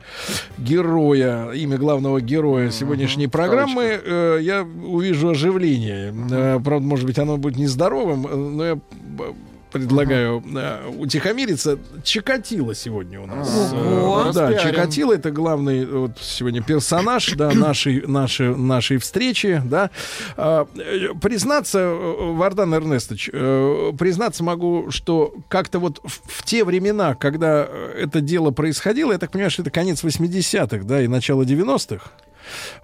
[0.57, 6.13] героя, имя главного героя сегодняшней программы, э, я увижу оживление.
[6.31, 9.33] Э, правда, может быть, оно будет нездоровым, э, но я б-
[9.71, 11.77] предлагаю э, утихомириться.
[12.03, 13.71] Чикатило сегодня у нас.
[13.73, 14.25] Ого.
[14.29, 14.53] Э, Да.
[14.55, 19.89] Чикатило это главный вот сегодня персонаж, да, нашей, нашей, нашей встречи, да.
[20.37, 26.63] А, э, Признаться, э, Вардан Эрнестович, э, признаться могу, что как-то вот в, в те
[26.63, 31.07] времена, когда э, это дело происходило, я так понимаю, что это конец 80-х, да, и
[31.07, 32.11] начало 90-х,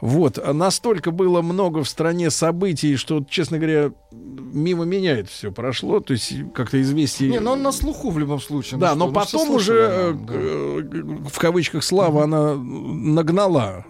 [0.01, 5.51] вот, а настолько было много в стране событий, что, честно говоря, мимо меня это все
[5.51, 5.99] прошло.
[5.99, 7.29] То есть как-то известие...
[7.29, 8.79] Не, но он на слуху в любом случае.
[8.79, 10.33] Да, Ну но что, ну потом уже, э, да.
[10.33, 13.85] э, в кавычках, слава, она нагнала,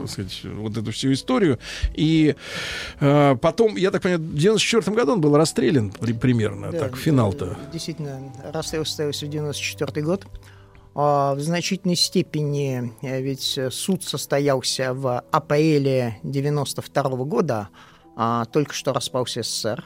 [0.00, 1.58] так сказать, вот эту всю историю.
[1.94, 2.34] И
[3.00, 6.96] э, потом, я так понимаю, в 94 году он был расстрелян при- примерно, Да, так,
[6.96, 7.56] финал-то.
[7.72, 10.26] Действительно, расстрел состоялся в 94 год.
[10.98, 17.68] А, В значительной степени э, ведь э, суд состоялся в апреле 92 года,
[18.16, 19.84] а, только что распался СССР.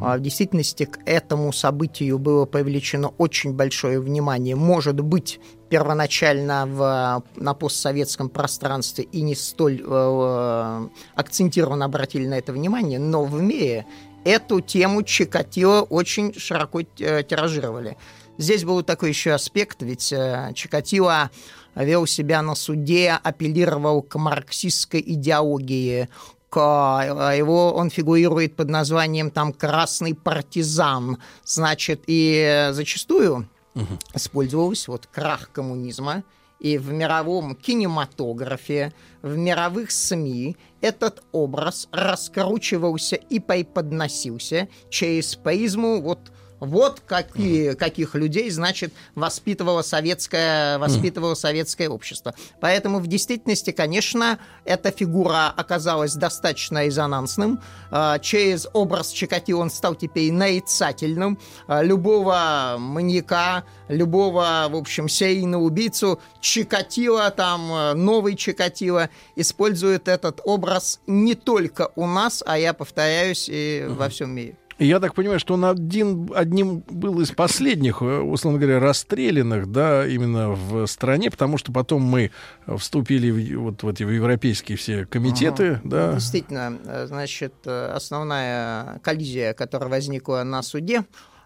[0.00, 4.56] А В действительности к этому событию было привлечено очень большое внимание.
[4.56, 5.38] Может быть,
[5.68, 13.24] первоначально в, на постсоветском пространстве и не столь э, акцентированно обратили на это внимание, но
[13.24, 13.84] в мире
[14.24, 17.98] эту тему Чикатило очень широко э, тиражировали.
[18.38, 21.30] Здесь был такой еще аспект, ведь э, Чикатило
[21.74, 26.08] вел себя на суде, апеллировал к марксистской идеологии,
[26.48, 33.48] к, э, его он фигурирует под названием там красный партизан, значит и зачастую
[34.14, 36.24] использовался вот крах коммунизма
[36.58, 38.92] и в мировом кинематографе,
[39.22, 48.50] в мировых СМИ этот образ раскручивался и преподносился через призму вот вот какие, каких людей,
[48.50, 52.34] значит, воспитывало советское, воспитывало советское общество.
[52.60, 57.60] Поэтому в действительности, конечно, эта фигура оказалась достаточно резонансным.
[57.90, 61.38] А, Через образ Чикатило он стал теперь нарицательным.
[61.66, 70.40] А, Любого маньяка, любого, в общем, серийного убийцу Чикатило, там, э, новый Чикатило, использует этот
[70.44, 74.56] образ не только у нас, а я повторяюсь, и во всем мире.
[74.78, 80.06] Я так понимаю, что он один, одним был из последних, э, условно говоря, расстрелянных, да,
[80.06, 82.30] именно в стране, потому что потом мы
[82.66, 86.12] вступили в, вот в эти в европейские все комитеты, да.
[86.12, 91.04] Действительно, э, значит, э, основная коллизия, которая возникла на суде,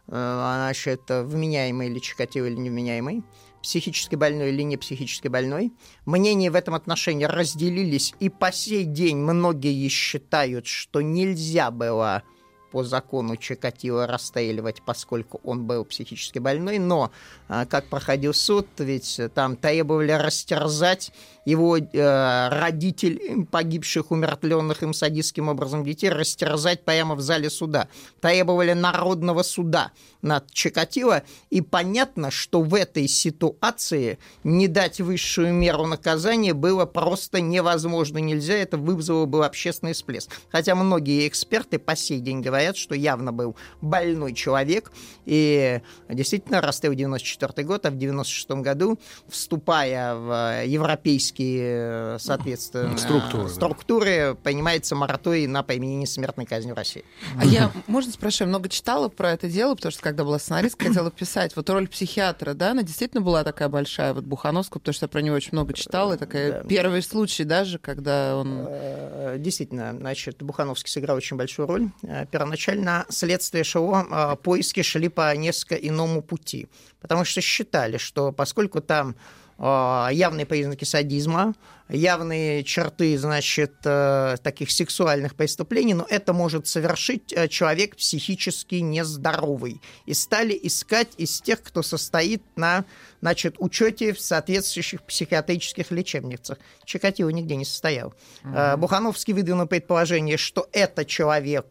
[0.09, 3.23] значит, вменяемый или Чикатило или невменяемый,
[3.63, 5.73] психически больной или не психически больной.
[6.05, 12.25] Мнения в этом отношении разделились, и по сей день многие считают, что нельзя было
[12.71, 17.11] по закону Чикатило расстреливать, поскольку он был психически больной, но
[17.49, 21.13] а, как проходил суд, ведь там требовали растерзать
[21.45, 27.89] его э, родителей погибших, умертвленных им садистским образом детей, растерзать прямо в зале суда.
[28.21, 29.93] Требовали народного суда
[30.23, 37.41] над Чикатило, и понятно, что в этой ситуации не дать высшую меру наказания было просто
[37.41, 40.31] невозможно, нельзя, это вызвало бы общественный всплеск.
[40.51, 44.93] Хотя многие эксперты по сей день говорят, что явно был больной человек,
[45.25, 48.99] и действительно расстрел 94 год, а в 96 году,
[49.29, 53.49] вступая в европейские, соответственно, Структуры, да.
[53.49, 57.05] структуры принимается мораторий на применение смертной казни в России.
[57.39, 61.11] А я, можно я много читала про это дело, потому что когда была сценаристка, хотела
[61.11, 61.57] писать.
[61.57, 65.21] Вот роль психиатра, да, она действительно была такая большая, вот Бухановского, потому что я про
[65.23, 66.15] него очень много читала.
[66.15, 66.69] И такая Да.
[66.69, 68.67] первый случай даже, когда он...
[68.69, 71.89] Э, Действительно, значит, Бухановский сыграл очень большую роль.
[72.03, 76.67] Э, Первоначально следствие ШО, э, поиски шли по несколько иному пути,
[77.01, 79.15] потому что считали, что поскольку там
[79.59, 81.55] явные признаки садизма,
[81.91, 89.81] явные черты, значит, э, таких сексуальных преступлений, но это может совершить э, человек психически нездоровый.
[90.07, 92.85] И стали искать из тех, кто состоит на,
[93.21, 96.59] значит, учете в соответствующих психиатрических лечебницах.
[96.85, 98.15] Чикатило нигде не состоял.
[98.45, 101.67] Э, Бухановский выдвинул предположение, что это человек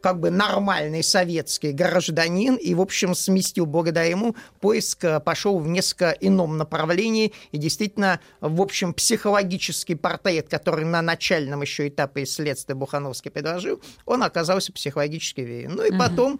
[0.00, 5.68] как бы нормальный советский гражданин, и, в общем, сместил благодаря ему поиск э, пошел в
[5.68, 12.74] несколько ином направлении, и действительно, в общем, психологический портрет, который на начальном еще этапе следствия
[12.74, 15.74] Бухановский предложил, он оказался психологически верен.
[15.76, 16.38] Ну и потом э,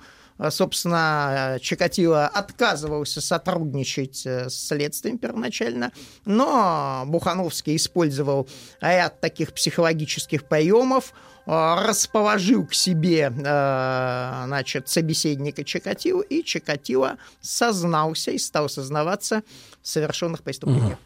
[0.51, 5.93] собственно, э, Чикатило отказывался сотрудничать э, с следствием первоначально,
[6.24, 8.48] но Бухановский использовал
[8.81, 11.12] ряд таких психологических приемов,
[11.51, 19.43] а, расположил к себе а, значит, собеседника Чикатило, и Чикатило сознался и стал сознаваться
[19.82, 20.98] в совершенных преступлениях.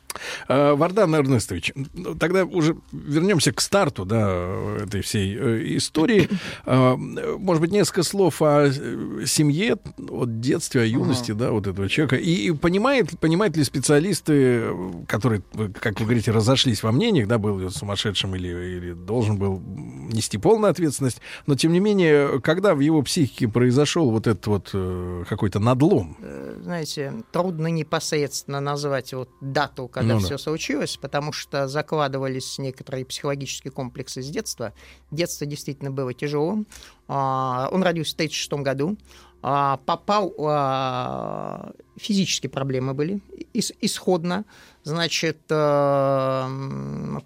[0.49, 1.73] А, Вардан Эрнестович,
[2.19, 6.29] тогда уже вернемся к старту да, этой всей э, истории.
[6.65, 9.79] А, Может быть, несколько слов о э, семье,
[10.09, 12.17] о детстве, о юности да, вот этого человека.
[12.17, 14.65] И и понимает, понимают ли специалисты,
[15.07, 15.43] которые,
[15.81, 19.61] как вы говорите, разошлись во мнениях, да, был ли он сумасшедшим или, или должен был
[19.61, 24.71] нести полную ответственность, но тем не менее, когда в его психике произошел вот этот вот
[24.73, 26.17] э, какой-то надлом?
[26.21, 30.27] Э, Знаете, трудно непосредственно назвать вот дату, когда Ну да.
[30.27, 34.73] все случилось, потому что закладывались некоторые психологические комплексы с детства.
[35.11, 36.67] Детство действительно было тяжелым.
[37.09, 38.97] А, Он родился в 1936 году.
[39.43, 40.33] А, Попал...
[40.39, 43.21] а, Физические проблемы были
[43.55, 44.45] ис- исходно.
[44.83, 46.49] Значит, э,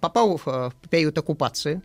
[0.01, 1.81] попал э, в период оккупации.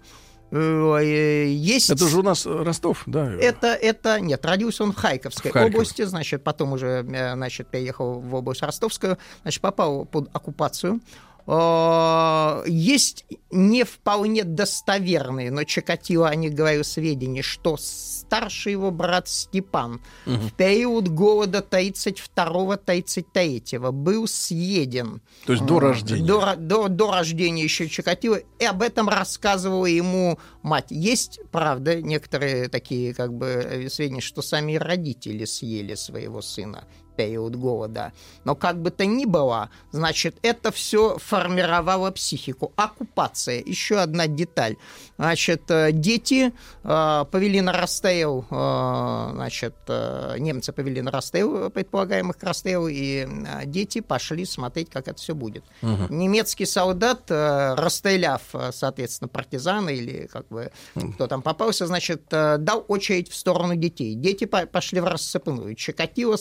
[0.53, 1.91] Э, Есть...
[1.91, 3.33] Это же у нас э, Ростов, да?
[3.33, 5.75] Это, это, нет, родился он в Харьковской В Харькове.
[5.75, 11.01] области, значит, потом уже, э, значит, переехал в область Ростовскую, значит, попал под оккупацию.
[11.47, 19.29] Э, Есть не вполне достоверные, но Чикатило о них говорил сведения, что старший его брат
[19.29, 20.49] Степан Мгм.
[20.49, 25.21] в период голода 32-33 был съеден.
[25.47, 26.27] То есть до М, рождения.
[26.27, 28.39] До, до, до рождения еще Чикатило.
[28.59, 30.87] И об этом рассказывала ему мать.
[30.91, 37.57] Есть, правда, некоторые такие как бы э, сведения, что сами родители съели своего сына период
[37.57, 38.13] голода.
[38.45, 42.73] Но как бы то ни было, значит, это все формировало психику.
[42.77, 43.63] Оккупация.
[43.65, 44.77] Еще одна деталь.
[45.19, 46.53] Значит, э, дети
[46.83, 53.27] э, повели на расстрел, э, значит, э, немцы повели на расстрел предполагаемых к расстрелу, и
[53.27, 55.65] э, дети пошли смотреть, как это все будет.
[55.83, 56.07] Мгм.
[56.11, 60.71] Немецкий солдат, э, расстреляв, э, соответственно, партизана или как бы
[61.15, 64.15] кто там попался, значит, э, дал очередь в сторону детей.
[64.15, 65.75] Дети по- пошли в рассыпную.
[65.75, 66.37] Чикатило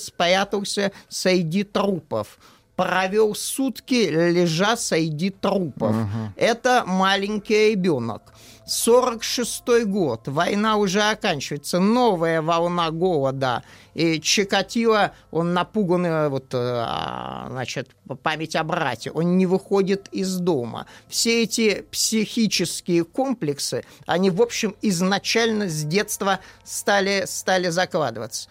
[0.66, 2.38] спрятался среди трупов.
[2.76, 5.96] Провел сутки, лежа среди трупов.
[6.36, 8.34] Это маленький ребенок.
[8.66, 13.64] 46 год, война уже оканчивается, новая волна голода.
[13.96, 17.90] И Чикатило, он напуганный, вот, э, а, значит,
[18.24, 20.86] память о брате, он не выходит из дома.
[21.10, 28.48] Все эти психические комплексы, они, в общем, изначально с детства стали, стали закладываться.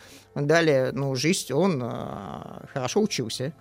[0.47, 3.53] Далее, ну, жизнь, он э, хорошо учился.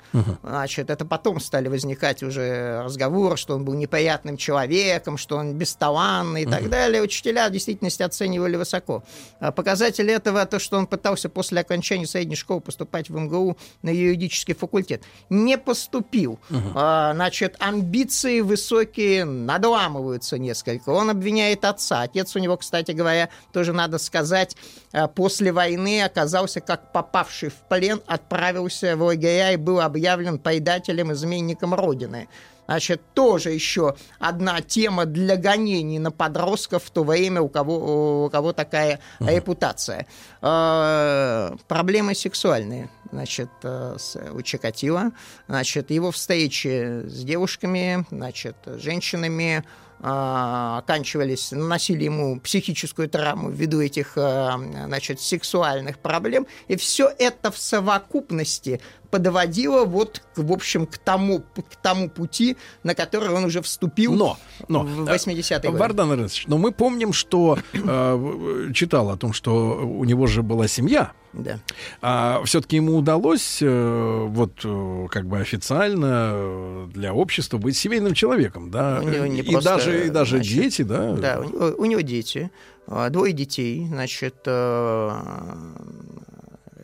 [0.43, 6.43] Значит, это потом стали возникать уже разговоры, что он был неприятным человеком, что он бесталанный
[6.43, 7.01] и так далее.
[7.01, 9.03] Учителя в действительности оценивали высоко.
[9.39, 13.89] А Показатель этого то, что он пытался после окончания средней школы поступать в МГУ на
[13.89, 15.03] юридический факультет.
[15.29, 16.39] Не поступил.
[16.75, 20.89] А, Значит, амбиции высокие надламываются несколько.
[20.89, 22.01] Он обвиняет отца.
[22.01, 24.55] Отец у него, кстати говоря, тоже надо сказать,
[24.91, 31.11] а, после войны оказался как попавший в плен, отправился в лагеря и был объявлен предателем,
[31.11, 32.27] изменником Родины.
[32.67, 38.29] Значит, тоже еще одна тема для гонений на подростков в то время, у кого, у
[38.29, 40.05] кого такая репутация.
[40.43, 45.09] Э, Проблемы сексуальные, значит, э, с- у Чикатило.
[45.47, 49.63] Значит, его встречи с девушками, значит, с женщинами
[50.01, 54.51] оканчивались, наносили ему психическую травму ввиду этих, э,
[54.85, 56.47] значит, сексуальных проблем.
[56.67, 58.79] И все это в совокупности
[59.11, 64.13] подводило вот, к, в общем, к тому, к тому пути, на который он уже вступил
[64.13, 64.37] но,
[64.67, 65.77] но, в 80-е годы.
[65.77, 70.67] Вардан Эрнестович, но мы помним, что э, читал о том, что у него же была
[70.67, 71.11] семья.
[71.33, 71.59] Да.
[72.01, 78.15] А все-таки ему удалось э, вот э, как бы официально э, для общества быть семейным
[78.15, 78.99] человеком, да?
[79.03, 81.13] У него не и просто, даже и даже значит, дети, да?
[81.13, 82.49] Да, у него, у него дети,
[82.87, 85.11] а, двое детей, значит, э,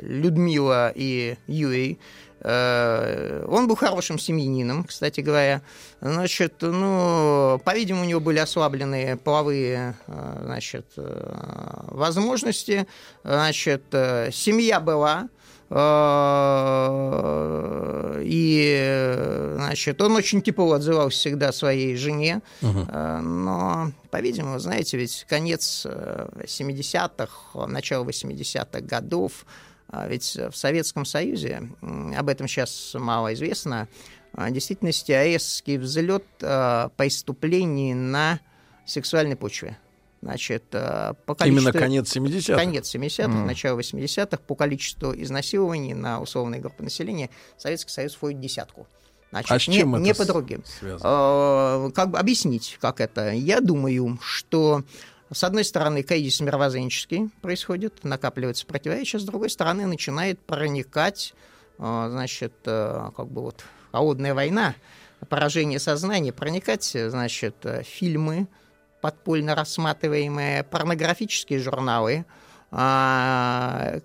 [0.02, 2.00] Людмила и Юрий.
[2.42, 5.62] Э, Он был хорошим семьянином, кстати говоря.
[6.02, 12.88] Значит, ну, по-видимому, у него были ослабленные половые, э, значит, э, возможности.
[13.24, 15.30] Значит, семья была,
[18.22, 19.14] и,
[19.56, 22.42] значит, он очень тепло отзывался всегда своей жене.
[22.62, 29.46] Э, но, по-видимому, знаете, ведь конец э, 70-х, начало 80-х годов,
[30.08, 31.70] ведь в Советском Союзе,
[32.18, 33.88] об этом сейчас мало известно,
[34.34, 38.40] а, в действительности резкий взлет э, преступлений на
[38.86, 39.78] сексуальной почве.
[40.22, 41.16] Значит, по
[41.46, 42.56] Именно количеству- конец 70-х?
[42.56, 43.46] Конец 70-х, Мгм.
[43.48, 44.42] начало 80-х.
[44.48, 48.88] По количеству изнасилований на условные группы населения Советский Союз входит в десятку.
[49.30, 50.64] Значит, А с не, чем не это по с- другим.
[50.66, 51.88] связано?
[51.90, 53.32] Э, Как бы объяснить, как это?
[53.34, 54.84] Я думаю, что
[55.32, 61.34] С одной стороны, кризис мировоззренческий происходит, накапливается противоречие, с другой стороны, начинает проникать,
[61.80, 64.76] э, значит, э, как бы вот холодная война,
[65.28, 68.48] поражение сознания, проникать, значит, э, фильмы,
[69.02, 72.26] подпольно рассматриваемые, порнографические журналы,
[72.72, 74.00] а,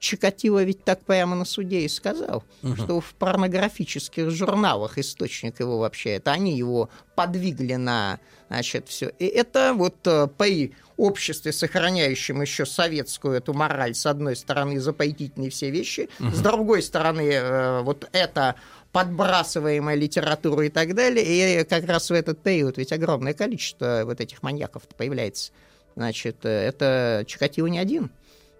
[0.00, 2.74] Чикатило ведь так прямо на суде и сказал, угу.
[2.74, 8.18] что в порнографических журналах источник его вообще, это они его подвигли на,
[8.48, 9.10] значит, все.
[9.18, 15.50] И это вот э, при обществе, сохраняющем еще советскую эту мораль, с одной стороны, запретительные
[15.50, 16.30] все вещи, угу.
[16.30, 18.54] с другой стороны, э, вот это
[18.92, 24.18] подбрасываемая литература и так далее, и как раз в этот период ведь огромное количество вот
[24.22, 25.52] этих маньяков появляется.
[25.94, 28.10] Значит, э, это Чикатило не один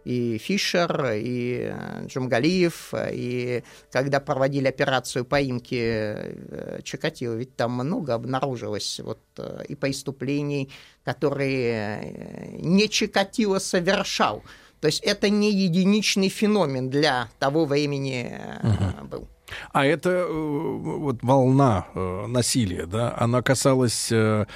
[0.04, 8.14] и Фишер, и э, Джумгалиев, и когда проводили операцию поимки э, Чикатило, ведь там много
[8.14, 10.70] обнаружилось вот э, и преступлений,
[11.04, 14.42] которые не Чикатило совершал.
[14.80, 18.32] То есть это не единичный феномен для того времени
[18.62, 19.06] угу.
[19.06, 19.28] был.
[19.72, 24.46] А эта э, вот волна э, насилия, да, она касалась э,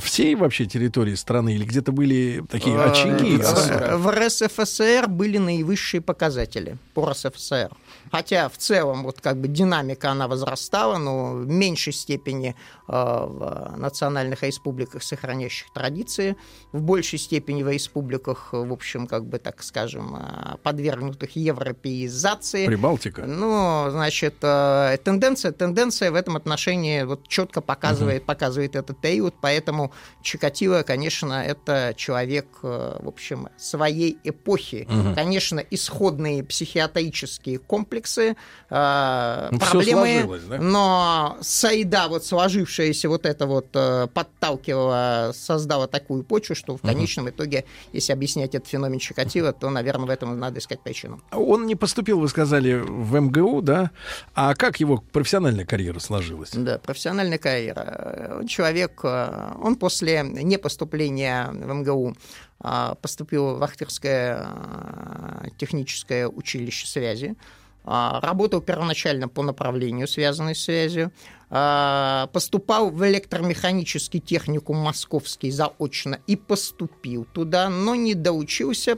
[0.00, 3.36] всей вообще территории страны или где-то были такие очаги?
[3.36, 7.70] В РСФСР были наивысшие показатели по РСФСР.
[8.10, 12.56] Хотя в целом вот как бы динамика она возрастала, но в меньшей степени
[12.88, 16.36] э, в национальных республиках, сохраняющих традиции,
[16.72, 22.66] в большей степени в республиках, в общем, как бы так скажем, э, подвергнутых европеизации.
[22.66, 23.22] Прибалтика.
[23.26, 28.26] Ну, значит, э, тенденция, тенденция в этом отношении вот четко показывает, угу.
[28.26, 29.92] показывает этот период, поэтому
[30.22, 34.88] Чикатило, конечно, это человек, в общем, своей эпохи.
[34.90, 35.14] Угу.
[35.14, 38.36] Конечно, исходные психиатрические комплексы комплексы,
[38.70, 40.58] э, ну, проблемы, да?
[40.58, 47.26] но Сайда, вот сложившаяся вот это вот э, подталкивала, создала такую почву, что в конечном
[47.26, 47.34] угу.
[47.34, 51.20] итоге, если объяснять этот феномен Чикатило, то, наверное, в этом надо искать причину.
[51.32, 53.90] Он не поступил, вы сказали, в МГУ, да?
[54.34, 56.50] А как его профессиональная карьера сложилась?
[56.52, 58.44] Да, профессиональная карьера.
[58.48, 62.14] Человек, э, он после непоступления в МГУ
[62.62, 67.36] э, поступил в Ахтерское э, техническое училище связи,
[67.84, 71.12] работал первоначально по направлению, связанной с связью,
[71.52, 78.96] а, поступал в электромеханический техникум московский заочно и поступил туда, но не доучился,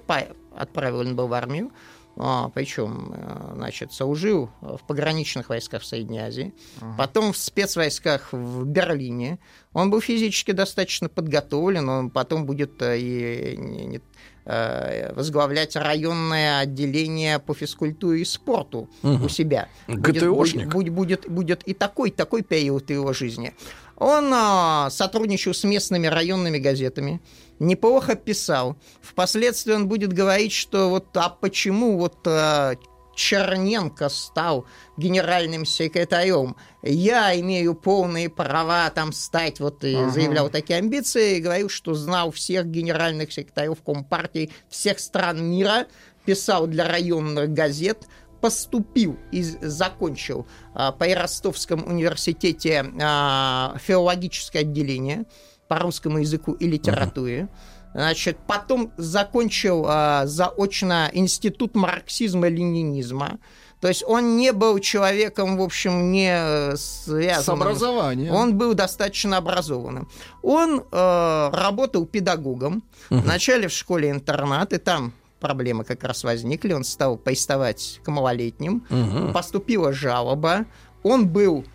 [0.55, 1.73] отправлен был в армию,
[2.15, 6.97] а, причем, э, значит, служил в пограничных войсках в Средней Азии, uh-huh.
[6.99, 9.39] потом в спецвойсках в Берлине.
[9.73, 14.01] Он был физически достаточно подготовлен, он потом будет э, и
[14.45, 19.27] возглавлять районное отделение по физкультуре и спорту угу.
[19.27, 19.69] у себя.
[19.87, 20.69] ГТОшник.
[20.69, 23.55] Будет, будет, будет и такой, такой период его жизни.
[24.03, 27.21] Он а, сотрудничал с местными районными газетами,
[27.61, 28.77] неплохо писал.
[29.01, 32.75] Впоследствии он будет говорить, что вот а почему вот а,
[33.15, 34.67] Черненко стал
[34.97, 36.57] генеральным секретарем.
[36.83, 40.11] Я имею полные права там стать, вот и ага.
[40.11, 45.87] заявлял такие амбиции, и говорил, что знал всех генеральных секретарев Компартии всех стран мира,
[46.25, 48.07] писал для районных газет,
[48.41, 55.25] поступил и закончил а, по Ростовском университете а, филологическое отделение
[55.69, 57.43] по русскому языку и литературе.
[57.43, 57.53] Ага
[57.95, 63.39] Значит, потом закончил э, заочно институт марксизма-ленинизма.
[63.81, 67.43] То есть он не был человеком, в общем, не э, связанным.
[67.43, 68.33] С образованием.
[68.33, 70.09] Он был достаточно образованным.
[70.41, 72.85] Он э, работал педагогом.
[73.11, 73.21] Угу.
[73.21, 76.73] Вначале в школе-интернат, и там проблемы как раз возникли.
[76.73, 78.87] Он стал приставать к малолетним.
[78.89, 79.33] Угу.
[79.33, 80.65] Поступила жалоба.
[81.03, 81.67] Он был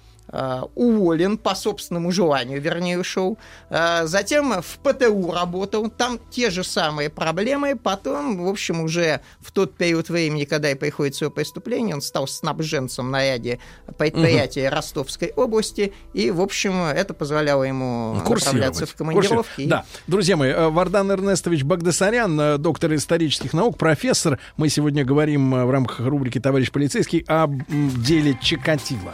[0.76, 3.38] уволен по собственному желанию, вернее, ушел.
[3.70, 7.76] Э, затем в ПТУ работал, там те же самые проблемы.
[7.76, 12.28] Потом, в общем, уже в тот период времени, когда и приходит свое преступление, он стал
[12.28, 13.60] снабженцем на ряде
[13.98, 14.76] предприятий угу.
[14.76, 15.94] Ростовской области.
[16.14, 19.66] И, в общем, это позволяло ему направляться в командировки.
[19.66, 19.86] Да.
[20.08, 24.40] Друзья мои, э, Вардан Эрнестович Багдасарян, доктор исторических наук, профессор.
[24.58, 29.14] Мы сегодня говорим в рамках рубрики «Товарищ полицейский» об деле Чикатило.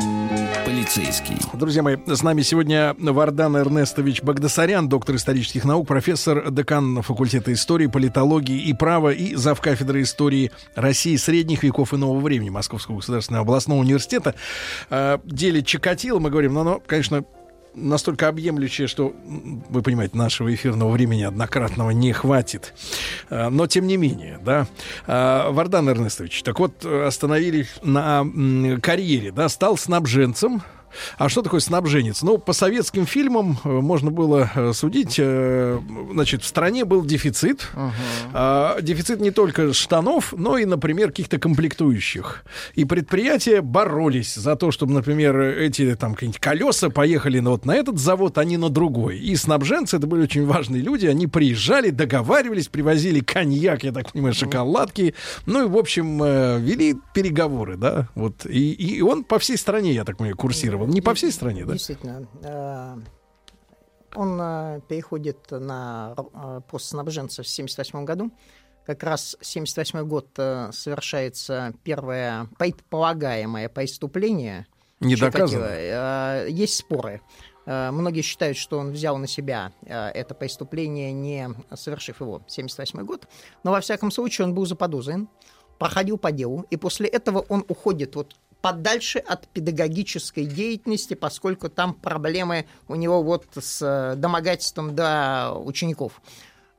[0.65, 1.37] полицейский.
[1.53, 7.87] Друзья мои, с нами сегодня Вардан Эрнестович Багдасарян, доктор исторических наук, профессор, декан факультета истории,
[7.87, 13.79] политологии и права и завкафедры истории России средних веков и нового времени Московского государственного областного
[13.79, 14.35] университета.
[14.89, 17.23] Э, деле Чикатило мы говорим, но оно, конечно,
[17.73, 19.13] настолько объемлющее, что,
[19.69, 22.73] вы понимаете, нашего эфирного времени однократного не хватит.
[23.29, 24.67] А, Но тем не менее, да.
[25.07, 28.25] А, Вардан Эрнестович, так вот, э, остановились на
[28.81, 30.61] карьере, да, стал снабженцем.
[31.17, 32.21] А что такое снабженец?
[32.21, 35.15] Ну, по советским фильмам э, можно было э, судить.
[35.17, 35.79] э,
[36.11, 37.67] Значит, в стране был дефицит.
[38.33, 42.43] А, Дефицит не только штанов, но и, например, каких-то комплектующих.
[42.75, 47.75] И предприятия боролись за то, чтобы, например, эти там какие-нибудь колеса поехали на, вот на
[47.75, 49.19] этот завод, а не на другой.
[49.19, 54.33] И снабженцы, это были очень важные люди, они приезжали, договаривались, привозили коньяк, я так понимаю,
[54.33, 55.13] шоколадки.
[55.45, 56.17] Ну и, в общем,
[56.63, 58.09] вели переговоры, да.
[58.15, 58.45] Вот.
[58.45, 60.80] И, и он по всей стране, я так понимаю, курсировал.
[60.85, 61.73] Не по всей стране, да?
[61.73, 62.27] Действительно.
[62.43, 62.95] э,
[64.15, 68.31] Он э, переходит на э, пост снабженца в 1978 году.
[68.85, 70.27] Как раз 1978 год
[70.75, 74.65] совершается первое предполагаемое преступление.
[74.99, 76.45] Не доказано.
[76.47, 77.21] Есть споры.
[77.65, 82.37] Многие считают, что он взял на себя это преступление, не совершив его.
[82.37, 83.27] 1978 год.
[83.63, 85.29] Но, во всяком случае, он был заподозрен,
[85.77, 91.93] проходил по делу, и после этого он уходит вот подальше от педагогической деятельности, поскольку там
[91.93, 96.21] проблемы у него вот с э, домогательством до учеников.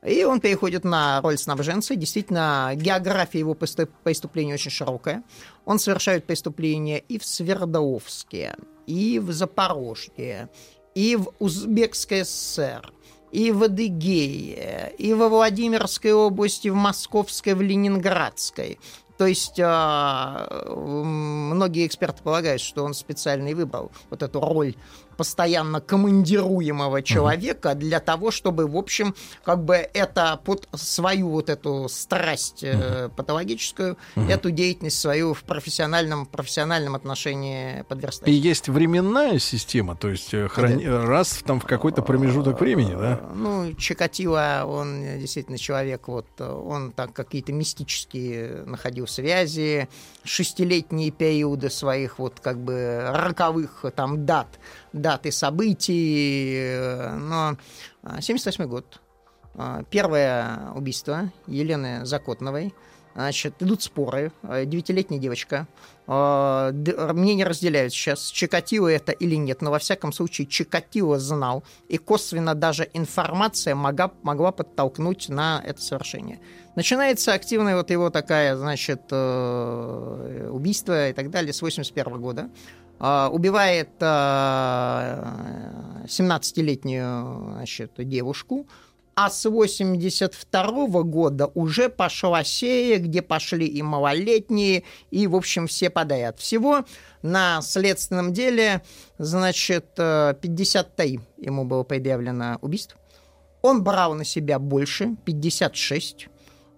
[0.05, 1.95] И он переходит на роль снабженца.
[1.95, 5.23] Действительно, география его преступ- преступлений очень широкая.
[5.65, 8.55] Он совершает преступления и в Свердловске,
[8.85, 10.49] и в Запорожье,
[10.93, 12.91] и в Узбекской ССР,
[13.31, 18.79] и в Адыгее, и во Владимирской области, в Московской, в Ленинградской.
[19.17, 24.75] То есть а, многие эксперты полагают, что он специально и выбрал вот эту роль
[25.17, 31.87] постоянно командируемого человека для того, чтобы, в общем, как бы это под свою вот эту
[31.89, 34.29] страсть э, патологическую, Мгм.
[34.29, 38.27] эту деятельность свою в профессиональном, профессиональном отношении подверстать.
[38.29, 42.93] И есть временная система, то есть э, храни- раз в- там в какой-то промежуток времени,
[42.95, 43.19] да?
[43.35, 49.87] Ну, Чикатило, он э, действительно человек, вот, э, он так какие-то мистические находил связи,
[50.23, 54.47] шестилетние периоды своих вот как бы роковых э, там дат,
[55.03, 57.57] даты событий, э, но
[58.01, 58.99] а, 78 год,
[59.53, 62.73] а, первое убийство Елены Закотновой,
[63.15, 64.31] Значит, идут споры.
[64.41, 65.67] Э, Девятилетняя девочка.
[66.07, 69.61] Д- Мнения разделяют сейчас, Чикатило это или нет.
[69.61, 71.63] Но во всяком случае Чикатило знал.
[71.89, 76.39] И косвенно даже информация могла, могла подтолкнуть на это совершение.
[76.75, 82.49] Начинается активная вот его такая, значит, э, убийство и так далее с 81 года.
[83.05, 84.05] А, Убивает э,
[86.05, 88.65] 17-летнюю значит, девушку,
[89.13, 95.89] а с 82 года уже пошла серия, где пошли и малолетние, и, в общем, все
[95.89, 96.39] подряд.
[96.39, 96.85] Всего
[97.21, 98.81] на следственном деле,
[99.17, 102.95] значит, э, 53 ему было предъявлено убийств.
[103.61, 106.29] Он брал на себя больше, 56.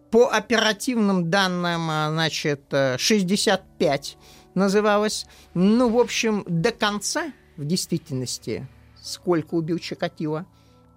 [0.09, 4.17] По оперативным данным, а, значит, э, 65
[4.55, 5.25] называлось.
[5.53, 8.67] Ну, в общем, до конца, в действительности,
[9.01, 10.45] сколько убил Чикатило?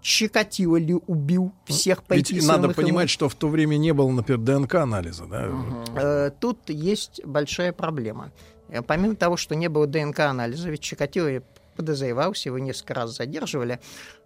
[0.00, 2.74] Чикатило ли убил всех Ведь надо ему?
[2.74, 5.50] понимать, что в то время не было, например, ДНК-анализа, да?
[5.96, 8.30] Э, Тут есть большая проблема.
[8.68, 11.42] Э, Помимо того, что не было ДНК-анализа, ведь Чикатило
[11.78, 13.78] подозревался, его несколько раз задерживали,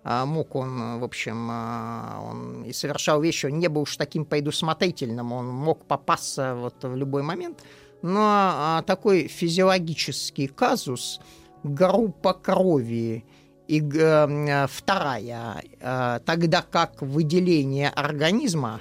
[0.04, 4.24] а мог он, в общем, а, он и совершал вещи, он не был уж таким
[4.24, 7.62] предусмотрительным, он мог попасться вот в любой момент,
[8.02, 11.20] но а, такой физиологический казус,
[11.62, 13.24] группа крови.
[13.68, 18.80] И г- э, вторая, э, тогда как выделение организма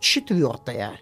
[0.00, 1.00] четвертая.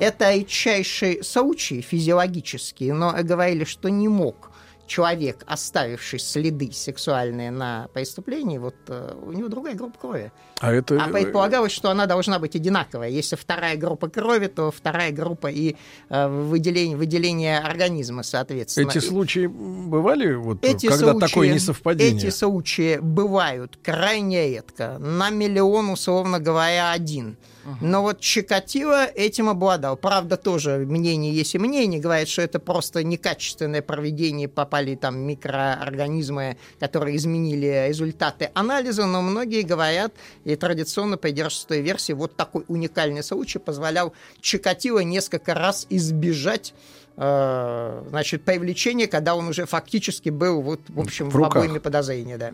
[0.00, 4.47] Это редчайший случай физиологический, но говорили, что не мог
[4.88, 10.32] человек, оставивший следы сексуальные на преступлении, вот э, у него другая группа крови.
[10.60, 11.00] А это...
[11.00, 13.10] А предполагалось, что она должна быть одинаковая.
[13.10, 15.76] Если вторая группа крови, то вторая группа и
[16.08, 18.90] э, выделение, выделение организма, соответственно.
[18.90, 22.16] Эти случаи бывали, вот, эти когда случаи, такое несовпадение?
[22.16, 24.98] Эти случаи бывают крайне редко.
[24.98, 27.36] На миллион, условно говоря, один.
[27.80, 29.96] Но вот Чикатило этим обладал.
[29.96, 32.00] Правда, тоже мнение есть и мнение.
[32.00, 34.48] Говорят, что это просто некачественное проведение.
[34.48, 39.06] Попали там микроорганизмы, которые изменили результаты анализа.
[39.06, 40.12] Но многие говорят
[40.44, 42.12] и традиционно придерживаются той версии.
[42.12, 46.74] Вот такой уникальный случай позволял Чикатило несколько раз избежать
[47.18, 52.52] значит, привлечения, когда он уже фактически был, вот, в общем, В в, обойме подозрения, да.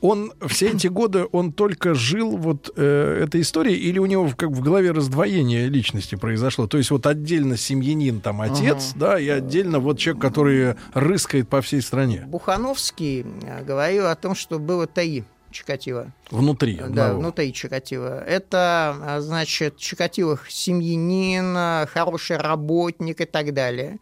[0.00, 4.50] Он все эти годы, он только жил вот э, этой историей, или у него как
[4.50, 6.66] в голове раздвоение личности произошло.
[6.66, 9.00] То есть вот отдельно семьянин, там отец, Ага.
[9.00, 12.24] да, и отдельно вот человек, который рыскает по всей стране.
[12.26, 15.24] Бухановский э, говорил о том, что было три
[15.54, 16.12] Чикатило.
[16.30, 17.18] Внутри Да, одного.
[17.20, 18.22] внутри Чикатило.
[18.24, 23.98] Это, а, значит, Чикатило семьянин, хороший работник и так далее.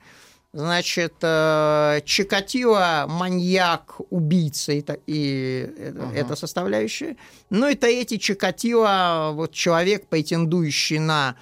[0.55, 7.17] Значит, э, Чикатило маньяк, убийца и, и это, это составляющая.
[7.49, 11.37] Ну и третий Чикатило, вот человек, претендующий на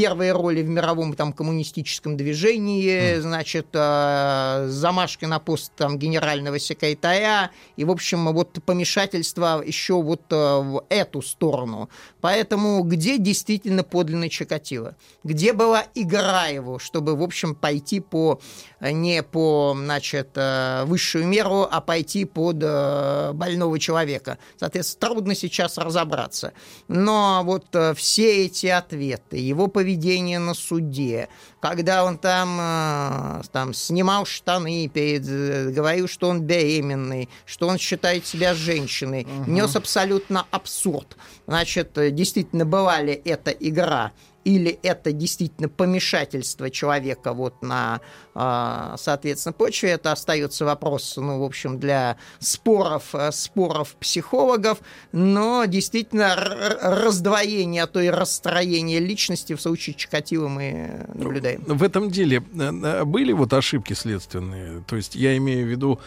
[0.00, 7.50] первые роли в мировом там коммунистическом движении, значит, э, замашки на пост там генерального секретаря
[7.76, 11.90] и, в общем, вот помешательство еще вот э, в эту сторону.
[12.22, 14.96] Поэтому где действительно подлинный Чикатило?
[15.22, 18.40] Где была игра его, чтобы, в общем, пойти по
[18.80, 24.38] не по, значит, э, высшую меру, а пойти под э, больного человека?
[24.56, 26.54] Соответственно, трудно сейчас разобраться.
[26.88, 29.89] Но вот э, все эти ответы, его поведение
[30.38, 31.28] на суде,
[31.60, 37.78] когда он там, э, там снимал штаны, перед, э, говорил, что он беременный, что он
[37.78, 41.16] считает себя женщиной, нес абсолютно абсурд.
[41.46, 44.12] Значит, э, действительно, была ли это игра
[44.44, 48.00] или это действительно помешательство человека вот на,
[48.34, 54.78] а, соответственно, почве, это остается вопрос, ну, в общем, для споров, э, споров психологов,
[55.12, 56.34] но действительно
[56.80, 61.62] раздвоение, а то и расстроение личности в случае Чикатило мы наблюдаем.
[61.66, 64.82] В этом деле э, э, были вот ошибки следственные?
[64.86, 66.00] То есть я имею в виду,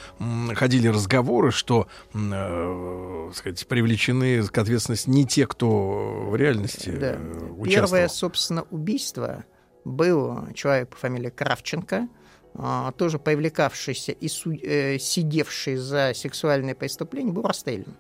[0.56, 7.18] ходили разговоры, что, э, сказать, привлечены к ответственности не те, кто в реальности Да.
[7.58, 7.88] участвовал.
[7.88, 9.44] Первое, собственно, убийство
[9.84, 12.08] был человек по фамилии Кравченко,
[12.56, 17.98] а, тоже привлекавшийся и э, сидевший за сексуальное преступление, был расстрелян.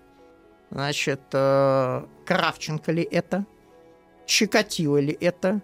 [0.72, 3.46] Значит, э, Кравченко ли это?
[4.26, 5.60] Чикатило ли это?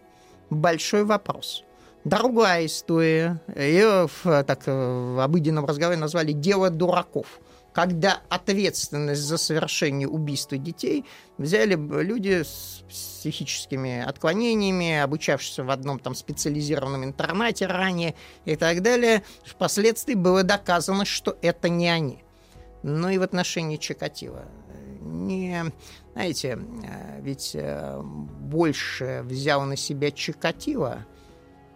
[0.50, 1.64] Большой вопрос.
[2.04, 7.40] Другая история, ее в, так, э, в обыденном разговоре назвали «дело дураков»,
[7.80, 11.06] когда ответственность за совершение убийства детей
[11.38, 19.24] взяли люди с психическими отклонениями, обучавшиеся в одном там специализированном интернате ранее и так далее.
[19.46, 22.22] Впоследствии было доказано, что это не они.
[22.84, 24.44] Ну и в отношении Чикатило.
[25.00, 25.72] Не,
[26.12, 31.06] знаете, э, ведь э, больше взял на себя Чикатило,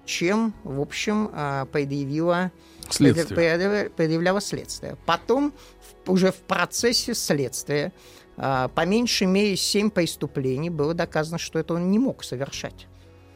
[0.04, 2.52] чем, в общем, э, предъявила
[2.90, 3.38] Следствие.
[3.38, 4.98] предъявля- предъявляло следствие.
[5.06, 5.54] Потом
[6.08, 7.94] уже в процессе следствия
[8.38, 12.88] а, по меньшей мере семь преступлений было доказано, что это он не мог совершать.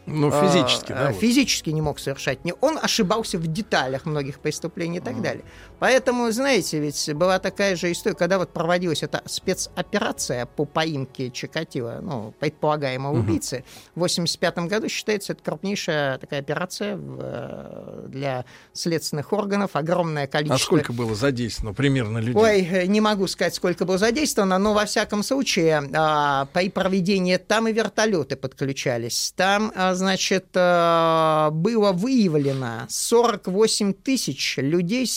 [0.08, 1.20] Ну, А, физически, да, а, вот.
[1.20, 2.40] Физически не мог совершать.
[2.62, 5.44] Он ошибался в деталях многих преступлений и так далее.
[5.80, 12.00] Поэтому, знаете, ведь была такая же история, когда вот проводилась эта спецоперация по поимке Чикатило,
[12.02, 13.22] ну, предполагаемого Мгм.
[13.22, 13.64] убийцы,
[13.96, 19.72] в 85 году считается это крупнейшая такая операция э, для следственных органов.
[19.74, 20.56] Огромное количество...
[20.56, 22.36] А сколько было задействовано примерно людей?
[22.36, 27.38] Ой, э, не могу сказать, сколько было задействовано, но во всяком случае а, при проведении
[27.38, 29.34] там и вертолеты подключались.
[29.36, 35.12] Там, а, значит, а, было выявлено 48 тысяч людей с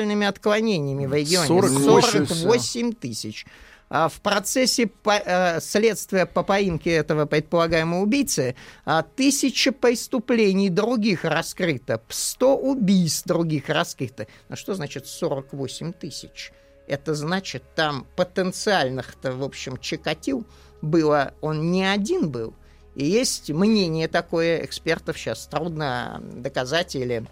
[0.00, 1.46] сексуальными отклонениями в регионе.
[1.46, 3.46] 48 48 тысяч.
[3.92, 8.54] А В процессе э, следствия по поимке этого предполагаемого убийцы
[8.84, 14.28] а, тысяча преступлений других раскрыто, 100 убийств других раскрыто.
[14.48, 16.52] А что значит 48 тысяч?
[16.86, 20.46] Это значит, там потенциальных-то, в общем, чекатил
[20.82, 22.54] было, он не один был.
[22.94, 27.26] И есть мнение такое экспертов, сейчас трудно доказать или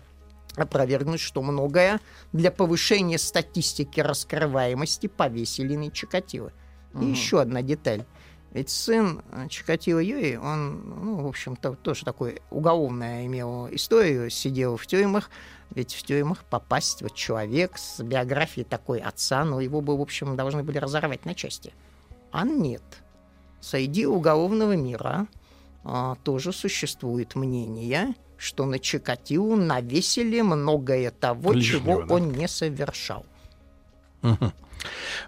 [0.56, 2.00] опровергнуть, что многое
[2.32, 6.52] для повышения статистики раскрываемости повесили на Чикатило.
[6.94, 7.12] И Мгм.
[7.12, 8.04] еще одна деталь.
[8.52, 14.78] Ведь сын э, Чикатило Юрий, он, ну, в общем-то, тоже такой уголовная имел историю, сидел
[14.78, 15.30] в тюрьмах,
[15.70, 20.34] ведь в тюрьмах попасть вот человек с биографией такой отца, ну, его бы, в общем,
[20.34, 21.74] должны были разорвать на части.
[22.32, 22.82] А нет.
[23.60, 25.26] Среди уголовного мира
[25.84, 32.15] а, тоже существует мнение, что на Чикатило навесили многое того, Лишнего, чего да.
[32.15, 33.27] он не совершал.
[34.23, 34.52] Мгм.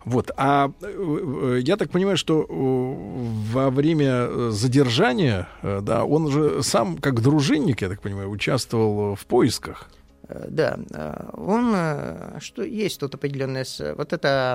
[0.04, 6.62] Вот, а э, я так понимаю, что э, во время э, задержания, да, он же
[6.62, 9.88] сам, как дружинник, я так понимаю, участвовал в поисках.
[10.48, 10.78] Да,
[11.32, 11.74] он,
[12.38, 13.66] что есть тут определенная,
[13.96, 14.54] вот эта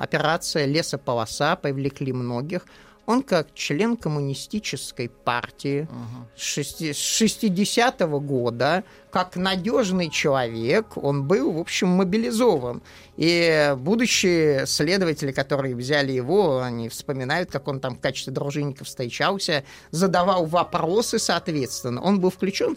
[0.00, 2.64] операция лесополоса, привлекли многих,
[3.06, 5.88] Он как член коммунистической партии
[6.36, 12.80] шести- с 60-го года, как надежный человек, он был, в общем, мобилизован.
[13.16, 19.64] И будущие следователи, которые взяли его, они вспоминают, как он там в качестве дружинника встречался,
[19.90, 22.00] задавал вопросы, соответственно.
[22.00, 22.76] Он был включен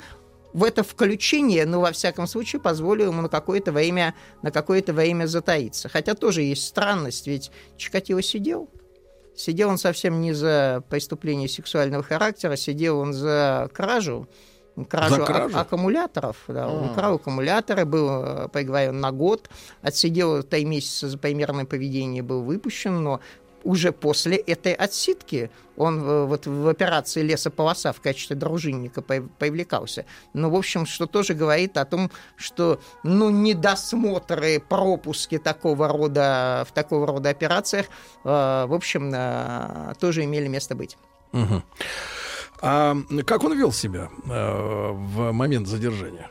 [0.53, 5.27] в это включение, ну, во всяком случае, позволило ему на какое-то время, на какое-то время
[5.27, 5.89] затаиться.
[5.89, 8.69] Хотя тоже есть странность, ведь Чикатило сидел,
[9.35, 14.27] Сидел он совсем не за преступление сексуального характера, сидел он за кражу,
[14.89, 15.57] кражу, За а- кражу?
[15.57, 16.37] аккумуляторов.
[16.47, 16.91] Да, Он А.
[16.91, 19.49] украл аккумуляторы, был э, приговорен на год,
[19.81, 23.19] отсидел три месяца за примерное поведение, был выпущен, но
[23.65, 30.05] уже после этой отсидки он э, вот в операции «Лесополоса» в качестве дружинника привлекался.
[30.33, 36.73] Ну, в общем, что тоже говорит о том, что, ну, недосмотры, пропуски такого рода, в
[36.73, 37.87] такого рода операциях,
[38.23, 40.97] э, в общем, э, тоже имели место быть.
[41.33, 41.63] Мгм.
[42.61, 46.29] А как он вел себя в момент задержания?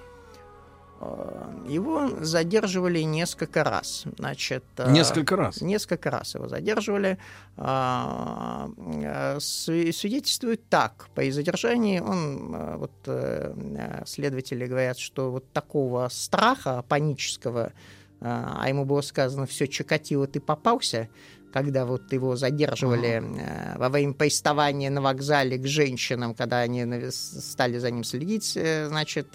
[1.00, 4.04] Э, Его задерживали несколько раз.
[4.18, 5.60] Значит, э, Несколько раз?
[5.60, 7.18] Несколько раз его задерживали.
[7.56, 11.08] Э, сви- Свидетельствует так.
[11.14, 12.92] По задержании он, вот
[14.06, 17.72] следователи говорят, что вот такого страха панического,
[18.20, 21.08] а ему было сказано, все, Чикатило, ты попался,
[21.52, 27.78] когда вот его задерживали э, во время приставания на вокзале к женщинам, когда они стали
[27.78, 28.58] за ним следить,
[28.88, 29.28] значит,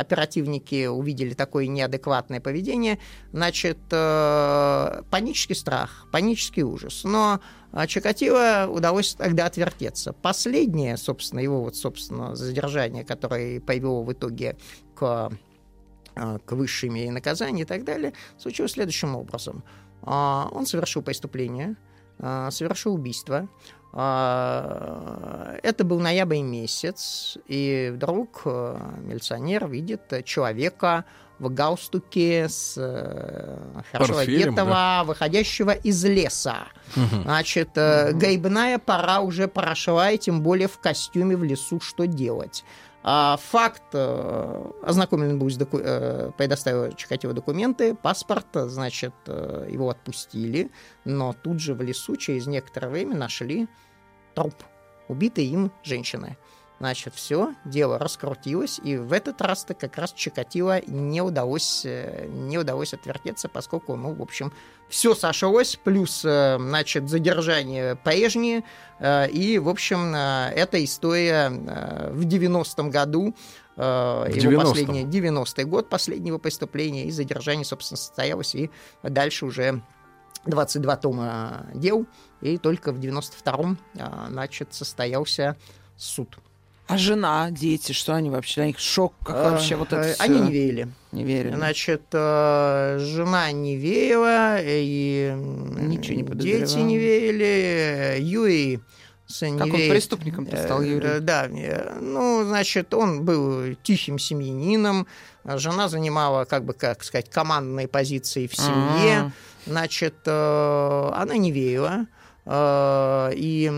[0.00, 2.98] оперативники увидели такое неадекватное поведение,
[3.32, 7.04] значит, э, панический страх, панический ужас.
[7.04, 7.40] Но
[7.72, 10.12] э, Чикатило удалось тогда отвертеться.
[10.12, 14.56] Последнее, собственно, его вот, собственно, задержание, которое привело в итоге
[14.94, 15.30] к
[16.16, 19.62] э, к высшей мере наказания и так далее, случилось следующим образом.
[20.02, 21.76] Он совершил преступление,
[22.18, 23.48] совершил убийство.
[23.92, 31.04] А, Это был ноябрь месяц, и вдруг э, милиционер видит э, человека
[31.40, 33.58] в галстуке с э,
[33.90, 35.04] хорошо Портфелем, одетого, да.
[35.04, 36.68] выходящего из леса.
[36.94, 37.22] Мгм.
[37.22, 42.64] Значит, э, грибная пора уже прошла, и тем более в костюме в лесу что делать.
[43.02, 49.88] А факт, э, ознакомлен был, с доку- э, предоставил Чикатило документы, паспорт, значит, э, его
[49.88, 50.70] отпустили,
[51.06, 53.68] но тут же в лесу через некоторое время нашли
[54.34, 54.54] труп
[55.08, 56.36] убитой им женщины.
[56.80, 62.56] Значит, все, дело раскрутилось, и в этот раз-то как раз Чикатило не удалось, э, не
[62.56, 64.50] удалось отвертеться, поскольку, ну, в общем,
[64.88, 68.64] все сошлось, плюс, э, значит, задержание прежнее,
[68.98, 73.34] э, и, в общем, эта история в 90-м году,
[73.76, 74.60] В его 90-м.
[74.62, 78.70] последний, 90-й год последнего преступления, и задержание, собственно, состоялось, и
[79.02, 79.82] дальше уже
[80.46, 82.06] 22 тома дел,
[82.40, 85.58] и только в 92-м, а, значит, состоялся
[85.98, 86.38] суд.
[86.90, 88.54] А жена, дети, что они вообще?
[88.56, 90.14] Для них шок, как А, вообще вот это э?
[90.18, 90.88] Они не верили.
[91.12, 91.54] Не верили.
[91.54, 98.80] Значит, э, жена не верила, и Ничего не дети не верили, Юрий
[99.26, 99.92] сын Как не он верит.
[99.92, 101.20] преступником-то стал, Э, Юрий?
[101.20, 101.46] Да,
[102.00, 105.06] ну, значит, он был тихим семьянином,
[105.44, 109.30] жена занимала, как бы, как сказать, командные позиции в семье, А.
[109.66, 112.06] значит, она не верила,
[113.32, 113.70] и,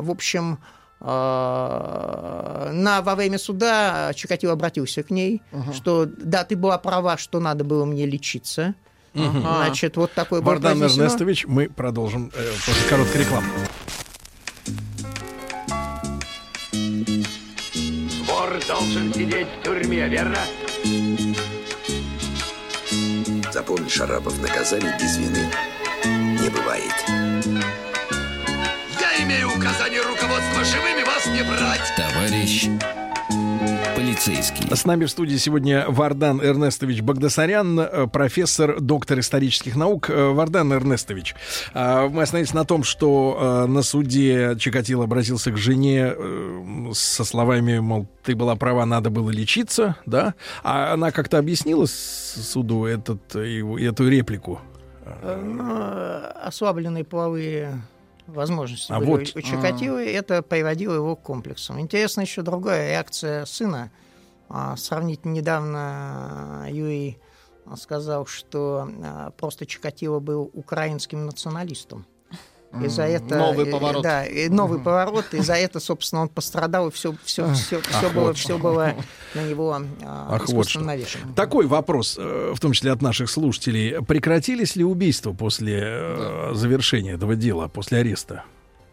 [0.00, 0.58] в общем,
[0.98, 5.42] на, во время суда Чикатило обратился к ней,
[5.74, 8.74] что да, ты была права, что надо было мне лечиться.
[9.16, 9.40] Мгм.
[9.40, 10.82] Значит, вот такой был Вардан.
[10.82, 13.48] Эрнестович, мы продолжим э, после короткой рекламы.
[18.26, 20.38] Вор должен сидеть в тюрьме, верно?
[23.52, 25.50] Запомни, Шарапов, наказаний без вины
[26.04, 27.25] не бывает.
[30.66, 31.92] Живыми вас не брать.
[31.96, 32.68] Товарищ
[33.96, 34.74] полицейский.
[34.74, 40.10] С нами в студии сегодня Вардан Эрнестович Багдасарян, э, профессор, доктор исторических наук.
[40.10, 41.34] Э, Вардан Эрнестович,
[41.74, 46.14] э, мы остановились на том, что на суде Чикатило обратился к жене
[46.92, 50.34] со словами, мол, ты была права, надо было лечиться, да?
[50.62, 54.60] А она как-то объяснила суду этот, эту реплику?
[55.22, 57.82] Ну, ослабленные половые
[58.26, 59.36] возможности А были вот.
[59.36, 61.80] у Чикатило, и это приводило его к комплексам.
[61.80, 63.90] Интересно еще другая реакция сына.
[64.48, 67.18] А, Сравнительно недавно Юрий
[67.76, 72.06] сказал, что а, просто Чикатило был украинским националистом.
[72.82, 74.02] И за это новый э, поворот.
[74.02, 78.10] Да, и новый поворот, и за это, собственно, он пострадал, и все, все, все, все
[78.10, 78.94] было, все было
[79.34, 81.32] на него а, Ах, вот навешено.
[81.34, 84.02] Такой вопрос, э, в том числе от наших слушателей.
[84.02, 88.44] Прекратились ли убийства после э, завершения этого дела, после ареста?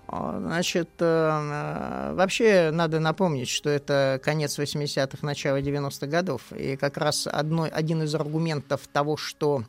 [0.07, 6.41] А, Значит, вообще надо напомнить, что это конец 80-х, начало 90-х годов.
[6.51, 9.64] И как раз одной, один из аргументов того, что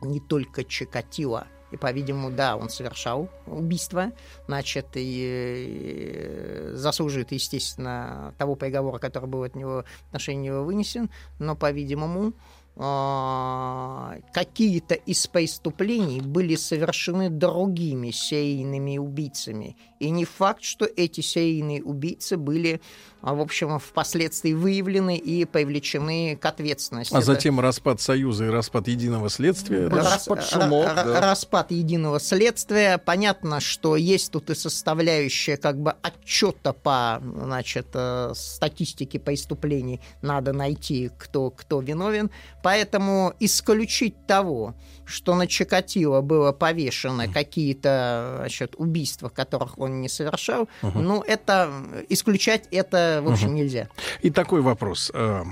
[0.00, 4.12] не только Чикатило, и, по-видимому, да, он совершал убийство,
[4.46, 11.10] значит, и э, заслужит, естественно, того приговора, который был от него в отношении него вынесен,
[11.38, 12.34] но, по-видимому,
[12.76, 19.76] а, какие-то из преступлений были совершены другими серийными убийцами.
[20.02, 22.80] И не факт, что эти серийные убийцы были,
[23.20, 27.14] а, в общем, впоследствии выявлены и привлечены к ответственности.
[27.14, 29.88] А Это- затем распад Союза и распад единого следствия.
[29.88, 29.96] да?
[29.98, 32.98] Рас- ра- ра- Распад единого следствия.
[32.98, 40.00] Понятно, что есть тут и составляющая как бы отчета по значит, э, статистике преступлений.
[40.20, 42.28] Надо найти, кто, кто виновен.
[42.64, 44.74] Поэтому исключить того,
[45.04, 51.04] что на Чикатило было повешено какие-то значит, убийства, которых он не совершал, Мгм.
[51.04, 51.70] ну, это
[52.08, 53.56] исключать это, в общем, Мгм.
[53.56, 53.88] нельзя.
[54.20, 55.10] И такой вопрос.
[55.14, 55.44] Э,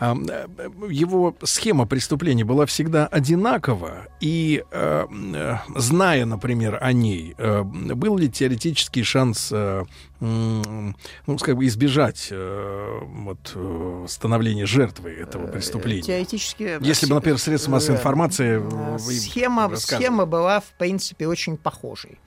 [0.00, 7.34] э, э, Его схема преступления была всегда одинакова, и э, э, зная, например, о ней,
[7.38, 9.52] э, был ли теоретический шанс,
[10.20, 13.56] ну, скажем, избежать вот,
[14.10, 16.02] становления жертвой этого преступления?
[16.02, 16.78] Теоретически...
[16.80, 18.60] Если бы, например, средства массовой информации...
[18.98, 22.18] Схема, схема была, в принципе, очень похожей.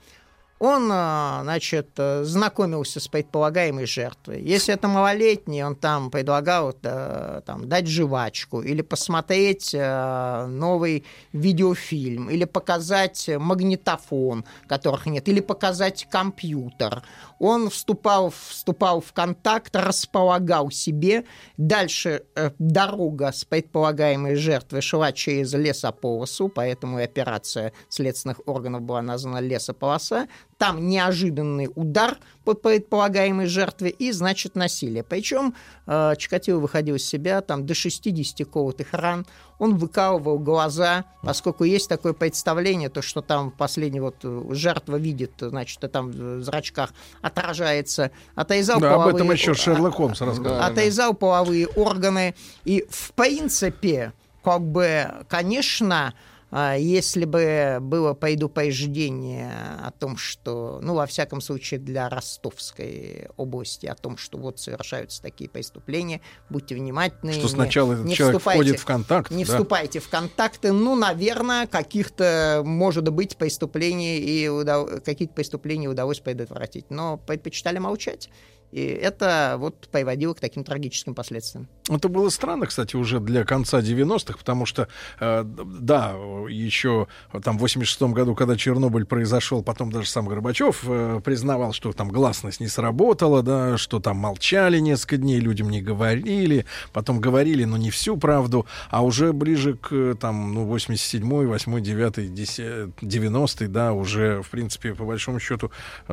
[0.64, 4.40] Он, э, значит, э, знакомился с предполагаемой жертвой.
[4.42, 12.30] Если это малолетний, он там предлагал э, там, дать жвачку или посмотреть э, новый видеофильм,
[12.30, 17.02] или показать магнитофон, которых нет, или показать компьютер.
[17.40, 21.24] Он вступал, вступал в контакт, располагал себе.
[21.56, 22.22] Дальше
[22.60, 30.28] дорога с предполагаемой жертвой шла через лесополосу, поэтому и операция следственных органов была названа «Лесополоса».
[30.62, 35.02] Там неожиданный удар по предполагаемой жертве и, значит, насилие.
[35.02, 35.56] Причем
[35.88, 39.26] э, Чикатило выходил из себя там до 60 колотых ран.
[39.58, 45.32] Он выкалывал глаза, поскольку есть такое представление, то, что там последний вот э, жертва видит,
[45.40, 48.12] значит, там в зрачках отражается.
[48.36, 50.62] Отрезал Да, об половые этом еще Шерлок Холмс рассказывал.
[50.62, 52.36] отрезал половые органы.
[52.64, 54.12] И, в принципе,
[54.44, 56.14] как бы, конечно, а,
[56.52, 59.50] если бы было предупреждение
[59.82, 65.22] о том, что, ну, во всяком случае, для Ростовской области, о том, что вот совершаются
[65.22, 66.20] такие преступления,
[66.50, 67.32] будьте внимательны.
[67.32, 69.52] Что не- сначала не человек вступайте- входит в контакт, Не да.
[69.52, 70.72] вступайте в контакты.
[70.72, 76.90] Ну, наверное, каких-то, может быть, преступлений и удав- какие-то преступления удалось предотвратить.
[76.90, 78.28] Но предпочитали молчать.
[78.72, 81.68] И это вот приводило к таким трагическим последствиям.
[81.90, 84.88] Это было странно, кстати, уже для конца 90-х, потому что,
[85.20, 86.14] э, да,
[86.48, 87.06] еще
[87.42, 92.08] там в 86 году, когда Чернобыль произошел, потом даже сам Горбачев э, признавал, что там
[92.08, 97.76] гласность не сработала, да, что там молчали несколько дней, людям не говорили, потом говорили, но
[97.76, 102.64] не всю правду, а уже ближе к там, ну, 87-й, 8-й, 9-й, 10
[103.02, 105.70] 90-й, да, уже, в принципе, по большому счету,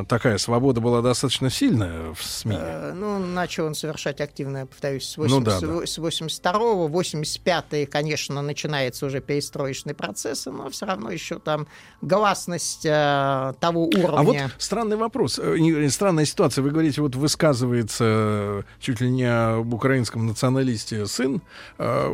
[0.09, 2.48] такая свобода была достаточно сильная в СМИ.
[2.57, 5.85] Э, Ну, начал он совершать активно, повторюсь, с, Ну 80, да, да.
[5.85, 11.67] с 82-го, 85-й, конечно, начинается уже перестроечный процесс, но все равно еще там
[12.01, 14.17] гласность э, того уровня.
[14.17, 16.61] А вот странный вопрос, э, странная ситуация.
[16.63, 21.41] Вы говорите, вот высказывается э, чуть ли не об украинском националисте сын.
[21.77, 22.09] Э,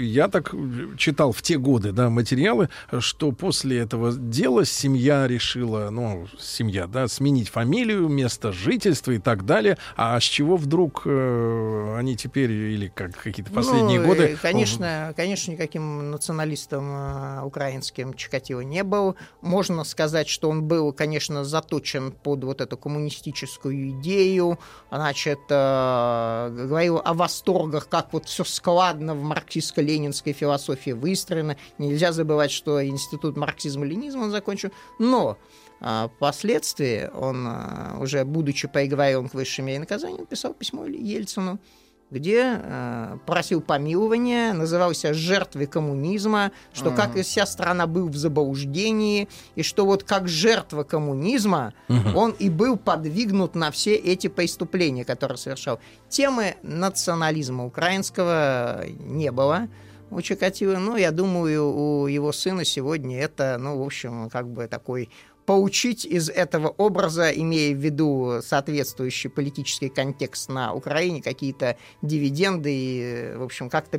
[0.00, 0.54] Я так
[0.96, 7.08] читал в те годы, да, материалы, что после этого дела семья решила, ну, семья, да,
[7.08, 9.76] сменить фамилию, место жительства и так далее.
[9.94, 14.22] А с чего вдруг э, они теперь, или как какие-то последние Ну, годы...
[14.22, 19.16] э, Конечно, конечно, никаким националистом э, украинским Чикатило не был.
[19.42, 24.58] Можно сказать, что он был, конечно, заточен под вот эту коммунистическую идею.
[24.90, 31.58] Значит, э, говорил о восторгах, как вот все складно в марксистско-ленинской философии выстроено.
[31.76, 34.70] Нельзя забывать, что институт марксизма-ленизма он закончил.
[34.98, 35.36] Но
[35.80, 41.58] впоследствии он, а, уже будучи приговорен к высшей мере наказания, писал письмо Ельцину,
[42.10, 49.28] где э, просил помилования, назывался жертвой коммунизма, что как и вся страна был в заблуждении,
[49.56, 52.16] и что вот как жертва коммунизма Мгм.
[52.16, 55.80] он и был подвигнут на все эти преступления, которые совершал.
[56.08, 59.68] Темы национализма украинского не было
[60.10, 64.66] у Чикатило, но я думаю, у его сына сегодня это, ну, в общем, как бы
[64.66, 65.10] такой
[65.48, 73.32] поучить из этого образа, имея в виду соответствующий политический контекст на Украине, какие-то дивиденды, и,
[73.34, 73.98] в общем, как-то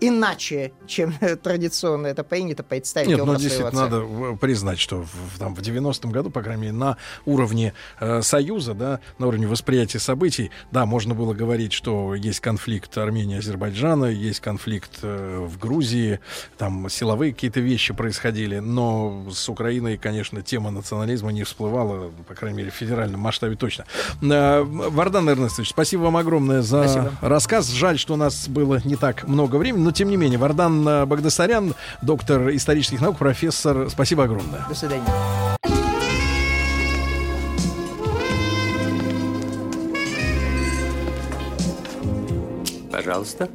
[0.00, 1.12] иначе, чем
[1.42, 6.10] традиционно это принято, представить Нет, ну действительно надо признать, что в, в- там, в 90-м
[6.10, 11.14] году, по крайней мере, на уровне э, Союза, да, на уровне восприятия событий, да, можно
[11.14, 16.20] было говорить, что есть конфликт Армении и Азербайджана, есть конфликт э, в Грузии,
[16.58, 22.58] там силовые какие-то вещи происходили, но с Украиной, конечно, тема национализма не всплывала, по крайней
[22.58, 23.84] мере, в федеральном масштабе точно.
[24.22, 27.12] Э, Вардан Эрнестович, спасибо вам огромное за Спасибо.
[27.20, 27.68] рассказ.
[27.70, 31.06] Жаль, что у нас было не так много времени, но тем не менее, Вардан э,
[31.06, 34.64] Багдасарян, доктор исторических наук, профессор, спасибо огромное.
[34.68, 35.04] До свидания.
[42.90, 43.50] Пожалуйста.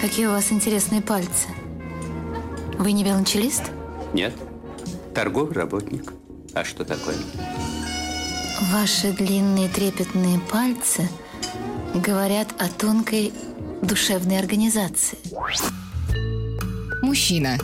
[0.00, 1.48] Какие у вас интересные пальцы.
[2.78, 3.70] Вы не велончелист?
[4.12, 4.34] Нет.
[5.14, 6.12] Торговый работник.
[6.54, 7.14] А что такое?
[8.72, 11.08] Ваши длинные трепетные пальцы
[11.94, 13.32] говорят о тонкой
[13.82, 15.18] душевной организации.
[17.02, 17.56] Мужчина.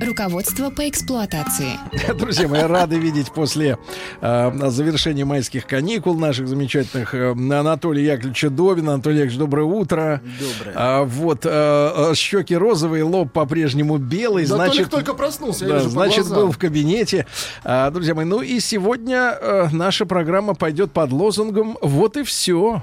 [0.00, 1.78] Руководство по эксплуатации.
[2.18, 3.76] Друзья мои, рады видеть после
[4.22, 8.94] э, завершения майских каникул наших замечательных э, Анатолия Яковлевича Добина.
[8.94, 10.22] Анатолий Яковлевич, доброе утро.
[10.58, 10.74] Доброе.
[10.74, 14.46] А, вот, э, э, щеки розовые, лоб по-прежнему белый.
[14.46, 16.38] Да значит, Толик только проснулся, я да, вижу значит, глазам.
[16.38, 17.26] был в кабинете.
[17.62, 22.82] А, друзья мои, ну и сегодня э, наша программа пойдет под лозунгом «Вот и все».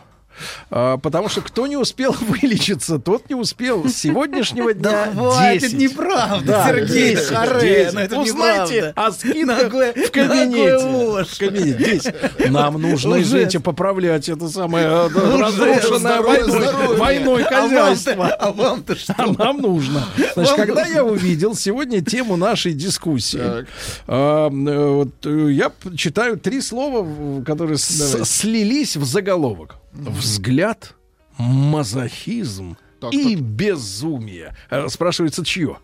[0.70, 3.88] А, потому что кто не успел вылечиться, тот не успел.
[3.88, 5.78] С сегодняшнего дня Да хватит, 10.
[5.78, 7.94] неправда, Да, Сергей 10, Харе, 10.
[7.94, 8.94] ну это Узнайте неправда.
[9.08, 11.24] о скидках Ногой- в кабинете.
[11.26, 12.14] В кабинете.
[12.40, 12.50] 10.
[12.52, 18.28] Нам нужно, извините, поправлять это самое э, разрушенное войной, А хозяйство.
[18.28, 19.14] а вам-то что?
[19.18, 20.04] А нам нужно.
[20.36, 23.66] Значит, когда я увидел сегодня тему нашей дискуссии,
[24.08, 27.06] а, э, э, я читаю три слова,
[27.44, 29.76] которые слились в заголовок.
[29.98, 30.94] Взгляд,
[31.38, 34.56] мазохизм Так, и безумие.
[34.70, 35.78] Э, Спрашивается, чье?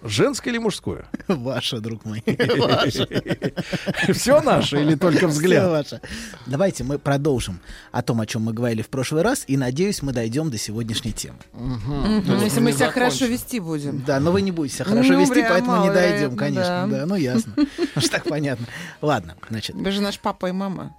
[0.00, 1.06] Женское или мужское?
[1.28, 2.22] Ваше, друг мой.
[4.12, 5.68] Все наше или только взгляд?
[5.68, 6.00] ваше.
[6.46, 7.58] Давайте мы продолжим
[7.90, 11.10] о том, о чем мы говорили в прошлый раз, и надеюсь, мы дойдем до сегодняшней
[11.12, 11.38] темы.
[12.40, 14.04] Если мы себя хорошо вести будем.
[14.04, 16.86] Да, но вы не будете себя хорошо Ну, вести, поэтому не дойдем, конечно.
[16.88, 16.98] да.
[17.00, 17.54] Да, ну ясно.
[17.96, 18.66] Уж так понятно.
[19.02, 20.94] Ладно, значит, Вы же наш папа и мама.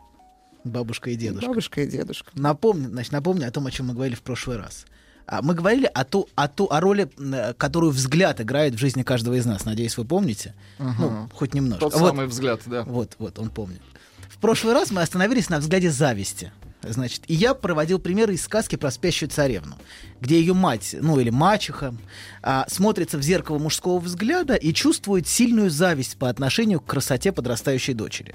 [0.63, 1.47] Бабушка и дедушка.
[1.47, 2.31] Бабушка и дедушка.
[2.35, 4.85] Напомню, значит, напомню о том, о чем мы говорили в прошлый раз.
[5.31, 9.03] А, Мы говорили о, ту, о, ту, о роли, м, которую взгляд играет в жизни
[9.03, 9.63] каждого из нас.
[9.63, 10.55] Надеюсь, вы помните.
[10.79, 11.29] Ну, Мгм.
[11.33, 11.81] хоть немножко.
[11.81, 12.07] Тот Вот.
[12.09, 12.83] самый взгляд, да.
[12.83, 13.81] Вот, вот, он помнит.
[14.29, 16.51] В прошлый раз мы остановились на взгляде зависти.
[16.81, 19.75] Значит, и я проводил примеры из сказки про спящую царевну,
[20.21, 21.93] где ее мать, ну или мачеха,
[22.41, 27.93] а, смотрится в зеркало мужского взгляда и чувствует сильную зависть по отношению к красоте подрастающей
[27.93, 28.33] дочери.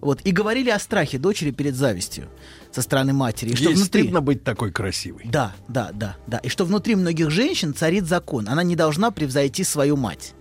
[0.00, 2.28] Вот, и говорили о страхе дочери перед завистью
[2.72, 3.50] со стороны матери.
[3.50, 4.02] И что Ей внутри...
[4.02, 5.26] стыдно быть такой красивой.
[5.26, 6.38] Да, да, да, да.
[6.38, 8.48] И что внутри многих женщин царит закон.
[8.48, 10.34] Она не должна превзойти свою мать.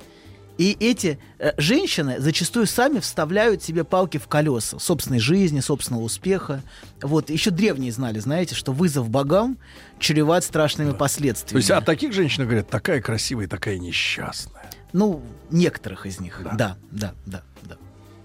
[0.57, 6.61] И эти э, женщины зачастую сами вставляют себе палки в колеса собственной жизни, собственного успеха.
[7.02, 9.57] Вот еще древние знали, знаете, что вызов богам
[9.99, 11.53] чреват страшными последствиями.
[11.53, 14.69] То есть о таких женщинах говорят, такая красивая, такая несчастная.
[14.91, 16.41] Ну, некоторых из них.
[16.44, 17.44] Да, да, да, да.
[17.64, 17.77] да.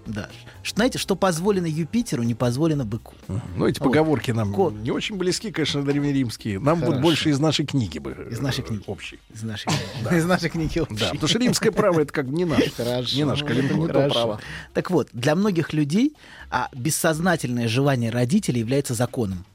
[0.05, 0.29] Да.
[0.63, 3.13] Знаете, что позволено Юпитеру, не позволено быку.
[3.55, 3.85] Ну, эти Вот.
[3.89, 6.59] поговорки нам Ко- не очень близки, конечно, древнеримские.
[6.59, 7.01] Нам вот Хорошо.
[7.01, 8.27] больше из нашей книги бы.
[8.31, 8.83] Из нашей э, книги.
[8.87, 9.19] Общей.
[9.33, 9.65] Из нашей
[10.03, 10.17] книги.
[10.17, 10.95] Из нашей книги общей.
[10.95, 12.69] Да, потому что римское право это как бы не наше.
[12.71, 13.15] Хорошо.
[13.15, 13.87] Не наше календарь.
[13.87, 14.39] Хорошо.
[14.73, 16.15] Так вот, для многих людей
[16.49, 19.45] а, бессознательное желание родителей является законом.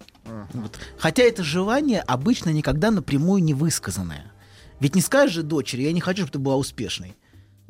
[0.53, 0.79] Вот.
[0.99, 4.31] Хотя это желание обычно никогда напрямую не высказанное.
[4.79, 7.15] Ведь не скажешь же дочери, я не хочу, чтобы ты была успешной.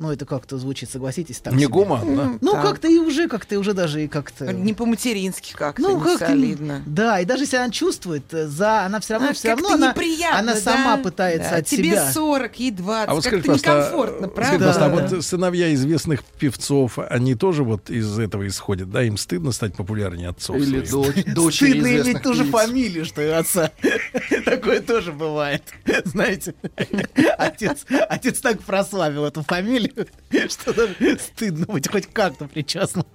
[0.01, 1.73] Ну, это как-то звучит, согласитесь, так Не себе.
[1.73, 2.39] гуманно.
[2.41, 2.63] Ну, Так.
[2.63, 4.51] как-то и уже, как-то и уже даже и как-то...
[4.51, 6.25] Не по-матерински как-то, Ну, не как-то...
[6.25, 6.81] солидно.
[6.87, 8.81] Да, и даже если она чувствует э, за...
[8.85, 9.93] Она все равно, А, все равно она,
[10.33, 10.59] она да?
[10.59, 12.11] сама пытается Да, от Тебе себя...
[12.13, 14.71] 40, ей 20, А вот как-то пожалуйста, некомфортно, а, правда?
[14.71, 14.89] а Да.
[14.89, 19.03] вот сыновья известных певцов, они тоже вот из этого исходят, да?
[19.03, 21.31] Им стыдно стать популярнее отцов Или своих.
[21.35, 23.69] дочь, Стыдно иметь ту же фамилию, что и отца.
[24.45, 25.61] Такое тоже бывает.
[26.05, 26.55] Знаете,
[27.37, 29.90] отец, отец так прославил эту фамилию,
[30.49, 33.05] что даже стыдно быть хоть как-то причастным.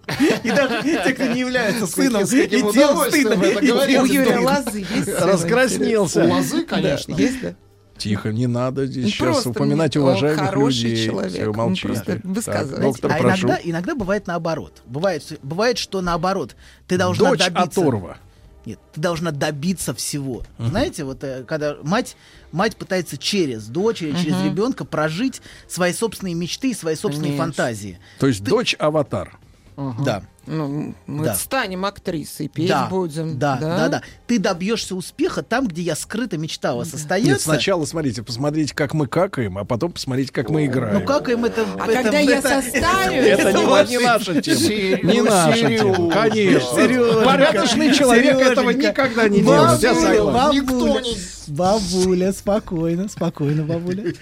[0.43, 3.35] И даже те, кто не является сыном, и тем стыдно.
[3.37, 4.39] У Юрия.
[4.39, 6.25] Лозы есть Раскраснелся.
[6.25, 7.15] У лозы, конечно.
[7.15, 7.55] Есть, да?
[7.99, 11.07] Тихо, не надо здесь Ну, сейчас просто упоминать мне- он уважаемых хороший людей.
[11.07, 11.89] человек, Всё, он молчите.
[11.89, 13.47] просто Так, доктор, А прошу.
[13.47, 14.83] иногда, иногда бывает наоборот.
[14.85, 16.57] Бывает, бывает, что наоборот.
[16.87, 17.81] Ты должна Дочь добиться...
[17.81, 18.19] оторва.
[18.67, 20.43] Нет, ты должна добиться всего.
[20.59, 20.69] Мгм.
[20.71, 22.17] Знаете, вот э, когда мать,
[22.51, 24.45] мать пытается через дочь или через Мгм.
[24.45, 27.45] ребенка прожить свои собственные мечты и свои собственные Конечно.
[27.45, 27.99] фантазии.
[28.19, 29.39] То есть дочь аватар.
[29.77, 30.23] Да.
[30.47, 31.35] Ну, мы Да.
[31.35, 33.37] станем актрисой, петь да, будем.
[33.37, 37.33] Да, да, да, Ты добьешься успеха там, где я скрыто мечтала состояться.
[37.33, 41.01] Нет, сначала смотрите, посмотрите, как мы какаем, а потом посмотрите, как мы играем.
[41.01, 41.67] Ну как им это...
[41.81, 43.27] А это- когда я это- состарюсь...
[43.27, 43.53] Это
[43.89, 45.13] не, наша тема.
[45.13, 47.25] Не наша тема, конечно.
[47.25, 49.83] Порядочный человек этого никогда не делает.
[49.83, 50.67] Я Бабуля, согласен.
[50.67, 51.03] бабуля,
[51.49, 54.15] Бабуля, спокойно, спокойно, бабуля.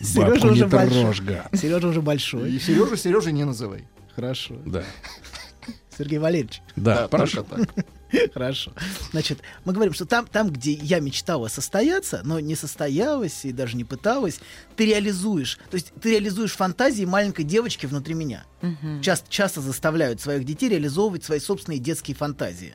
[0.00, 1.14] Сережа уже большой.
[1.54, 2.52] Сережа уже большой.
[2.52, 3.84] И Сережу Сережей не называй.
[4.14, 4.56] Хорошо.
[4.66, 4.84] Да.
[5.96, 6.62] Сергей Валерьевич.
[6.76, 7.44] Да, прошу.
[7.44, 7.84] только так.
[8.34, 8.72] Хорошо.
[9.12, 13.76] Значит, мы говорим, что там, там, где я мечтала состояться, но не состоялась и даже
[13.76, 14.40] не пыталась,
[14.76, 15.58] ты реализуешь.
[15.70, 18.44] То есть ты реализуешь фантазии маленькой девочки внутри меня.
[18.62, 19.00] Мгм.
[19.02, 22.74] Часто, часто заставляют своих детей реализовывать свои собственные детские фантазии.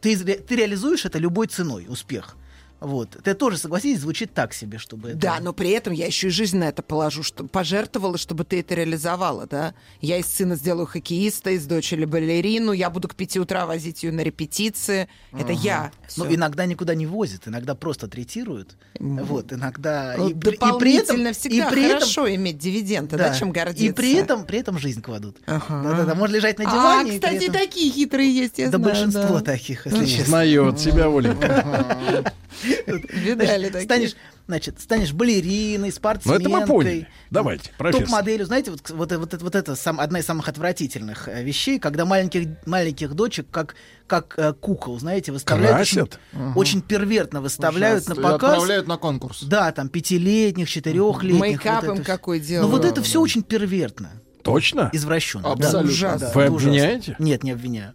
[0.00, 2.36] Ты, ты реализуешь это любой ценой, успех.
[2.80, 3.10] Вот.
[3.22, 5.18] Ты тоже, согласись, звучит так себе, чтобы это...
[5.18, 8.60] Да, но при этом я еще и жизнь на это положу, что пожертвовала, чтобы ты
[8.60, 9.74] это реализовала, да.
[10.00, 14.12] Я из сына сделаю хоккеиста, из дочери балерину, я буду к пяти утра возить ее
[14.12, 15.08] на репетиции.
[15.32, 15.60] Это Ага.
[15.62, 15.92] я.
[16.16, 16.34] Ну, Всё.
[16.34, 18.76] иногда никуда не возят, иногда просто третируют.
[18.98, 20.14] Вот, иногда...
[20.16, 23.34] Ну, и, при- и при дополнительно этом, всегда и при этом- хорошо иметь дивиденды, да,
[23.34, 23.84] чем гордиться.
[23.84, 25.36] И при этом, при этом жизнь кладут.
[25.46, 25.82] Ага.
[25.82, 27.10] Да-да-да, можно лежать на А, диване.
[27.12, 29.44] при кстати, этом- такие хитрые есть, я Да знаю, большинство да.
[29.44, 30.24] таких, если честно.
[30.24, 32.32] Знает себя Оленька.
[32.86, 33.84] Видали Значит, такие?
[33.84, 34.16] станешь,
[34.46, 36.40] значит, станешь балериной, Ну спортсменкой.
[36.42, 37.08] это мы поняли.
[37.30, 38.04] Давайте, профессор.
[38.06, 41.78] Топ-моделью, знаете, вот, вот, вот, это- вот это сам, одна из самых отвратительных э, вещей,
[41.78, 43.74] когда маленьких, маленьких дочек как,
[44.06, 46.20] как э, кукол, знаете, выставляют очень, Красят?
[46.32, 46.56] Мгм.
[46.56, 48.14] очень первертно выставляют Ужасно.
[48.14, 48.50] на И показ.
[48.52, 49.42] отправляют на конкурс.
[49.42, 51.40] Да, там пятилетних, четырехлетних.
[51.40, 52.70] Мейкап вот им какой Ну делают.
[52.72, 54.10] вот это все очень первертно.
[54.42, 54.88] Точно?
[54.94, 55.52] Извращенно.
[55.52, 56.30] Абсолютно, Да, Ужасно.
[56.34, 57.14] Вы обвиняете?
[57.18, 57.92] Нет, не обвиняю.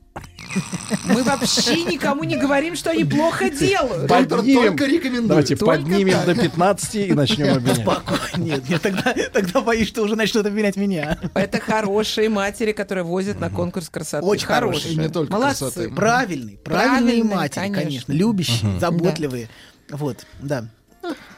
[1.06, 4.08] Мы вообще никому не говорим, что они плохо делают.
[4.08, 5.28] Поднимем, только рекомендую.
[5.28, 6.26] давайте Только поднимем так.
[6.26, 7.82] до 15 и начнем обвинять.
[7.82, 8.22] Спокойно.
[8.38, 11.18] Нет, нет, тогда, тогда боюсь, что уже начнут обвинять меня.
[11.34, 14.26] Это хорошие матери, которые возят на конкурс красоты.
[14.26, 14.82] Очень хорошие.
[14.84, 15.08] хорошие.
[15.08, 15.66] Не только Молодцы.
[15.66, 15.90] красоты.
[15.96, 17.82] Правильный, правильные Правильные, матери, конечно.
[17.84, 18.14] конечно.
[18.14, 19.50] любящие, заботливые.
[19.90, 20.66] Вот, да.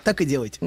[0.03, 0.60] Так и делайте.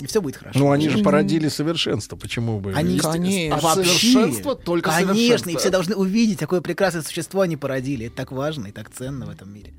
[0.00, 0.58] И все будет хорошо.
[0.58, 2.72] Ну они же породили совершенство, почему бы...
[2.74, 3.56] Они Конечно.
[3.56, 5.50] а вообще, Совершенство, только конечно, совершенство.
[5.50, 8.06] и все должны увидеть, какое прекрасное существо они породили.
[8.06, 9.72] Это так важно и так ценно в этом мире.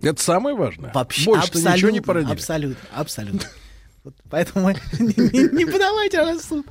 [0.00, 0.90] Это самое важное.
[0.92, 2.32] Вообще, Больше абсолютно, ничего не породили.
[2.32, 3.40] Абсолютно, абсолютно.
[4.04, 4.68] Вот поэтому
[4.98, 6.66] не, не- не подавайте на нас в суд.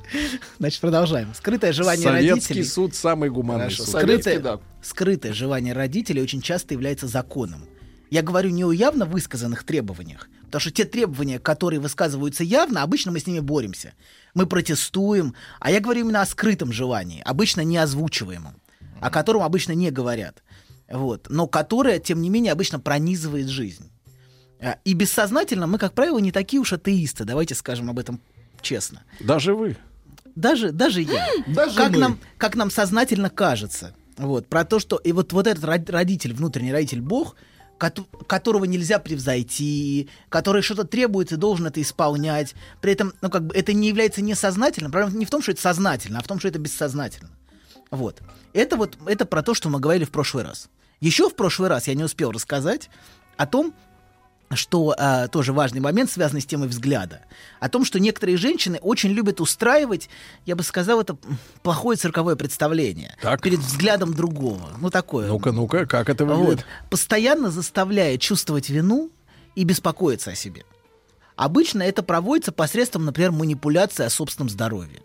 [0.58, 1.32] Значит, продолжаем.
[1.34, 2.64] Скрытое желание Советский родителей.
[2.64, 3.92] суд самый гуманный Хорошо, суд.
[3.92, 4.60] Советский, Скрытое, да.
[4.82, 7.64] скрытое желание родителей очень часто является законом.
[8.10, 13.10] Я говорю не о явно высказанных требованиях, потому что те требования, которые высказываются явно, обычно
[13.10, 13.94] мы с ними боремся.
[14.34, 18.54] Мы протестуем, а я говорю именно о скрытом желании, обычно не озвучиваемом,
[19.00, 20.42] о котором обычно не говорят,
[20.90, 23.90] вот, но которое, тем не менее, обычно пронизывает жизнь.
[24.60, 28.20] А, И бессознательно мы, как правило, не такие уж атеисты, давайте скажем об этом
[28.60, 29.02] честно.
[29.20, 29.76] Даже вы.
[30.36, 31.26] Даже, даже я.
[31.46, 31.98] Даже как, мы.
[31.98, 33.94] нам, как нам сознательно кажется.
[34.18, 37.36] Вот, про то, что и вот, вот этот род- родитель, внутренний родитель Бог,
[37.90, 42.54] которого нельзя превзойти, который что-то требует и должен это исполнять.
[42.80, 44.92] При этом, ну, как бы, это не является несознательным.
[44.92, 47.30] Проблема не в том, что это сознательно, а в том, что это бессознательно.
[47.90, 48.20] Вот.
[48.52, 50.68] Это вот это про то, что мы говорили в прошлый раз.
[51.00, 52.88] Еще в прошлый раз я не успел рассказать
[53.36, 53.74] о том,
[54.56, 57.20] что а, тоже важный момент, связанный с темой взгляда,
[57.60, 60.08] о том, что некоторые женщины очень любят устраивать,
[60.46, 61.16] я бы сказал, это
[61.62, 63.42] плохое цирковое представление Так.
[63.42, 64.70] перед взглядом другого.
[64.78, 65.28] Ну, такое.
[65.28, 66.38] Ну-ка, ну-ка, как это Вот.
[66.38, 66.66] выглядит?
[66.90, 69.10] Постоянно заставляя чувствовать вину
[69.54, 70.64] и беспокоиться о себе.
[71.36, 75.00] Обычно это проводится посредством, например, манипуляции о собственном здоровье.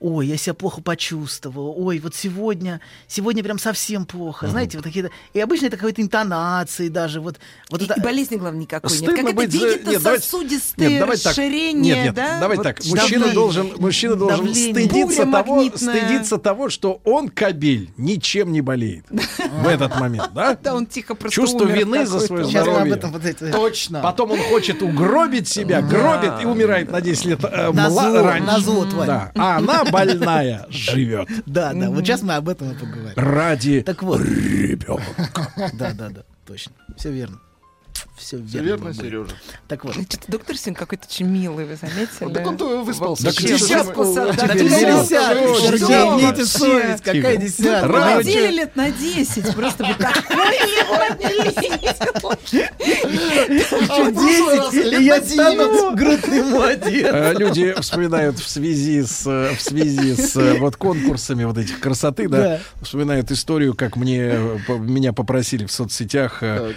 [0.00, 1.74] Ой, я себя плохо почувствовал.
[1.76, 4.46] Ой, вот сегодня, сегодня прям совсем плохо.
[4.48, 5.10] Знаете, вот такие.
[5.34, 7.20] И обычно это какой-то интонации даже.
[7.20, 7.38] Вот,
[7.70, 7.94] вот И, это...
[7.94, 8.98] и болезни, главное, никакой нет.
[8.98, 11.30] Стыдно Как это быть за- видит Нет, давайте- сосудистые Нет, давайте так.
[11.32, 12.40] расширения, Нет, нет, да?
[12.40, 12.84] давайте Вот так.
[12.84, 13.34] Мужчина давление.
[13.34, 14.72] должен, мужчина должен Давление.
[14.74, 15.94] стыдиться Буря того, магнитная.
[16.00, 20.56] стыдиться того, что он кабель ничем не болеет в этот момент, да?
[20.62, 22.94] Да, он тихо просто Чувство вины за свое здоровье.
[22.94, 24.00] это- Точно.
[24.00, 28.22] Потом он хочет угробить себя, гробит и умирает на 10 лет э, На мла- зло,
[28.22, 28.46] раньше.
[28.46, 28.84] на зло.
[29.06, 29.32] Да.
[29.48, 33.12] А она больная живет Да, да, вот сейчас мы об этом и поговорим.
[33.16, 34.20] ради Так вот.
[34.20, 35.72] ребенка.
[35.74, 36.72] Да, да, да, точно.
[36.96, 37.38] Все верно.
[38.16, 38.66] Все верно.
[38.66, 38.94] Верно.
[38.94, 39.34] Сережа.
[39.68, 39.94] Так вот.
[39.94, 42.32] Что-то доктор Син какой-то очень милый, вы заметили?
[42.32, 43.24] Так он-то выспался.
[43.24, 44.04] Вообще, Так десятку
[46.18, 48.22] имейте совесть, какая десятка?
[48.24, 48.50] Чё?
[48.50, 50.36] лет на 10, просто вы такой
[52.48, 57.08] Чё, 10, и я стану грудный молодец.
[57.12, 62.60] Э, Люди вспоминают в связи с в связи с вот конкурсами вот этих красоты, да,
[62.82, 64.38] вспоминают историю, как мне
[64.68, 66.72] меня попросили в соцсетях э,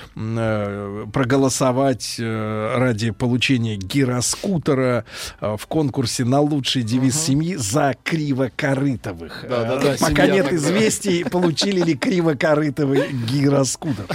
[1.12, 5.06] проголосовать э, ради получения гироскутера
[5.40, 9.46] э, в конкурсе на лучший девиз семьи за кривокорытовых.
[9.48, 10.60] Да-да-да, Э, Пока семья нет такая.
[10.60, 14.06] известий, получили ли кривокорытовый гироскутер.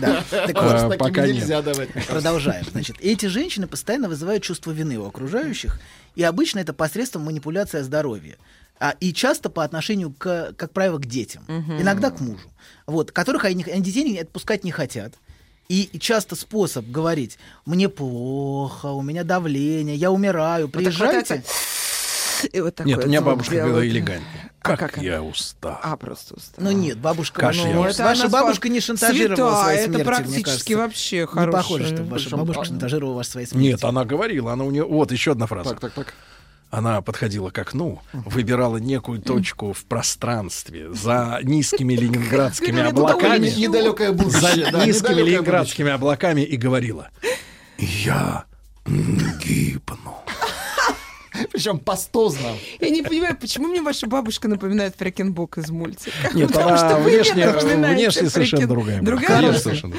[0.00, 0.22] Да.
[0.30, 1.36] Так А, вот, пока нет.
[1.36, 1.90] нельзя давать.
[2.08, 2.64] Продолжаем.
[2.70, 5.78] Значит, эти женщины постоянно вызывают чувство вины у окружающих,
[6.14, 8.36] и обычно это посредством манипуляции здоровья.
[8.78, 11.42] А, и часто по отношению, к, как правило, к детям.
[11.48, 12.48] Иногда к мужу.
[12.86, 15.14] Вот, которых они, они детей не- отпускать не хотят.
[15.70, 21.36] И, часто способ говорить, мне плохо, у меня давление, я умираю, вот приезжайте.
[21.36, 23.70] это- И вот Нет, такой у меня бабушка делает.
[23.74, 24.50] говорила элегантнее.
[24.62, 25.78] А Как как я устал.
[25.82, 26.64] А, просто устал.
[26.64, 27.72] Ну нет, бабушка, Кашля.
[27.72, 31.20] ну, Это ваша она бабушка спа- не шантажировала Святая, своей это смертью, мне практически вообще
[31.20, 31.52] Не хорошая.
[31.62, 33.70] похоже, что ваша бабушка шантажировала вас своей смертью.
[33.70, 34.84] Нет, она говорила, она у нее.
[34.84, 35.70] Вот еще одна фраза.
[35.70, 36.14] Так, так, так.
[36.70, 43.48] Она подходила к окну, выбирала некую точку в пространстве за низкими ленинградскими облаками.
[43.48, 44.70] Не- Недалекое будущее.
[44.70, 47.08] За низкими ленинградскими облаками и говорила:
[47.78, 48.44] Я
[48.86, 50.14] гибну.
[51.52, 52.48] Причем пастозно.
[52.80, 56.12] Я не понимаю, почему мне ваша бабушка напоминает Фрекенбок из мультика?
[56.34, 59.00] Нет, Потому что она внешне, внешне совершенно другая.
[59.00, 59.52] Другая?
[59.54, 59.96] Совершенно.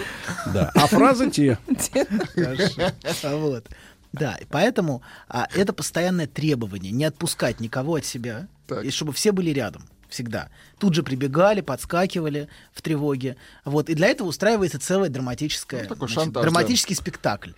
[0.54, 0.72] Да.
[0.76, 1.58] А фразы те.
[2.36, 2.92] Хорошо.
[3.38, 3.66] Вот.
[4.14, 8.48] Да, и поэтому а, это постоянное требование не отпускать никого от себя,
[8.84, 10.50] и чтобы все были рядом всегда.
[10.78, 13.38] Тут же прибегали, подскакивали в тревоге.
[13.66, 13.90] Вот.
[13.90, 17.52] И для этого устраивается целая драматическая, Ну, такой значит, шантаж, драматический спектакль.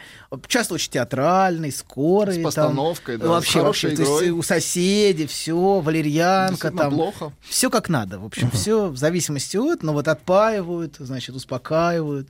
[0.47, 2.35] Часто очень театральный, скорый.
[2.35, 3.95] С там, постановкой, да, с Вообще, хорошей вообще.
[3.95, 4.39] То есть игрой.
[4.39, 6.93] у соседей все, валерьянка там.
[6.93, 7.33] плохо.
[7.41, 8.19] Все как надо.
[8.19, 12.29] В общем, все в зависимости от, но вот отпаивают, значит, успокаивают.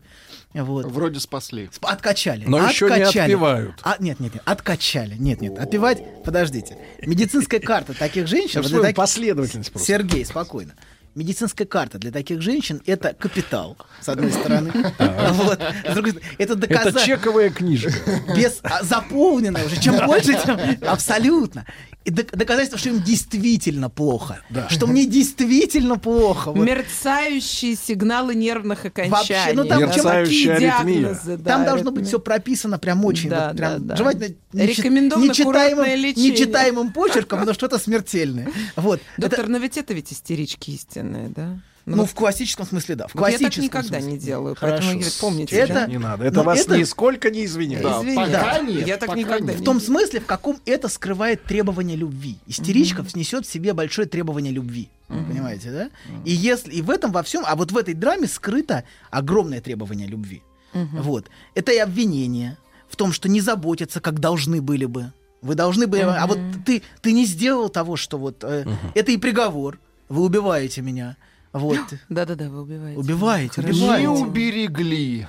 [0.54, 0.86] Вот.
[0.86, 1.66] Вроде спасли.
[1.74, 2.46] Сп- Откачали.
[2.46, 3.32] Но еще не Откачали.
[3.34, 3.76] отпевают.
[3.84, 5.16] А, нет, нет, нет, откачали.
[5.16, 6.24] Нет, нет, отпевать.
[6.24, 6.78] Подождите.
[7.06, 8.62] Медицинская карта таких женщин.
[8.62, 9.88] Для таки- последовательность просто.
[9.88, 10.74] Сергей, спокойно.
[11.16, 14.72] Медицинская карта для таких женщин это капитал, с одной стороны.
[14.74, 15.62] Вот.
[15.88, 17.06] С другой стороны, Это Это доказательство.
[17.06, 17.92] чековая книжка.
[18.36, 19.80] Без, а, заполненная уже.
[19.80, 20.58] Чем больше, тем
[20.88, 21.66] абсолютно.
[22.06, 24.40] Доказательство, что им действительно плохо.
[24.70, 26.52] Что мне действительно плохо.
[26.52, 26.66] Вот.
[26.66, 29.12] Мерцающие сигналы нервных окончаний.
[29.12, 30.96] Вообще, ну там чем- Мерцающая Какие аритмия.
[31.00, 32.08] диагнозы, да, Там должно быть аритмия.
[32.10, 33.96] все прописано прям очень, Да, вот прям, да, да.
[33.96, 38.50] желательно Рекомендовано нечитаемым, нечитаемым почерком, но что-то смертельное.
[38.76, 39.00] Вот.
[39.18, 41.58] Доктор, Это- но ведь это ведь истерички истинные, да?
[41.85, 43.07] Ну, вот в классическом смысле, да.
[43.07, 44.11] В Вот я так классическом никогда смысле.
[44.11, 44.76] не делаю, Хорошо.
[44.77, 45.55] поэтому, говорит, помните.
[45.55, 45.88] Это-?
[45.88, 46.23] Не надо.
[46.26, 47.84] Это Но вас это- нисколько не извиняет.
[47.84, 48.60] Да, Извини, да.
[48.60, 49.61] нет, Я так пока никогда нет.
[49.61, 52.38] В том смысле, в каком это скрывает требование любви.
[52.47, 54.89] Истеричка несет в себе большое требование любви.
[55.10, 55.89] Понимаете, да?
[56.26, 60.07] И если и в этом во всем, а вот в этой драме скрыто огромное требование
[60.07, 60.41] любви.
[60.73, 61.27] Вот.
[61.53, 62.57] Это и обвинение
[62.89, 65.11] в том, что не заботятся, как должны были бы.
[65.41, 68.43] Вы должны были, а вот ты, ты не сделал того, что вот...
[68.43, 68.65] э,
[68.95, 69.77] Это и приговор.
[70.07, 71.18] Вы убиваете меня.
[71.54, 71.80] Вот.
[72.10, 73.00] Да-да-да, вы убиваете.
[73.00, 73.98] Убиваете, Хорошо.
[73.98, 75.28] Не уберегли.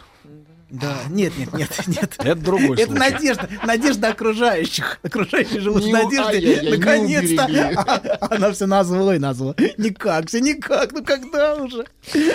[0.80, 2.14] Да, нет, нет, нет, нет.
[2.18, 2.98] Это другой Это случай.
[3.12, 4.98] надежда, надежда окружающих.
[5.02, 7.44] Окружающие живут ай-яй-яй, не Наконец-то.
[7.76, 9.54] А Она все назло и назло.
[9.78, 10.92] Никак, все никак.
[10.92, 11.84] Ну когда уже?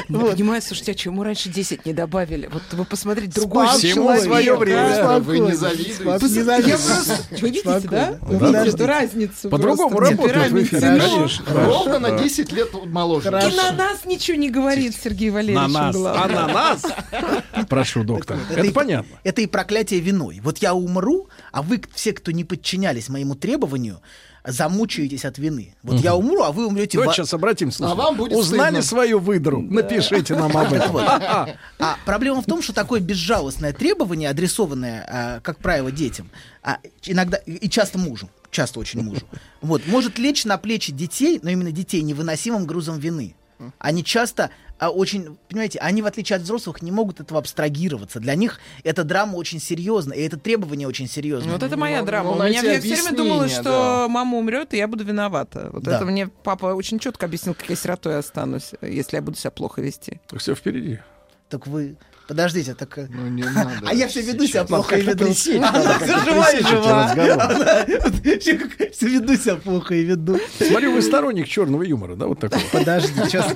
[0.07, 0.31] Ну, Вот.
[0.35, 2.49] понимаете, слушайте, а чему раньше 10 не добавили?
[2.51, 4.23] Вот вы посмотрите, другой Всему человек.
[4.23, 4.95] свое время.
[4.95, 5.19] да?
[5.19, 5.93] Вы не завидуете.
[6.03, 7.17] Спас- Пос- не Я просто...
[7.31, 8.17] Вы видите, да?
[8.21, 8.75] Вы видите Подождите.
[8.77, 11.27] эту разницу По-другому работает в эфире.
[11.47, 13.27] Ровно на 10 лет моложе.
[13.27, 15.73] И на нас ничего не говорит Сергей На Валерьевич.
[15.73, 15.95] нас.
[15.95, 16.23] главное.
[16.23, 16.81] А на нас?
[17.69, 18.28] Прошу, доктор.
[18.35, 19.17] Это Это и- понятно.
[19.23, 20.39] Это и проклятие виной.
[20.43, 24.01] Вот я умру, а вы, все, кто не подчинялись моему требованию,
[24.45, 25.75] замучаетесь от вины.
[25.83, 27.85] Вот я умру, а вы умрете Давайте сейчас обратимся.
[27.91, 28.81] А вам будет Узнали стыдно.
[28.83, 29.61] свою выдру?
[29.61, 30.91] Напишите нам об этом.
[30.93, 31.03] Вот.
[31.05, 36.29] А проблема в том, что такое безжалостное требование, адресованное, а, как правило, детям,
[36.63, 39.21] а, иногда и и часто мужу, часто очень мужу,
[39.61, 43.35] вот, может лечь на плечи детей, но именно детей, невыносимым грузом вины.
[43.77, 48.19] Они часто а, очень, понимаете, они, в отличие от взрослых, не могут этого абстрагироваться.
[48.19, 51.53] Для них эта драма очень серьезна, и это требование очень серьезное.
[51.53, 52.31] Вот это моя Ну, драма.
[52.35, 55.69] ну, У меня найти я все время думала, что мама умрет, и я буду виновата.
[55.73, 55.97] Вот Да.
[55.97, 59.81] это мне папа очень четко объяснил, как я сиротой останусь, если я буду себя плохо
[59.81, 60.19] вести.
[60.37, 60.99] Все впереди.
[61.49, 61.97] Так вы
[62.29, 62.95] Подождите, так...
[62.99, 63.71] э, Ну, не надо.
[63.87, 65.25] А я все веду себя плохо и веду.
[65.25, 67.85] Она жива и жива.
[69.07, 70.39] веду себя плохо и веду.
[70.59, 72.61] Смотрю, вы сторонник черного юмора, да, вот такого?
[72.71, 73.51] Подожди, сейчас.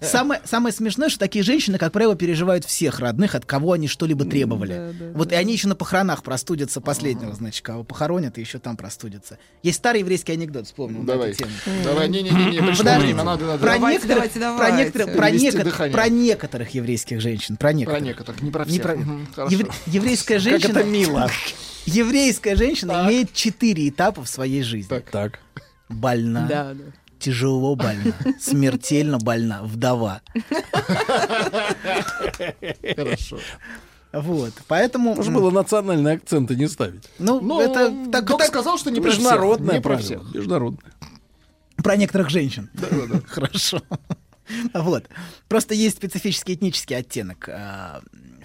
[0.00, 4.24] Самое, самое смешное, что такие женщины, как правило, переживают всех родных, от кого они что-либо
[4.24, 4.92] требовали.
[5.14, 9.38] вот и они еще на похоронах простудятся последнего, значит, кого похоронят, и еще там простудятся.
[9.62, 11.02] Есть старый еврейский анекдот, вспомнил.
[11.02, 11.30] на Давай.
[11.30, 11.52] эту тему.
[11.84, 12.60] Давай, не-не-не,
[13.22, 13.58] надо, надо.
[13.58, 14.08] Про Давайте,
[15.38, 17.98] некоторых, про некоторых еврейских женщин, про некоторых.
[18.00, 18.82] Про некоторых, не про Не всех.
[18.82, 19.54] про- Мгм, хорошо.
[19.56, 20.78] Евре- Еврейская Как женщина.
[20.78, 21.30] это мило.
[21.86, 24.88] Еврейская женщина имеет четыре этапа в своей жизни.
[25.12, 25.38] Так.
[25.90, 26.46] Больна.
[26.48, 26.84] Да, да.
[27.18, 30.22] Тяжело больна, смертельно больна, вдова.
[32.96, 33.38] Хорошо.
[34.12, 35.14] Вот, поэтому...
[35.14, 37.04] Можно было национальные акценты не ставить.
[37.18, 39.20] Ну, Ну, это так, так- сказал, что не про всех.
[39.22, 40.04] Международное Не про правило.
[40.04, 40.34] всех.
[40.34, 40.92] Международное.
[41.76, 42.70] про некоторых женщин.
[43.28, 43.82] Хорошо.
[44.74, 45.04] Вот.
[45.48, 47.48] Просто есть специфический этнический оттенок.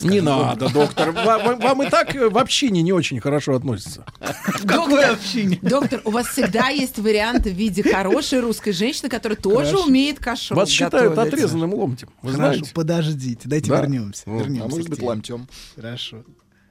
[0.01, 1.11] Не скажем, надо, доктор.
[1.11, 4.05] Ва- ва- Вам и так э, в общине не очень хорошо относятся.
[4.19, 5.57] В какой общине?
[5.61, 9.85] Доктор, у вас всегда есть варианты в виде хорошей русской женщины, которая тоже Хорошо.
[9.87, 11.33] умеет кашу Вас считают готовить.
[11.33, 12.09] отрезанным ломтем.
[12.21, 12.71] Вы Хорошо, знаете?
[12.73, 13.79] подождите, дайте Да.
[13.81, 14.23] вернемся.
[14.25, 14.39] Вот.
[14.41, 15.07] вернемся А может к быть, теме.
[15.09, 15.47] ломтем.
[15.77, 16.23] Хорошо.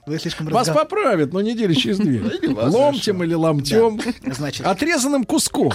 [0.06, 2.18] Вы слишком Вас поправят, но недели через две.
[2.18, 3.98] Или вас Ломтем или ломтем.
[4.34, 5.72] Значит, Отрезанным куском.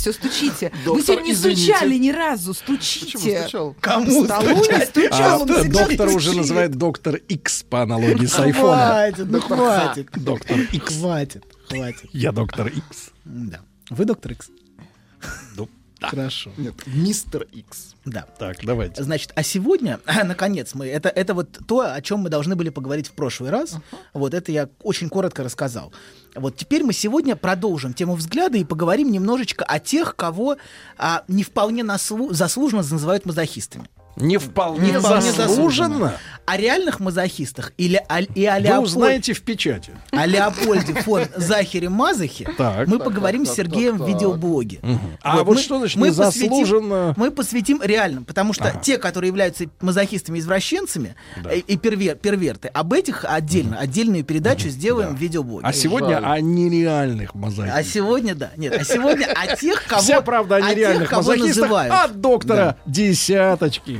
[0.00, 0.72] Все стучите.
[0.84, 1.62] Вы Доктор, сегодня не извините.
[1.74, 2.54] стучали ни разу.
[2.54, 3.18] Стучите.
[3.18, 3.76] Почему стучал?
[3.80, 5.20] кому Столу не стучал.
[5.20, 6.36] А, он доктор уже стучит.
[6.36, 8.86] называет доктор X по аналогии с айфона.
[8.86, 10.08] Хватит, ну хватит.
[10.14, 10.98] Доктор X.
[10.98, 12.10] Хватит, хватит.
[12.12, 13.10] Я доктор X.
[13.24, 13.60] Да.
[13.90, 14.48] Вы доктор Икс?
[16.00, 16.50] Ну, Хорошо.
[16.56, 17.94] Нет, мистер Икс.
[18.04, 18.22] Да.
[18.38, 19.02] Так, давайте.
[19.02, 23.08] Значит, а сегодня, наконец, мы это, это вот то, о чем мы должны были поговорить
[23.08, 23.76] в прошлый раз.
[24.14, 25.92] Вот это я очень коротко рассказал.
[26.34, 30.56] Вот теперь мы сегодня продолжим тему взгляда и поговорим немножечко о тех, кого
[30.96, 33.88] а, не вполне наслу- заслуженно называют мазохистами.
[34.16, 36.14] Не вполне Не вполне заслуженно.
[36.46, 39.92] О реальных мазохистах или о, и о, Вы Леопольде- узнаете в печати.
[40.10, 42.88] о Леопольде фон Захере Мазахе Так.
[42.88, 44.14] мы Так, поговорим так, с Сергеем так, в так.
[44.14, 44.80] видеоблоге.
[45.22, 47.14] А вот что значит незаслуженно?
[47.16, 51.14] Мы посвятим реальным, потому что те, которые являются мазохистами-извращенцами
[51.44, 55.66] э, и первер- перверты, об этих отдельно, отдельную передачу сделаем в видеоблоге.
[55.66, 57.86] А сегодня о нереальных А мозаиках.
[57.86, 60.02] сегодня, да, нет, а сегодня о тех, кого...
[60.02, 61.94] Вся правда о тех, нереальных кого мазохистах называют.
[61.94, 63.99] от доктора Десяточки.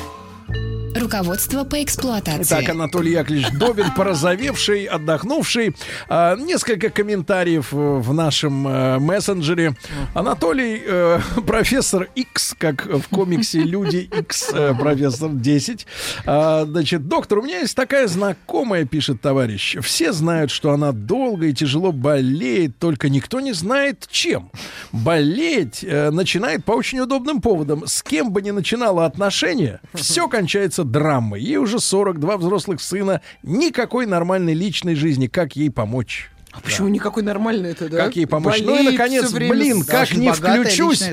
[0.95, 2.43] Руководство по эксплуатации.
[2.43, 5.75] Итак, Анатолий Яковлевич Добин, порозовевший, отдохнувший.
[6.09, 9.75] А, несколько комментариев э, в нашем э, мессенджере.
[10.13, 15.87] Анатолий, э, профессор X, как в комиксе Люди X, э, профессор 10.
[16.25, 19.77] А, значит, доктор, у меня есть такая знакомая, пишет товарищ.
[19.81, 24.51] Все знают, что она долго и тяжело болеет, только никто не знает, чем.
[24.91, 27.87] Болеть начинает по очень удобным поводам.
[27.87, 31.41] С кем бы ни начинала отношения, все кончается драмой.
[31.41, 35.27] Ей уже 42 взрослых сына, никакой нормальной личной жизни.
[35.27, 36.31] Как ей помочь?
[36.51, 37.97] А почему никакой нормальный это, да?
[37.97, 38.59] Как ей помочь?
[38.59, 41.03] ну и, Болеет наконец, время блин, с- как не включусь...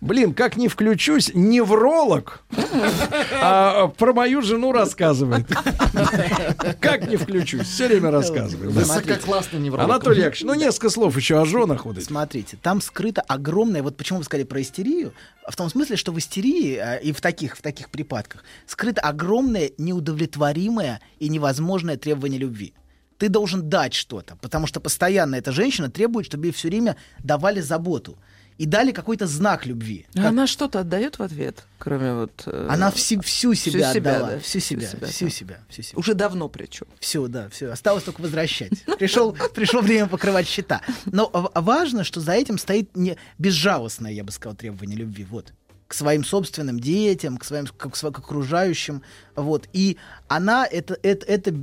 [0.00, 2.42] Блин, как не включусь, невролог
[3.40, 5.46] а, про мою жену рассказывает.
[6.80, 8.72] Как не включусь, все время рассказывает.
[8.72, 8.80] да.
[8.80, 9.84] Высококлассный невролог.
[9.88, 11.84] Анатолий Яковлевич, ну несколько слов еще о женах.
[11.84, 12.02] Вот.
[12.02, 15.12] Смотрите, там скрыто огромное, вот почему вы сказали про истерию,
[15.48, 19.70] в том смысле, что в истерии э, и в таких, в таких припадках скрыто огромное
[19.78, 22.74] неудовлетворимое и невозможное требование любви.
[23.18, 27.60] Ты должен дать что-то, потому что постоянно эта женщина требует, чтобы ей все время давали
[27.60, 28.16] заботу
[28.58, 30.06] и дали какой-то знак любви.
[30.16, 32.42] А Она что-то отдает в ответ, кроме вот...
[32.46, 35.82] э, Она всю, всю себя себя, отдала, да, всю всю себя, себя, всю себя, всю
[35.82, 35.98] себя.
[35.98, 36.86] Уже давно причем.
[36.98, 37.70] Все, да, все.
[37.70, 38.84] Осталось только возвращать.
[38.98, 40.80] Пришел, пришло время покрывать счета.
[41.06, 45.24] Но важно, что за этим стоит не безжалостное, я бы сказал, требование любви.
[45.24, 45.52] Вот
[45.88, 49.02] к своим собственным детям, к своим к, к окружающим,
[49.34, 49.68] вот.
[49.72, 49.96] И
[50.28, 51.54] она это это это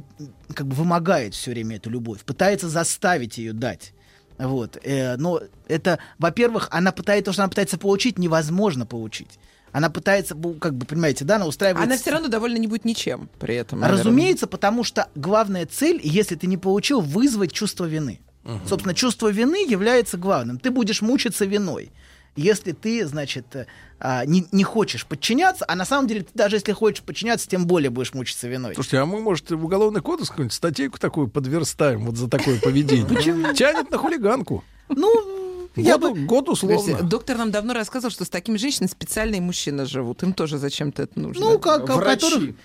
[0.54, 3.94] как бы вымогает все время эту любовь, пытается заставить ее дать.
[4.38, 4.78] Вот.
[4.84, 9.40] Э, но это, во-первых, она пытается, то, что она пытается получить, невозможно получить.
[9.72, 11.86] Она пытается, как бы, понимаете, да, она устраивает...
[11.86, 13.80] Она все равно довольна не будет ничем при этом.
[13.80, 14.04] наверное.
[14.04, 18.20] Разумеется, потому что главная цель, если ты не получил, вызвать чувство вины.
[18.68, 20.60] Собственно, чувство вины является главным.
[20.60, 21.92] Ты будешь мучиться виной.
[22.36, 23.66] Если ты, значит, э,
[24.00, 27.66] а, не, не хочешь подчиняться, а на самом деле, ты даже если хочешь подчиняться, тем
[27.66, 28.74] более будешь мучиться виной.
[28.76, 33.54] Слушайте, а мы, может, в уголовный кодекс какую-нибудь статейку такую подверстаем вот за такое поведение?
[33.54, 34.64] Тянет на хулиганку.
[34.90, 37.04] Ну, Я Год, год условно.
[37.04, 40.24] Доктор нам давно рассказывал, что с такими женщинами специальные мужчины живут.
[40.24, 41.46] Им тоже зачем-то это нужно.
[41.46, 42.22] Ну, как, как Врачи.
[42.22, 42.56] которых-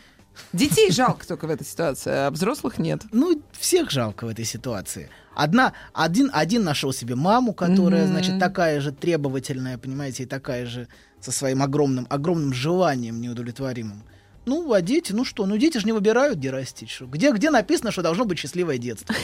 [0.52, 3.02] Детей жалко только в этой ситуации, а взрослых нет.
[3.12, 5.08] Ну, всех жалко в этой ситуации.
[5.34, 8.12] Одна, один, один нашел себе маму, которая, Мгм.
[8.12, 10.88] значит, такая же требовательная, понимаете, и такая же
[11.20, 14.02] со своим огромным, огромным желанием неудовлетворимым.
[14.46, 16.88] Ну, а дети, ну что, ну дети же не выбирают, где растить.
[16.90, 17.04] Что.
[17.06, 19.14] Где, где написано, что должно быть счастливое детство?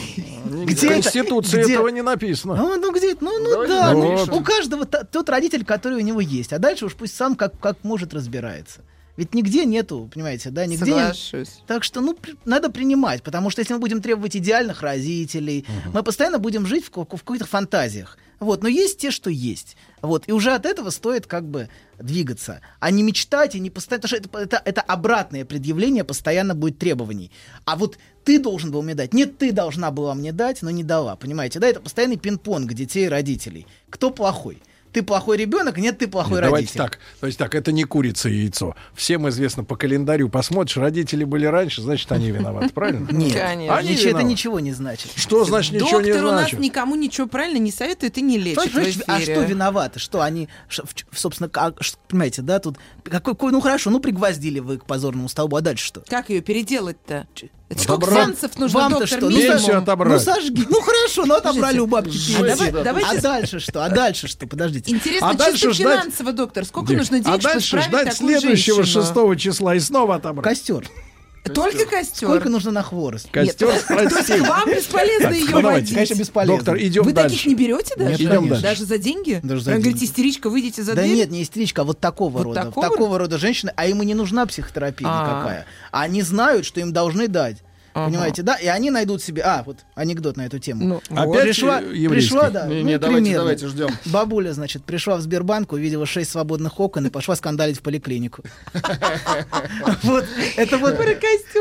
[0.44, 2.54] В Где это- Конституции где- этого не написано.
[2.54, 6.20] Ну, ну где, ну, ну Давайте да, ну, у каждого тот родитель, который у него
[6.20, 8.82] есть, а дальше уж пусть сам как, как может разбирается.
[9.16, 11.62] Ведь нигде нету, понимаете, да, нигде нет- Соглашусь.
[11.66, 16.02] Так что, ну, при- надо принимать, потому что если мы будем требовать идеальных родителей, мы
[16.02, 18.18] постоянно будем жить в, ка- в каких-то фантазиях.
[18.38, 19.78] Вот, но есть те, что есть.
[20.02, 24.02] Вот, и уже от этого стоит как бы двигаться, а не мечтать и не постоянно,
[24.02, 27.30] потому что это, это, это обратное предъявление постоянно будет требований.
[27.64, 30.84] А вот ты должен был мне дать, нет, ты должна была мне дать, но не
[30.84, 33.66] дала, понимаете, да, это постоянный пинг-понг детей и родителей.
[33.88, 34.62] Кто плохой?
[34.96, 36.78] Ты плохой ребенок, нет, ты плохой Нет, Давайте родитель.
[36.78, 36.98] так.
[37.20, 38.74] То есть так, это не курица и яйцо.
[38.94, 40.30] Всем известно по календарю.
[40.30, 43.06] Посмотришь, родители были раньше, значит, они виноваты, правильно?
[43.12, 43.36] Нет.
[43.44, 45.10] Они ничего- это ничего не значит.
[45.14, 46.60] Что значит ничего не Доктор у нас значит?
[46.60, 49.98] никому ничего правильно не советует и не лечит а что виноваты?
[49.98, 50.48] Что они,
[51.12, 55.56] собственно, как- ш- понимаете, да, тут какой- ну хорошо, ну пригвоздили вы к позорному столбу,
[55.56, 56.02] а дальше что?
[56.08, 57.26] Как ее переделать-то?
[57.68, 58.26] Это сколько Отобрать.
[58.26, 59.18] сеансов нужно, Вам-то доктор?
[59.18, 59.28] что?
[59.28, 59.56] Ну, минимум?
[59.58, 60.12] Пенсию отобрать.
[60.26, 62.84] Ну сожги, ну хорошо, ну отобрали у бабки А давай- пенсию.
[62.84, 63.84] давайте- А дальше что?
[63.84, 64.46] А дальше что?
[64.46, 64.92] Подождите.
[64.92, 68.16] Интересно, А дальше чисто ждать- финансово, доктор, сколько Дик, нужно денег, а чтобы дальше ждать
[68.16, 69.02] следующего женщину?
[69.02, 70.44] шестого числа и снова отобрать.
[70.44, 70.88] Костер.
[71.54, 72.28] Только костер.
[72.28, 73.28] Сколько нужно на хворост?
[73.30, 74.40] Костер Нет, с то есть простей.
[74.40, 75.94] к вам бесполезно ее ну, водить?
[75.94, 76.56] Конечно, бесполезно.
[76.56, 77.36] Доктор, идем Вы дальше.
[77.36, 78.10] таких не берете даже?
[78.10, 78.62] Нет, Идем дальше.
[78.62, 79.40] Даже за деньги?
[79.42, 79.82] Даже за деньги.
[79.84, 81.16] говорите, истеричка, выйдите за да дверь?
[81.16, 82.62] нет, не истеричка, а вот такого Вот рода.
[82.64, 85.22] такого Такого, рода женщины, а им и не нужна психотерапия А.
[85.22, 85.66] никакая.
[85.90, 87.58] Они знают, что им должны дать.
[87.96, 88.10] Ага.
[88.10, 88.56] Понимаете, да?
[88.56, 89.40] И они найдут себе...
[89.42, 90.84] А, вот анекдот на эту тему.
[90.84, 92.30] Ну, Опять пришла, э, еврейский?
[92.30, 92.66] пришла, да.
[92.66, 93.38] Не, ну, не, давайте, примерно.
[93.38, 93.88] давайте, ждем.
[94.04, 98.42] Бабуля, значит, пришла в Сбербанк, увидела шесть свободных окон и пошла скандалить в поликлинику.
[100.02, 100.96] Вот, это вот...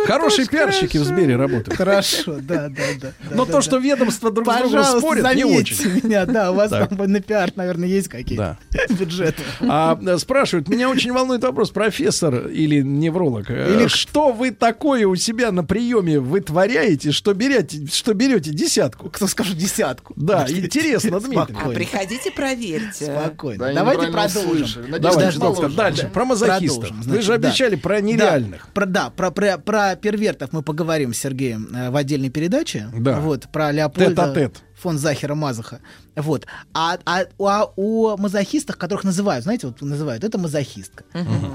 [0.07, 1.78] Хорошие пиарщики в Сбере работают.
[1.78, 3.12] Хорошо, да, да, да.
[3.32, 6.02] Но то, что ведомства друг с другом спорят, не очень.
[6.03, 8.57] меня, да, у вас там на пиар, наверное, есть какие-то
[8.90, 9.41] бюджеты.
[9.62, 15.16] А спрашивают, меня очень волнует вопрос, профессор или невролог, э, Или- что вы такое у
[15.16, 19.10] себя на приеме вытворяете, что берете, что берете десятку?
[19.10, 20.14] Кто скажет десятку?
[20.15, 21.56] Да, интересно, Дмитрий.
[21.64, 23.06] А приходите, проверьте.
[23.06, 23.65] Спокойно.
[23.65, 24.89] Да, Давайте продолжим.
[24.89, 26.11] Надеюсь, Давайте, дальше.
[26.14, 26.91] Про мазохистов.
[26.91, 27.47] Вы же да.
[27.47, 28.65] обещали про нереальных.
[28.65, 32.89] Да, про, да, про, про, про первертов мы поговорим с Сергеем э, в отдельной передаче.
[32.97, 33.19] Да.
[33.19, 34.64] Вот, про Леопольда Тет-а-тет.
[34.86, 35.80] Фон Захера Мазаха.
[36.16, 36.45] Вот.
[36.76, 41.06] А, а, а у мазохистах, которых называют, знаете, вот называют, это мазохистка.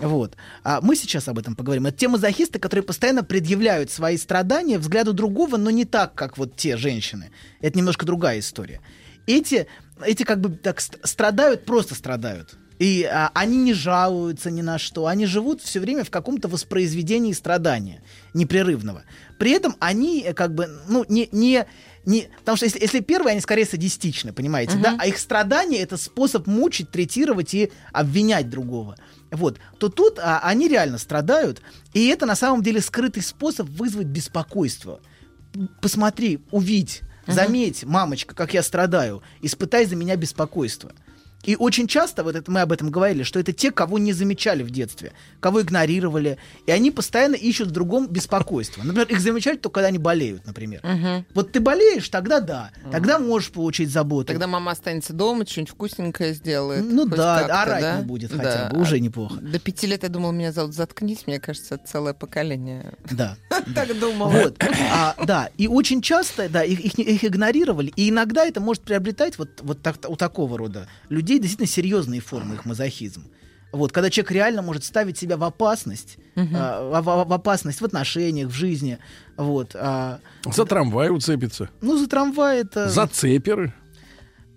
[0.03, 0.37] Вот.
[0.65, 1.87] А мы сейчас об этом поговорим.
[1.87, 6.57] Это те мазохисты, которые постоянно предъявляют свои страдания взгляду другого, но не так, как вот
[6.57, 7.31] те женщины.
[7.61, 8.81] Это немножко другая история.
[9.29, 9.69] Эти,
[10.05, 12.59] эти как бы так ст- страдают, просто страдают.
[12.81, 15.07] И а, они не жалуются ни на что.
[15.07, 18.03] Они живут все время в каком-то воспроизведении страдания
[18.35, 19.03] непрерывного.
[19.39, 21.67] При этом они э, как бы, ну, не, не,
[22.07, 22.29] не...
[22.39, 24.97] Потому что если, если первые, они скорее садистичны, понимаете, да?
[24.99, 28.97] А их страдания— это способ мучить, третировать и обвинять другого.
[29.31, 29.59] Вот.
[29.79, 31.63] То тут а, они реально страдают,
[31.93, 35.01] и это на самом деле скрытый способ вызвать беспокойство.
[35.81, 40.93] Посмотри, увидь, заметь, мамочка, как я страдаю, испытай за меня беспокойство.
[41.45, 44.63] И очень часто, вот это мы об этом говорили, что это те, кого не замечали
[44.63, 48.83] в детстве, кого игнорировали, и они постоянно ищут в другом беспокойство.
[48.83, 50.83] Например, их замечали только когда они болеют, например.
[51.35, 54.27] Вот ты болеешь, тогда да, тогда можешь получить заботу.
[54.27, 56.85] Тогда мама останется дома, что-нибудь вкусненькое сделает.
[56.85, 57.99] Ну да, орать да?
[57.99, 58.37] не будет Да.
[58.37, 59.37] хотя бы, уже неплохо.
[59.41, 62.95] До пяти лет я думала, меня зовут «Заткнись», мне кажется, целое поколение.
[63.11, 63.37] Да.
[63.75, 64.31] Так думала.
[64.31, 64.63] Вот,
[64.93, 70.17] а, да, и очень часто, да, их, игнорировали, и иногда это может приобретать вот, у
[70.17, 73.25] такого рода людей действительно серьезные формы их мазохизм.
[73.73, 77.85] Вот, когда человек реально может ставить себя в опасность, а, в, в- в опасность в
[77.85, 78.99] отношениях, в жизни,
[79.37, 79.77] вот.
[79.77, 81.71] а, За трамвай уцепится.
[81.81, 82.89] ну, за трамвай это...
[82.89, 83.73] За цеперы.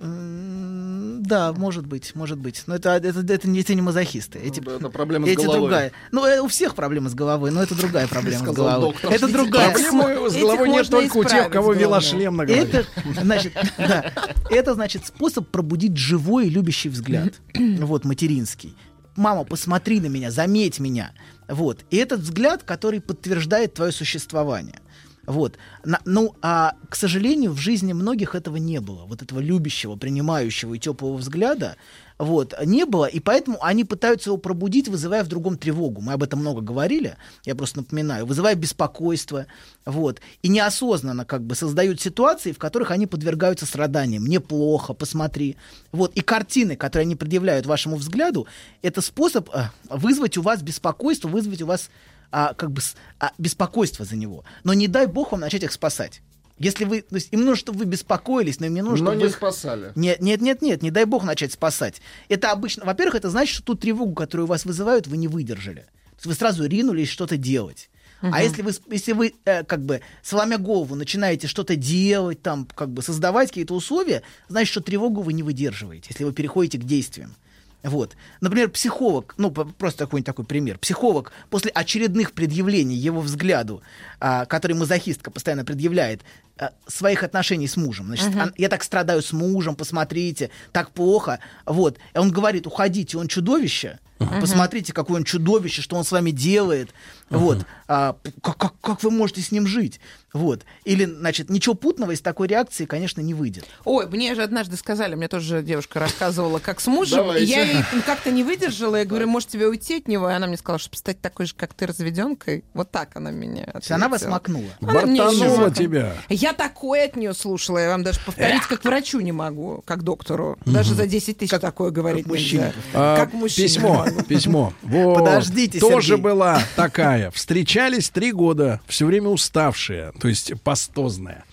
[0.03, 2.63] Да, может быть, может быть.
[2.67, 4.39] Но это, это, это, не, это не мазохисты.
[4.39, 5.61] Эти, да, это проблема с эти головой.
[5.61, 5.91] другая.
[6.11, 8.91] Ну, э, у всех проблемы с головой, но это другая проблема с головой.
[8.91, 9.11] доктор.
[9.11, 9.71] Это другая.
[9.71, 12.63] Проблемы с головой нет только у тех, кого вела шлем на голове.
[12.63, 12.85] Это,
[13.21, 14.11] значит, да,
[14.49, 17.33] это, значит, способ пробудить живой и любящий взгляд.
[17.83, 18.75] Вот, материнский.
[19.15, 21.11] Мама, посмотри на меня, заметь меня.
[21.47, 21.85] Вот.
[21.91, 24.79] И этот взгляд, который подтверждает твое существование.
[25.25, 25.57] Вот.
[25.85, 29.05] На- ну, а, к сожалению, в жизни многих этого не было.
[29.05, 31.77] Вот этого любящего, принимающего и теплого взгляда
[32.19, 36.01] вот, не было, и поэтому они пытаются его пробудить, вызывая в другом тревогу.
[36.01, 39.47] Мы об этом много говорили, я просто напоминаю, вызывая беспокойство,
[39.85, 44.23] вот, и неосознанно как бы создают ситуации, в которых они подвергаются страданиям.
[44.23, 45.57] Мне плохо, посмотри.
[45.91, 48.47] Вот, и картины, которые они предъявляют вашему взгляду,
[48.81, 51.89] это способ э, вызвать у вас беспокойство, вызвать у вас
[52.33, 52.81] а, как бы
[53.19, 54.43] а, беспокойство за него.
[54.63, 56.21] Но не дай бог вам начать их спасать.
[56.59, 59.17] Если вы, то есть им нужно, чтобы вы беспокоились, но им не нужно, Но чтобы
[59.17, 59.91] не вы их- спасали.
[59.95, 62.01] нет, нет, нет, нет, не дай бог начать спасать.
[62.29, 65.81] Это обычно, во-первых, это значит, что ту тревогу, которую вас вызывают, вы не выдержали.
[65.81, 67.89] То есть вы сразу ринулись что-то делать.
[68.21, 68.33] Мгм.
[68.33, 72.89] А если вы, если вы э, как бы сломя голову начинаете что-то делать, там как
[72.89, 77.35] бы создавать какие-то условия, значит, что тревогу вы не выдерживаете, если вы переходите к действиям.
[77.83, 78.15] Вот.
[78.39, 80.77] Например, психолог, ну, просто какой-нибудь такой пример.
[80.79, 83.81] Психолог после очередных предъявлений его взгляду,
[84.19, 86.21] а, который мазохистка постоянно предъявляет,
[86.57, 88.07] а, своих отношений с мужем.
[88.07, 88.39] Значит, Мгм.
[88.41, 91.39] он- я так страдаю с мужем, посмотрите, так плохо.
[91.65, 91.97] Вот.
[92.13, 93.99] И он говорит, уходите, он чудовище.
[94.19, 94.39] Мгм.
[94.39, 96.91] Посмотрите, какое он чудовище, что он с вами делает.
[97.29, 97.65] Вот.
[97.87, 99.99] А, как, как, как вы можете с ним жить?
[100.33, 100.63] Вот.
[100.83, 103.65] Или, значит, ничего путного из такой реакции, конечно, не выйдет.
[103.85, 107.19] Ой, мне же однажды сказали, мне тоже девушка рассказывала, как с мужем.
[107.19, 107.45] Давайте.
[107.45, 110.29] Я ей как-то не выдержала, я говорю, может тебе уйти от него?
[110.29, 112.63] И она мне сказала, чтобы стать такой же, как ты, разведенкой.
[112.73, 114.33] Вот так она меня есть она вас ответила.
[114.33, 114.69] макнула.
[114.81, 116.13] Бортанула тебя.
[116.29, 120.57] Я такое от нее слушала, я вам даже повторить, как врачу не могу, как доктору.
[120.65, 122.73] Даже за 10 тысяч такое говорить нельзя.
[122.93, 123.67] А, Как мужчина.
[123.67, 124.73] Письмо, письмо.
[124.81, 127.22] Подождите, Тоже была такая.
[127.31, 131.43] Встречались три года, все время уставшая, то есть пастозная,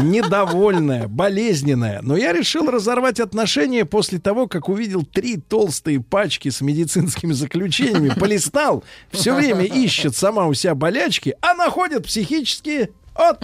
[0.00, 2.00] недовольная, болезненная.
[2.02, 8.10] Но я решил разорвать отношения после того, как увидел три толстые пачки с медицинскими заключениями,
[8.18, 12.90] полистал, все время ищет сама у себя болячки, а находит психические...
[13.12, 13.40] Вот,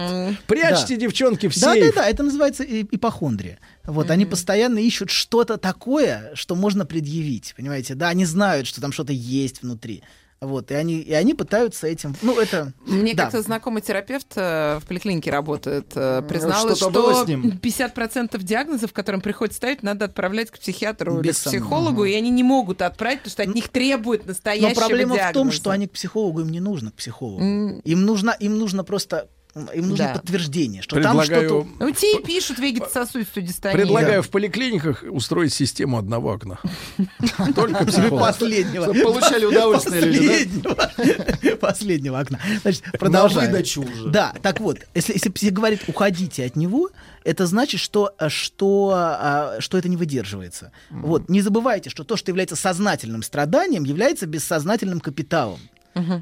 [0.47, 1.01] прячьте, Да.
[1.01, 1.93] девчонки, в Да, сейф.
[1.93, 3.59] да, да, это называется ипохондрия.
[3.85, 7.93] Вот, они постоянно ищут что-то такое, что можно предъявить, понимаете?
[7.93, 10.01] Да, они знают, что там что-то есть внутри.
[10.39, 12.15] Вот, и они, и они пытаются этим...
[12.21, 12.71] Ну, это...
[12.85, 13.23] Мне да.
[13.23, 17.59] как-то знакомый терапевт э, в поликлинике работает, э, призналась, что-то было что с ним?
[17.61, 21.63] 50% диагнозов, которым приходится ставить, надо отправлять к психиатру или Без к сомнения.
[21.63, 25.17] психологу, и они не могут отправить, потому что от них требуют настоящего Но проблема в
[25.17, 25.55] том, диагноза.
[25.55, 27.41] что они к психологу, им не нужно к психологу.
[27.41, 27.79] М.
[27.79, 29.29] Им нужно, им нужно просто...
[29.73, 30.13] Им нужно Да.
[30.19, 31.67] подтверждение, что там Предлагаю что-то...
[31.79, 33.77] Ну, те и пишут вегетососудистую дистонию.
[33.77, 36.59] Предлагаю в поликлиниках устроить систему одного окна.
[37.55, 37.85] Только.
[38.11, 38.93] Последнего.
[38.93, 41.55] Получали удовольствие люди?
[41.61, 42.19] Последнего.
[42.19, 42.39] Окна.
[42.61, 43.51] Значит, На продолжаем.
[43.51, 44.09] выдачу уже.
[44.09, 46.89] Да, так вот, если, если псих говорит уходите от него,
[47.23, 50.71] это значит, что, э, что, а, что это не выдерживается.
[50.89, 55.59] Вот, не забывайте, что то, что является сознательным страданием, является бессознательным капиталом.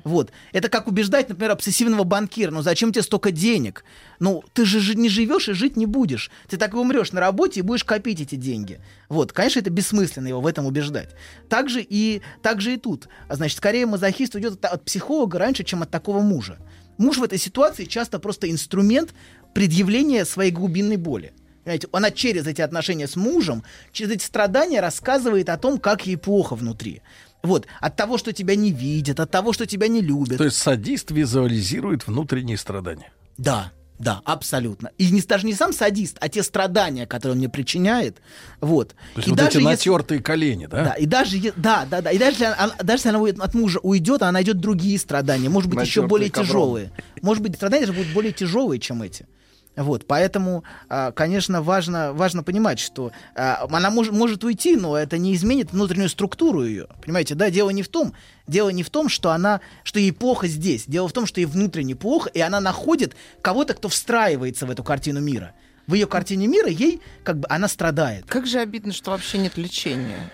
[0.04, 0.32] Вот.
[0.52, 2.52] Это как убеждать, например, обсессивного банкира.
[2.52, 3.84] Ну зачем тебе столько денег?
[4.20, 6.32] Ну, ты же не живешь и жить не будешь.
[6.50, 8.80] Ты так и умрешь на работе и будешь копить эти деньги.
[9.10, 11.10] Вот, конечно, это бессмысленно его в этом убеждать.
[11.50, 13.08] Так же и, так же и тут.
[13.30, 16.58] Значит, скорее мазохист уйдет от, от психолога раньше, чем от такого мужа.
[16.98, 19.14] Муж в этой ситуации часто просто инструмент
[19.54, 21.34] предъявления своей глубинной боли.
[21.66, 26.16] Понимаете, она через эти отношения с мужем, через эти страдания рассказывает о том, как ей
[26.16, 27.02] плохо внутри.
[27.46, 30.38] Вот, от того, что тебя не видят, от того, что тебя не любят.
[30.38, 33.12] То есть садист визуализирует внутренние страдания.
[33.38, 34.92] Да, да, абсолютно.
[34.98, 38.18] И не, даже не сам садист, а те страдания, которые он мне причиняет.
[38.60, 38.90] Вот.
[38.90, 40.84] То есть и вот даже эти если- натертые колени, да?
[40.86, 42.12] Да, и даже, да, да, да.
[42.12, 45.48] И даже если она, даже если она уйдет- от мужа уйдет, она найдет другие страдания,
[45.50, 46.48] может быть, еще Натертые более ковром.
[46.48, 46.92] тяжелые.
[47.22, 49.28] Может быть, страдания даже будут более тяжелые, чем эти.
[49.76, 55.18] Вот, поэтому, а, конечно, важно, важно понимать, что а, она мож- может уйти, но это
[55.18, 56.88] не изменит внутреннюю структуру ее.
[57.04, 58.14] Понимаете, да, дело не в том,
[58.48, 60.86] дело не в том, что она, что ей плохо здесь.
[60.88, 64.84] Дело в том, что ей внутренне плохо, и она находит кого-то, кто встраивается в эту
[64.84, 65.54] картину мира.
[65.88, 68.26] В ее картине мира ей, как бы, она страдает.
[68.28, 70.32] Как же обидно, что вообще нет лечения.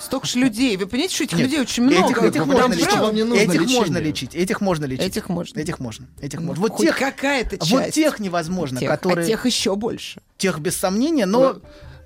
[0.00, 0.76] Столько же людей.
[0.76, 2.06] Вы понимаете, что этих Нет, людей очень много.
[2.10, 2.96] Этих, этих можно лечить.
[2.96, 3.78] вам не нужно этих лечение.
[3.80, 4.34] можно лечить.
[4.34, 5.06] Этих можно лечить.
[5.06, 5.58] Этих можно.
[5.60, 6.06] Этих можно.
[6.20, 6.62] Этих Ну, можно.
[6.62, 7.70] Вот хоть тех, какая-то часть.
[7.70, 10.20] вот тех невозможно, Тех, которые А тех еще больше.
[10.38, 11.60] тех без сомнения, но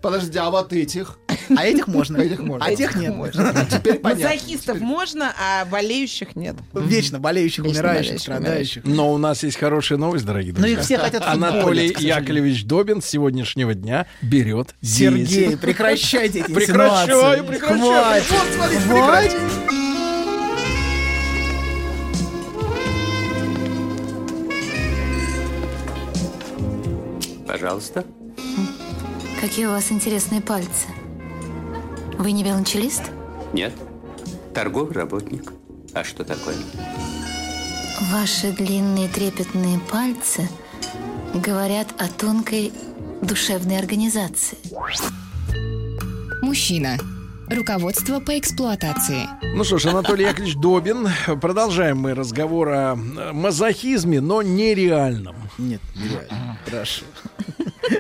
[0.05, 1.19] Подожди, а вот этих?
[1.57, 2.19] а этих можно.
[2.19, 2.63] Этих можно.
[2.63, 3.15] А тех нет.
[3.71, 4.25] Теперь понятно.
[4.25, 6.57] Мазохистов можно, а болеющих нет.
[6.75, 8.85] Вечно болеющих, Вечно умирающих, болеющих, страдающих.
[8.85, 10.77] Но у нас есть хорошая новость, дорогие Но друзья.
[10.79, 12.01] их все хотят Анатолий футболить.
[12.01, 15.61] Яковлевич Добин с сегодняшнего дня берет Сергей, 10.
[15.61, 18.23] прекращайте эти Прекращаю, прекращаю.
[18.23, 18.83] Хватит.
[18.89, 19.41] Вот, Хватит.
[27.47, 28.05] Пожалуйста.
[29.45, 30.87] Какие у вас интересные пальцы.
[32.17, 33.03] Вы не велончелист?
[33.53, 33.75] Нет.
[34.55, 35.53] Торговый работник.
[35.93, 36.57] А что такое?
[38.11, 40.49] Ваши длинные трепетные пальцы
[41.35, 42.73] говорят о тонкой
[43.21, 44.57] душевной организации.
[46.41, 46.97] Мужчина.
[47.51, 49.29] Руководство по эксплуатации.
[49.55, 51.09] Ну что ж, Анатолий Яковлевич Добин.
[51.41, 55.37] Продолжаем мы разговор о мазохизме, но нереальном.
[55.59, 56.59] Нет, нереально.
[56.65, 57.05] Хорошо.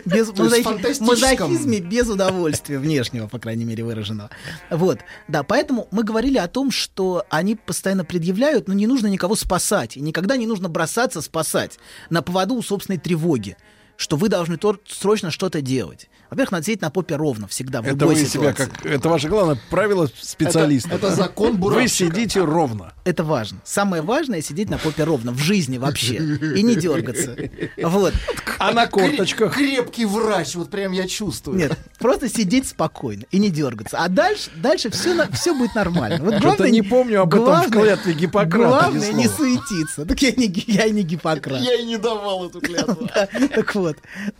[0.06, 4.30] Без мазохи- мазохизме без удовольствия внешнего, по крайней мере, выраженного.
[4.70, 9.36] Вот, да, поэтому мы говорили о том, что они постоянно предъявляют, но не нужно никого
[9.36, 13.58] спасать, и никогда не нужно бросаться спасать на поводу у собственной тревоги,
[13.96, 16.08] что вы должны тор- срочно что-то делать.
[16.30, 18.64] Во-первых, надо сидеть на попе ровно всегда, в Это любой вы себя ситуации.
[18.72, 18.86] как...
[18.86, 20.88] Это ваше главное правило специалиста.
[20.88, 21.88] Это- это закон Вы Буравчика.
[22.12, 22.92] сидите ровно.
[23.04, 23.58] Это важно.
[23.64, 27.36] Самое важное сидеть на попе ровно в жизни вообще и не дергаться.
[27.82, 28.14] Вот.
[28.58, 29.54] А на корточках?
[29.54, 31.56] Крепкий врач, вот прям я чувствую.
[31.58, 33.98] Нет, просто сидеть спокойно и не дергаться.
[33.98, 36.18] А дальше, дальше все, все будет нормально.
[36.24, 40.04] Вот главное, не помню об этом в клятве Гиппократа Главное не суетиться.
[40.06, 41.60] Так я не, я и не Гиппократ.
[41.60, 43.08] Я и не давал эту клятву.
[43.54, 43.83] Так вот,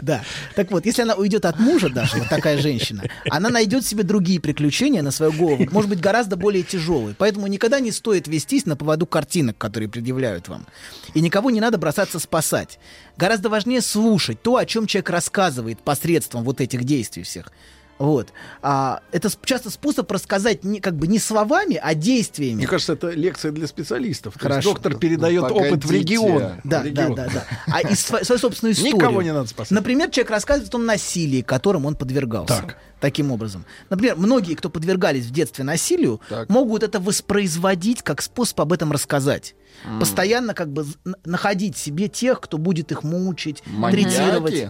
[0.01, 0.23] да.
[0.55, 4.41] Так вот, если она уйдет от мужа даже, вот такая женщина, она найдет себе другие
[4.41, 7.15] приключения на свою голову, может быть, гораздо более тяжелые.
[7.19, 10.67] Поэтому никогда не стоит вестись на поводу картинок, которые предъявляют вам.
[11.15, 12.79] И никого не надо бросаться спасать.
[13.17, 17.53] Гораздо важнее слушать то, о чем человек рассказывает посредством вот этих действий всех.
[17.99, 18.33] Вот.
[18.61, 22.57] А, это часто способ рассказать не, как бы не словами, а действиями.
[22.57, 24.35] Мне кажется, это лекция для специалистов.
[24.35, 24.73] То есть Хорошо.
[24.73, 26.43] доктор передает Ну, опыт в регион.
[26.65, 27.15] Да, В да, регион.
[27.15, 27.45] да, да.
[27.69, 28.97] А из сво- свою собственную историю.
[28.97, 29.71] Никого не надо спасать.
[29.71, 32.63] Например, человек рассказывает о том насилии, которым он подвергался.
[32.63, 32.79] Так.
[33.01, 33.65] Таким образом.
[33.91, 39.55] Например, многие, кто подвергались в детстве насилию, могут это воспроизводить как способ об этом рассказать.
[39.85, 40.01] М.
[40.01, 40.87] Постоянно как бы
[41.25, 44.05] находить себе тех, кто будет их мучить, Маньяки?
[44.05, 44.69] третировать.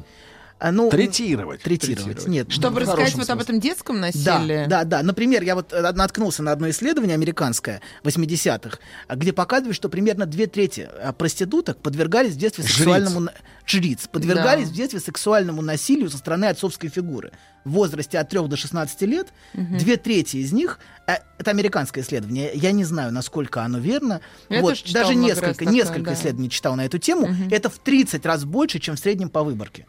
[0.64, 1.60] А, ну, Третировать.
[1.60, 2.26] Третировать.
[2.26, 2.50] Нет.
[2.50, 4.64] Чтобы в рассказать вот об этом детском Да, насилии.
[4.66, 5.02] да, да.
[5.02, 10.24] Например, я вот э, наткнулся на одно исследование американское 80-х, а, где показывают, что примерно
[10.24, 12.76] две трети а, проституток подвергались в детстве Жриц.
[12.76, 13.28] сексуальному...
[13.66, 14.08] Жриц.
[14.10, 14.72] Подвергались Да.
[14.72, 17.32] в детстве сексуальному насилию со стороны отцовской фигуры.
[17.64, 19.76] В возрасте от 3 до 16 лет Мгм.
[19.76, 20.78] две трети из них...
[21.06, 22.50] э, Это американское исследование.
[22.54, 24.20] Я не знаю, насколько оно верно.
[24.48, 26.14] Я вот, даже несколько, такое, несколько да.
[26.14, 27.28] исследований читал на эту тему.
[27.50, 29.86] Это в 30 раз больше, чем в среднем по выборке.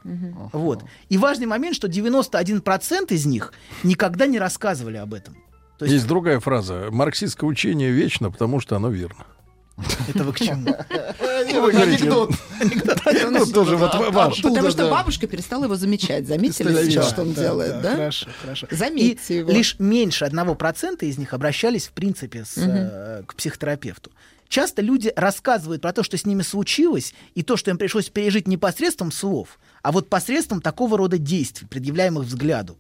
[0.54, 0.84] Вот.
[1.10, 3.54] И важный момент, что 91% из них
[3.84, 5.38] никогда не рассказывали об этом.
[5.78, 6.88] То есть Есть другая фраза.
[6.90, 9.26] Марксистское учение вечно, потому что оно верно.
[10.08, 10.66] Это вы к чему?
[10.66, 12.32] Говорите, Анекдот.
[13.30, 14.42] Ну, тоже вот ваш.
[14.42, 16.28] Потому что бабушка перестала его замечать.
[16.28, 17.96] Заметили сейчас, что он делает, да?
[17.96, 18.68] Хорошо, хорошо.
[18.72, 19.52] Заметьте его.
[19.52, 24.12] лишь меньше одного процента из них обращались, в принципе, э, к психотерапевту.
[24.48, 28.48] Часто люди рассказывают про то, что с ними случилось, и то, что им пришлось пережить
[28.48, 32.78] не посредством слов, а вот посредством такого рода действий, предъявляемых взгляду.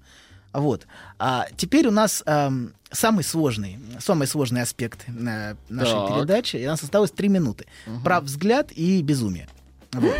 [0.60, 0.88] Вот.
[1.20, 6.16] А теперь у нас эм, самый сложный, самый сложный аспект э, нашей Так.
[6.16, 6.56] передачи.
[6.58, 7.66] И у нас осталось три минуты.
[8.04, 9.48] Про взгляд и безумие.
[9.92, 10.14] Вот.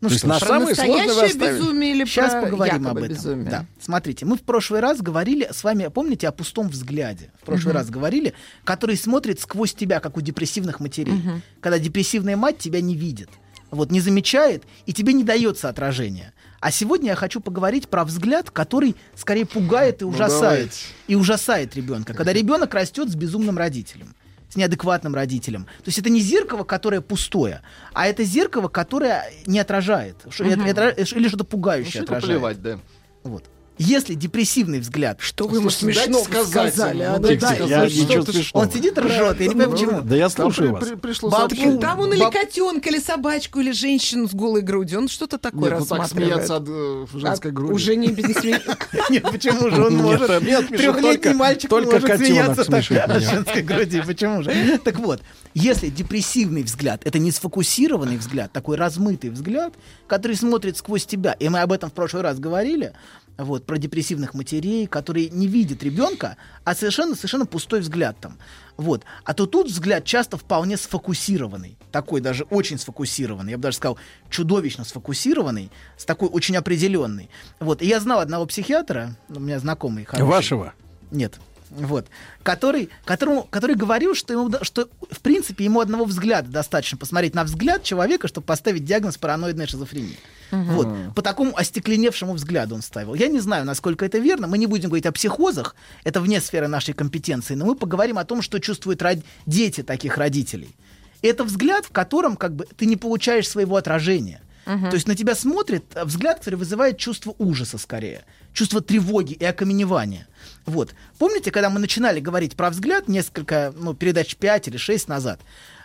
[0.00, 0.28] Ну То что.
[0.28, 3.08] Про самое настоящее безумие или Сейчас про поговорим об этом.
[3.08, 3.50] безумие?
[3.50, 3.66] Да.
[3.80, 7.32] Смотрите, мы в прошлый раз говорили с вами, помните, о пустом взгляде.
[7.42, 7.80] В прошлый Мгм.
[7.80, 8.32] раз говорили,
[8.64, 11.12] который смотрит сквозь тебя, как у депрессивных матерей.
[11.14, 11.42] Мгм.
[11.60, 13.28] Когда депрессивная мать тебя не видит,
[13.72, 16.32] вот не замечает и тебе не дается отражение.
[16.60, 20.40] А сегодня я хочу поговорить про взгляд, который скорее пугает и Ну, ужасает.
[20.40, 20.76] давайте.
[21.06, 22.14] и ужасает ребенка.
[22.14, 24.14] Когда ребенок растет с безумным родителем
[24.50, 25.64] с неадекватным родителем.
[25.64, 27.60] То есть это не зеркало, которое пустое,
[27.92, 30.16] а это зеркало, которое не отражает.
[30.30, 32.38] Что- это- это- или что-то Ну, пугающее что это отражает.
[32.40, 32.78] плевать, да.
[33.24, 33.44] Вот.
[33.78, 35.18] Если депрессивный взгляд...
[35.20, 37.02] Что вы ему смешно сказать сказали?
[37.02, 37.18] а?
[37.18, 37.54] дайте Да.
[37.54, 38.64] Я что ничего смешного.
[38.64, 40.00] Он сидит ржет, я не понимаю, почему.
[40.02, 40.84] Да я слушаю вас.
[41.30, 41.78] сообщение.
[41.78, 44.98] Там он или Баб- котенка, или собачку, или женщину с голой грудью.
[44.98, 46.32] Он что-то такое Нет, ну так рассматривает.
[46.32, 47.72] смеяться от э, женской А груди.
[47.72, 48.28] Уже не без
[49.10, 50.26] Нет, почему же он может?
[50.26, 54.02] Трехлетний мальчик только может котенок смеяться так от женской груди.
[54.04, 54.78] Почему же?
[54.84, 55.22] Так вот,
[55.54, 59.74] если депрессивный взгляд, это не сфокусированный взгляд, такой размытый взгляд,
[60.06, 62.92] который смотрит сквозь тебя, и мы об этом в прошлый раз говорили,
[63.38, 68.36] вот, про депрессивных матерей, которые не видят ребенка, а совершенно, совершенно пустой взгляд там.
[68.76, 69.04] Вот.
[69.24, 73.98] А то тут взгляд часто вполне сфокусированный, такой даже очень сфокусированный, я бы даже сказал,
[74.28, 77.30] чудовищно сфокусированный, с такой очень определенный.
[77.60, 77.80] Вот.
[77.80, 80.28] И я знал одного психиатра, у меня знакомый хороший.
[80.28, 80.74] Вашего.
[81.10, 81.40] Нет.
[81.70, 82.06] Вот.
[82.42, 87.44] Который, которому, который говорил, что, ему, что в принципе ему одного взгляда достаточно посмотреть на
[87.44, 90.16] взгляд человека, чтобы поставить диагноз параноидная шизофрения.
[90.50, 90.88] Вот.
[91.14, 93.14] По такому остекленевшему взгляду он ставил.
[93.14, 94.46] Я не знаю, насколько это верно.
[94.46, 95.76] Мы не будем говорить о психозах.
[96.04, 97.54] Это вне сферы нашей компетенции.
[97.54, 100.74] Но мы поговорим о том, что чувствуют род- дети таких родителей.
[101.20, 104.40] Это взгляд, в котором как бы ты не получаешь своего отражения.
[104.64, 109.44] То есть на тебя смотрит э, взгляд, который вызывает чувство ужаса скорее, чувство тревоги и
[109.44, 110.26] окаменевания.
[110.68, 110.94] Вот.
[111.18, 115.40] Помните, когда мы начинали говорить про взгляд несколько, ну, передач 5 или 6 назад,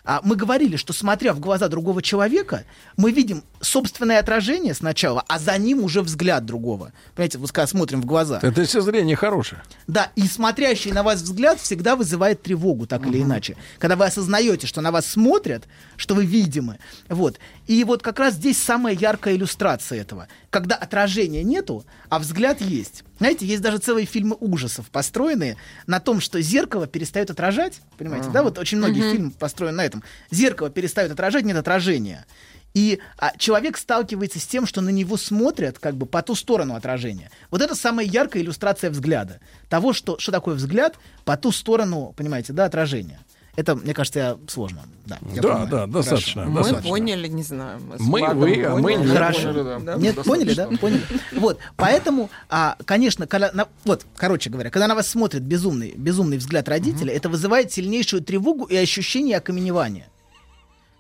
[0.06, 2.66] а, мы говорили, что смотря в глаза другого человека,
[2.98, 6.92] мы видим собственное отражение сначала, а за ним уже взгляд другого.
[7.16, 8.40] Понимаете, вот когда смотрим в глаза.
[8.42, 9.64] Это если зрение хорошее.
[9.88, 13.56] Да, и смотрящий на вас взгляд всегда вызывает тревогу, так или иначе.
[13.80, 15.64] Когда вы осознаете, что на вас смотрят,
[15.96, 16.80] что вы видимы.
[17.08, 17.40] Вот.
[17.68, 20.28] И вот как раз здесь самая яркая иллюстрация этого.
[20.50, 23.04] Когда отражения нету, а взгляд есть.
[23.20, 25.56] Знаете, есть даже целые фильмы ужасов, построенные
[25.88, 27.80] на том, что зеркало перестает отражать.
[27.98, 28.44] Понимаете, да?
[28.44, 29.12] Вот очень многие Мгм.
[29.12, 30.04] фильмы построены на этом.
[30.30, 32.26] Зеркало перестает отражать, нет отражения.
[32.74, 36.74] И а, человек сталкивается с тем, что на него смотрят как бы по ту сторону
[36.76, 37.30] отражения.
[37.52, 39.40] Вот это самая яркая иллюстрация взгляда.
[39.70, 43.20] Того, что, что такое взгляд по ту сторону, понимаете, да, отражения.
[43.56, 44.82] Это, мне кажется, я сложно.
[45.06, 45.68] Да, я Да, понимаю.
[45.68, 45.92] да, Хорошо.
[45.94, 46.90] достаточно, Мы достаточно.
[46.90, 47.80] поняли, не знаю.
[48.00, 49.02] Мы, Владом вы, а мы поняли.
[49.04, 49.12] нет.
[49.12, 49.42] Хорошо.
[49.42, 49.80] Поняли, да.
[49.80, 49.96] Да.
[49.98, 50.68] Нет, поняли, да?
[50.82, 51.02] Поняли.
[51.36, 56.38] Вот, поэтому, а, конечно, когда, на- вот, короче говоря, когда на вас смотрит безумный, безумный
[56.38, 60.08] взгляд родителя, это вызывает сильнейшую тревогу и ощущение окаменевания.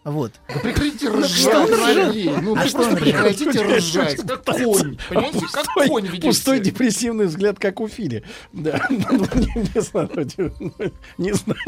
[0.03, 0.33] Вот.
[0.53, 1.69] Да прекратите Ну, ржать?
[1.69, 2.29] Сергей.
[2.41, 4.17] Ну, А вы что прекратите ржать.
[4.27, 4.97] Как конь.
[5.09, 8.23] Понимаете, как Пустой- конь ведете Пустой депрессивный взгляд, как у Фили.
[8.51, 8.97] Да, ну,
[9.45, 10.09] не, знаю,
[11.17, 11.59] не знаю,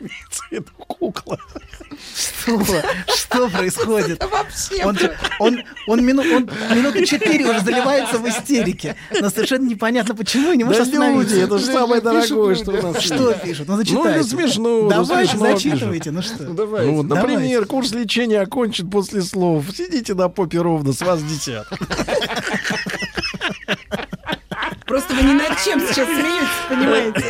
[0.00, 1.38] имеется в виду кукла.
[2.14, 2.60] Что,
[3.06, 4.22] что происходит?
[4.22, 4.84] Вообще.
[4.84, 4.98] Он,
[5.40, 8.96] он, он, мину, он минуты четыре уже заливается в истерике.
[9.20, 11.34] Но совершенно непонятно почему и не может Да остановиться.
[11.34, 13.42] люди, это же самое дорогое, что у нас Что есть.
[13.42, 13.68] пишут?
[13.68, 14.20] Ну, Ну, зачитайте.
[14.20, 14.82] это смешно.
[14.82, 16.10] ну, Давайте, смешно зачитывайте.
[16.10, 16.14] пишут.
[16.14, 16.42] Ну что?
[16.44, 17.32] Ну, вот, Давайте.
[17.34, 19.66] например, курс лечения окончен после слов.
[19.72, 21.64] Сидите на попе ровно, с вас десят.
[24.98, 27.24] Просто вы ни над чем сейчас смеетесь, понимаете?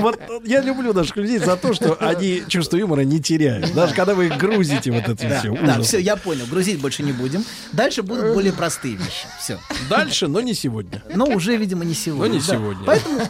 [0.00, 3.72] Вот Я люблю наших людей за то, что они чувство юмора не теряют.
[3.74, 5.56] Даже когда вы их грузите вот это все.
[5.64, 6.46] да, все, я понял.
[6.46, 7.44] Грузить больше не будем.
[7.72, 9.26] Дальше будут более простые вещи.
[9.38, 9.60] Все.
[9.88, 11.00] Дальше, но не сегодня.
[11.14, 12.28] Но уже, видимо, не сегодня.
[12.28, 12.82] Но не сегодня.
[12.84, 13.20] Поэтому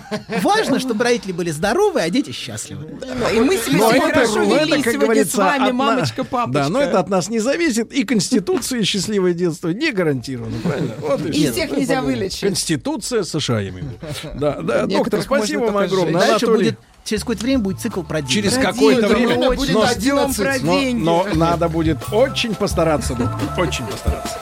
[0.41, 2.99] важно, чтобы родители были здоровы, а дети счастливы.
[3.35, 6.63] И мы себя хорошо вели сегодня с вами, мамочка, папочка.
[6.63, 7.93] Да, но это от нас не зависит.
[7.93, 10.95] И Конституция счастливое детство не гарантировано, правильно?
[10.99, 11.53] Вот И всё.
[11.53, 12.41] всех Ну, нельзя вылечить.
[12.41, 14.39] Конституция США, я имею в виду.
[14.39, 16.21] Да, да, доктор, спасибо вам огромное.
[16.21, 18.33] Дальше будет, через какое-то время будет цикл про деньги.
[18.33, 19.49] через какое-то время.
[19.49, 21.03] очень но- ждем про но- деньги.
[21.03, 24.39] но надо будет очень постараться, доктор, очень постараться.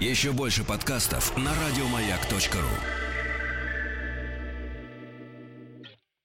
[0.00, 3.05] Еще больше подкастов на радиомаяк.ру.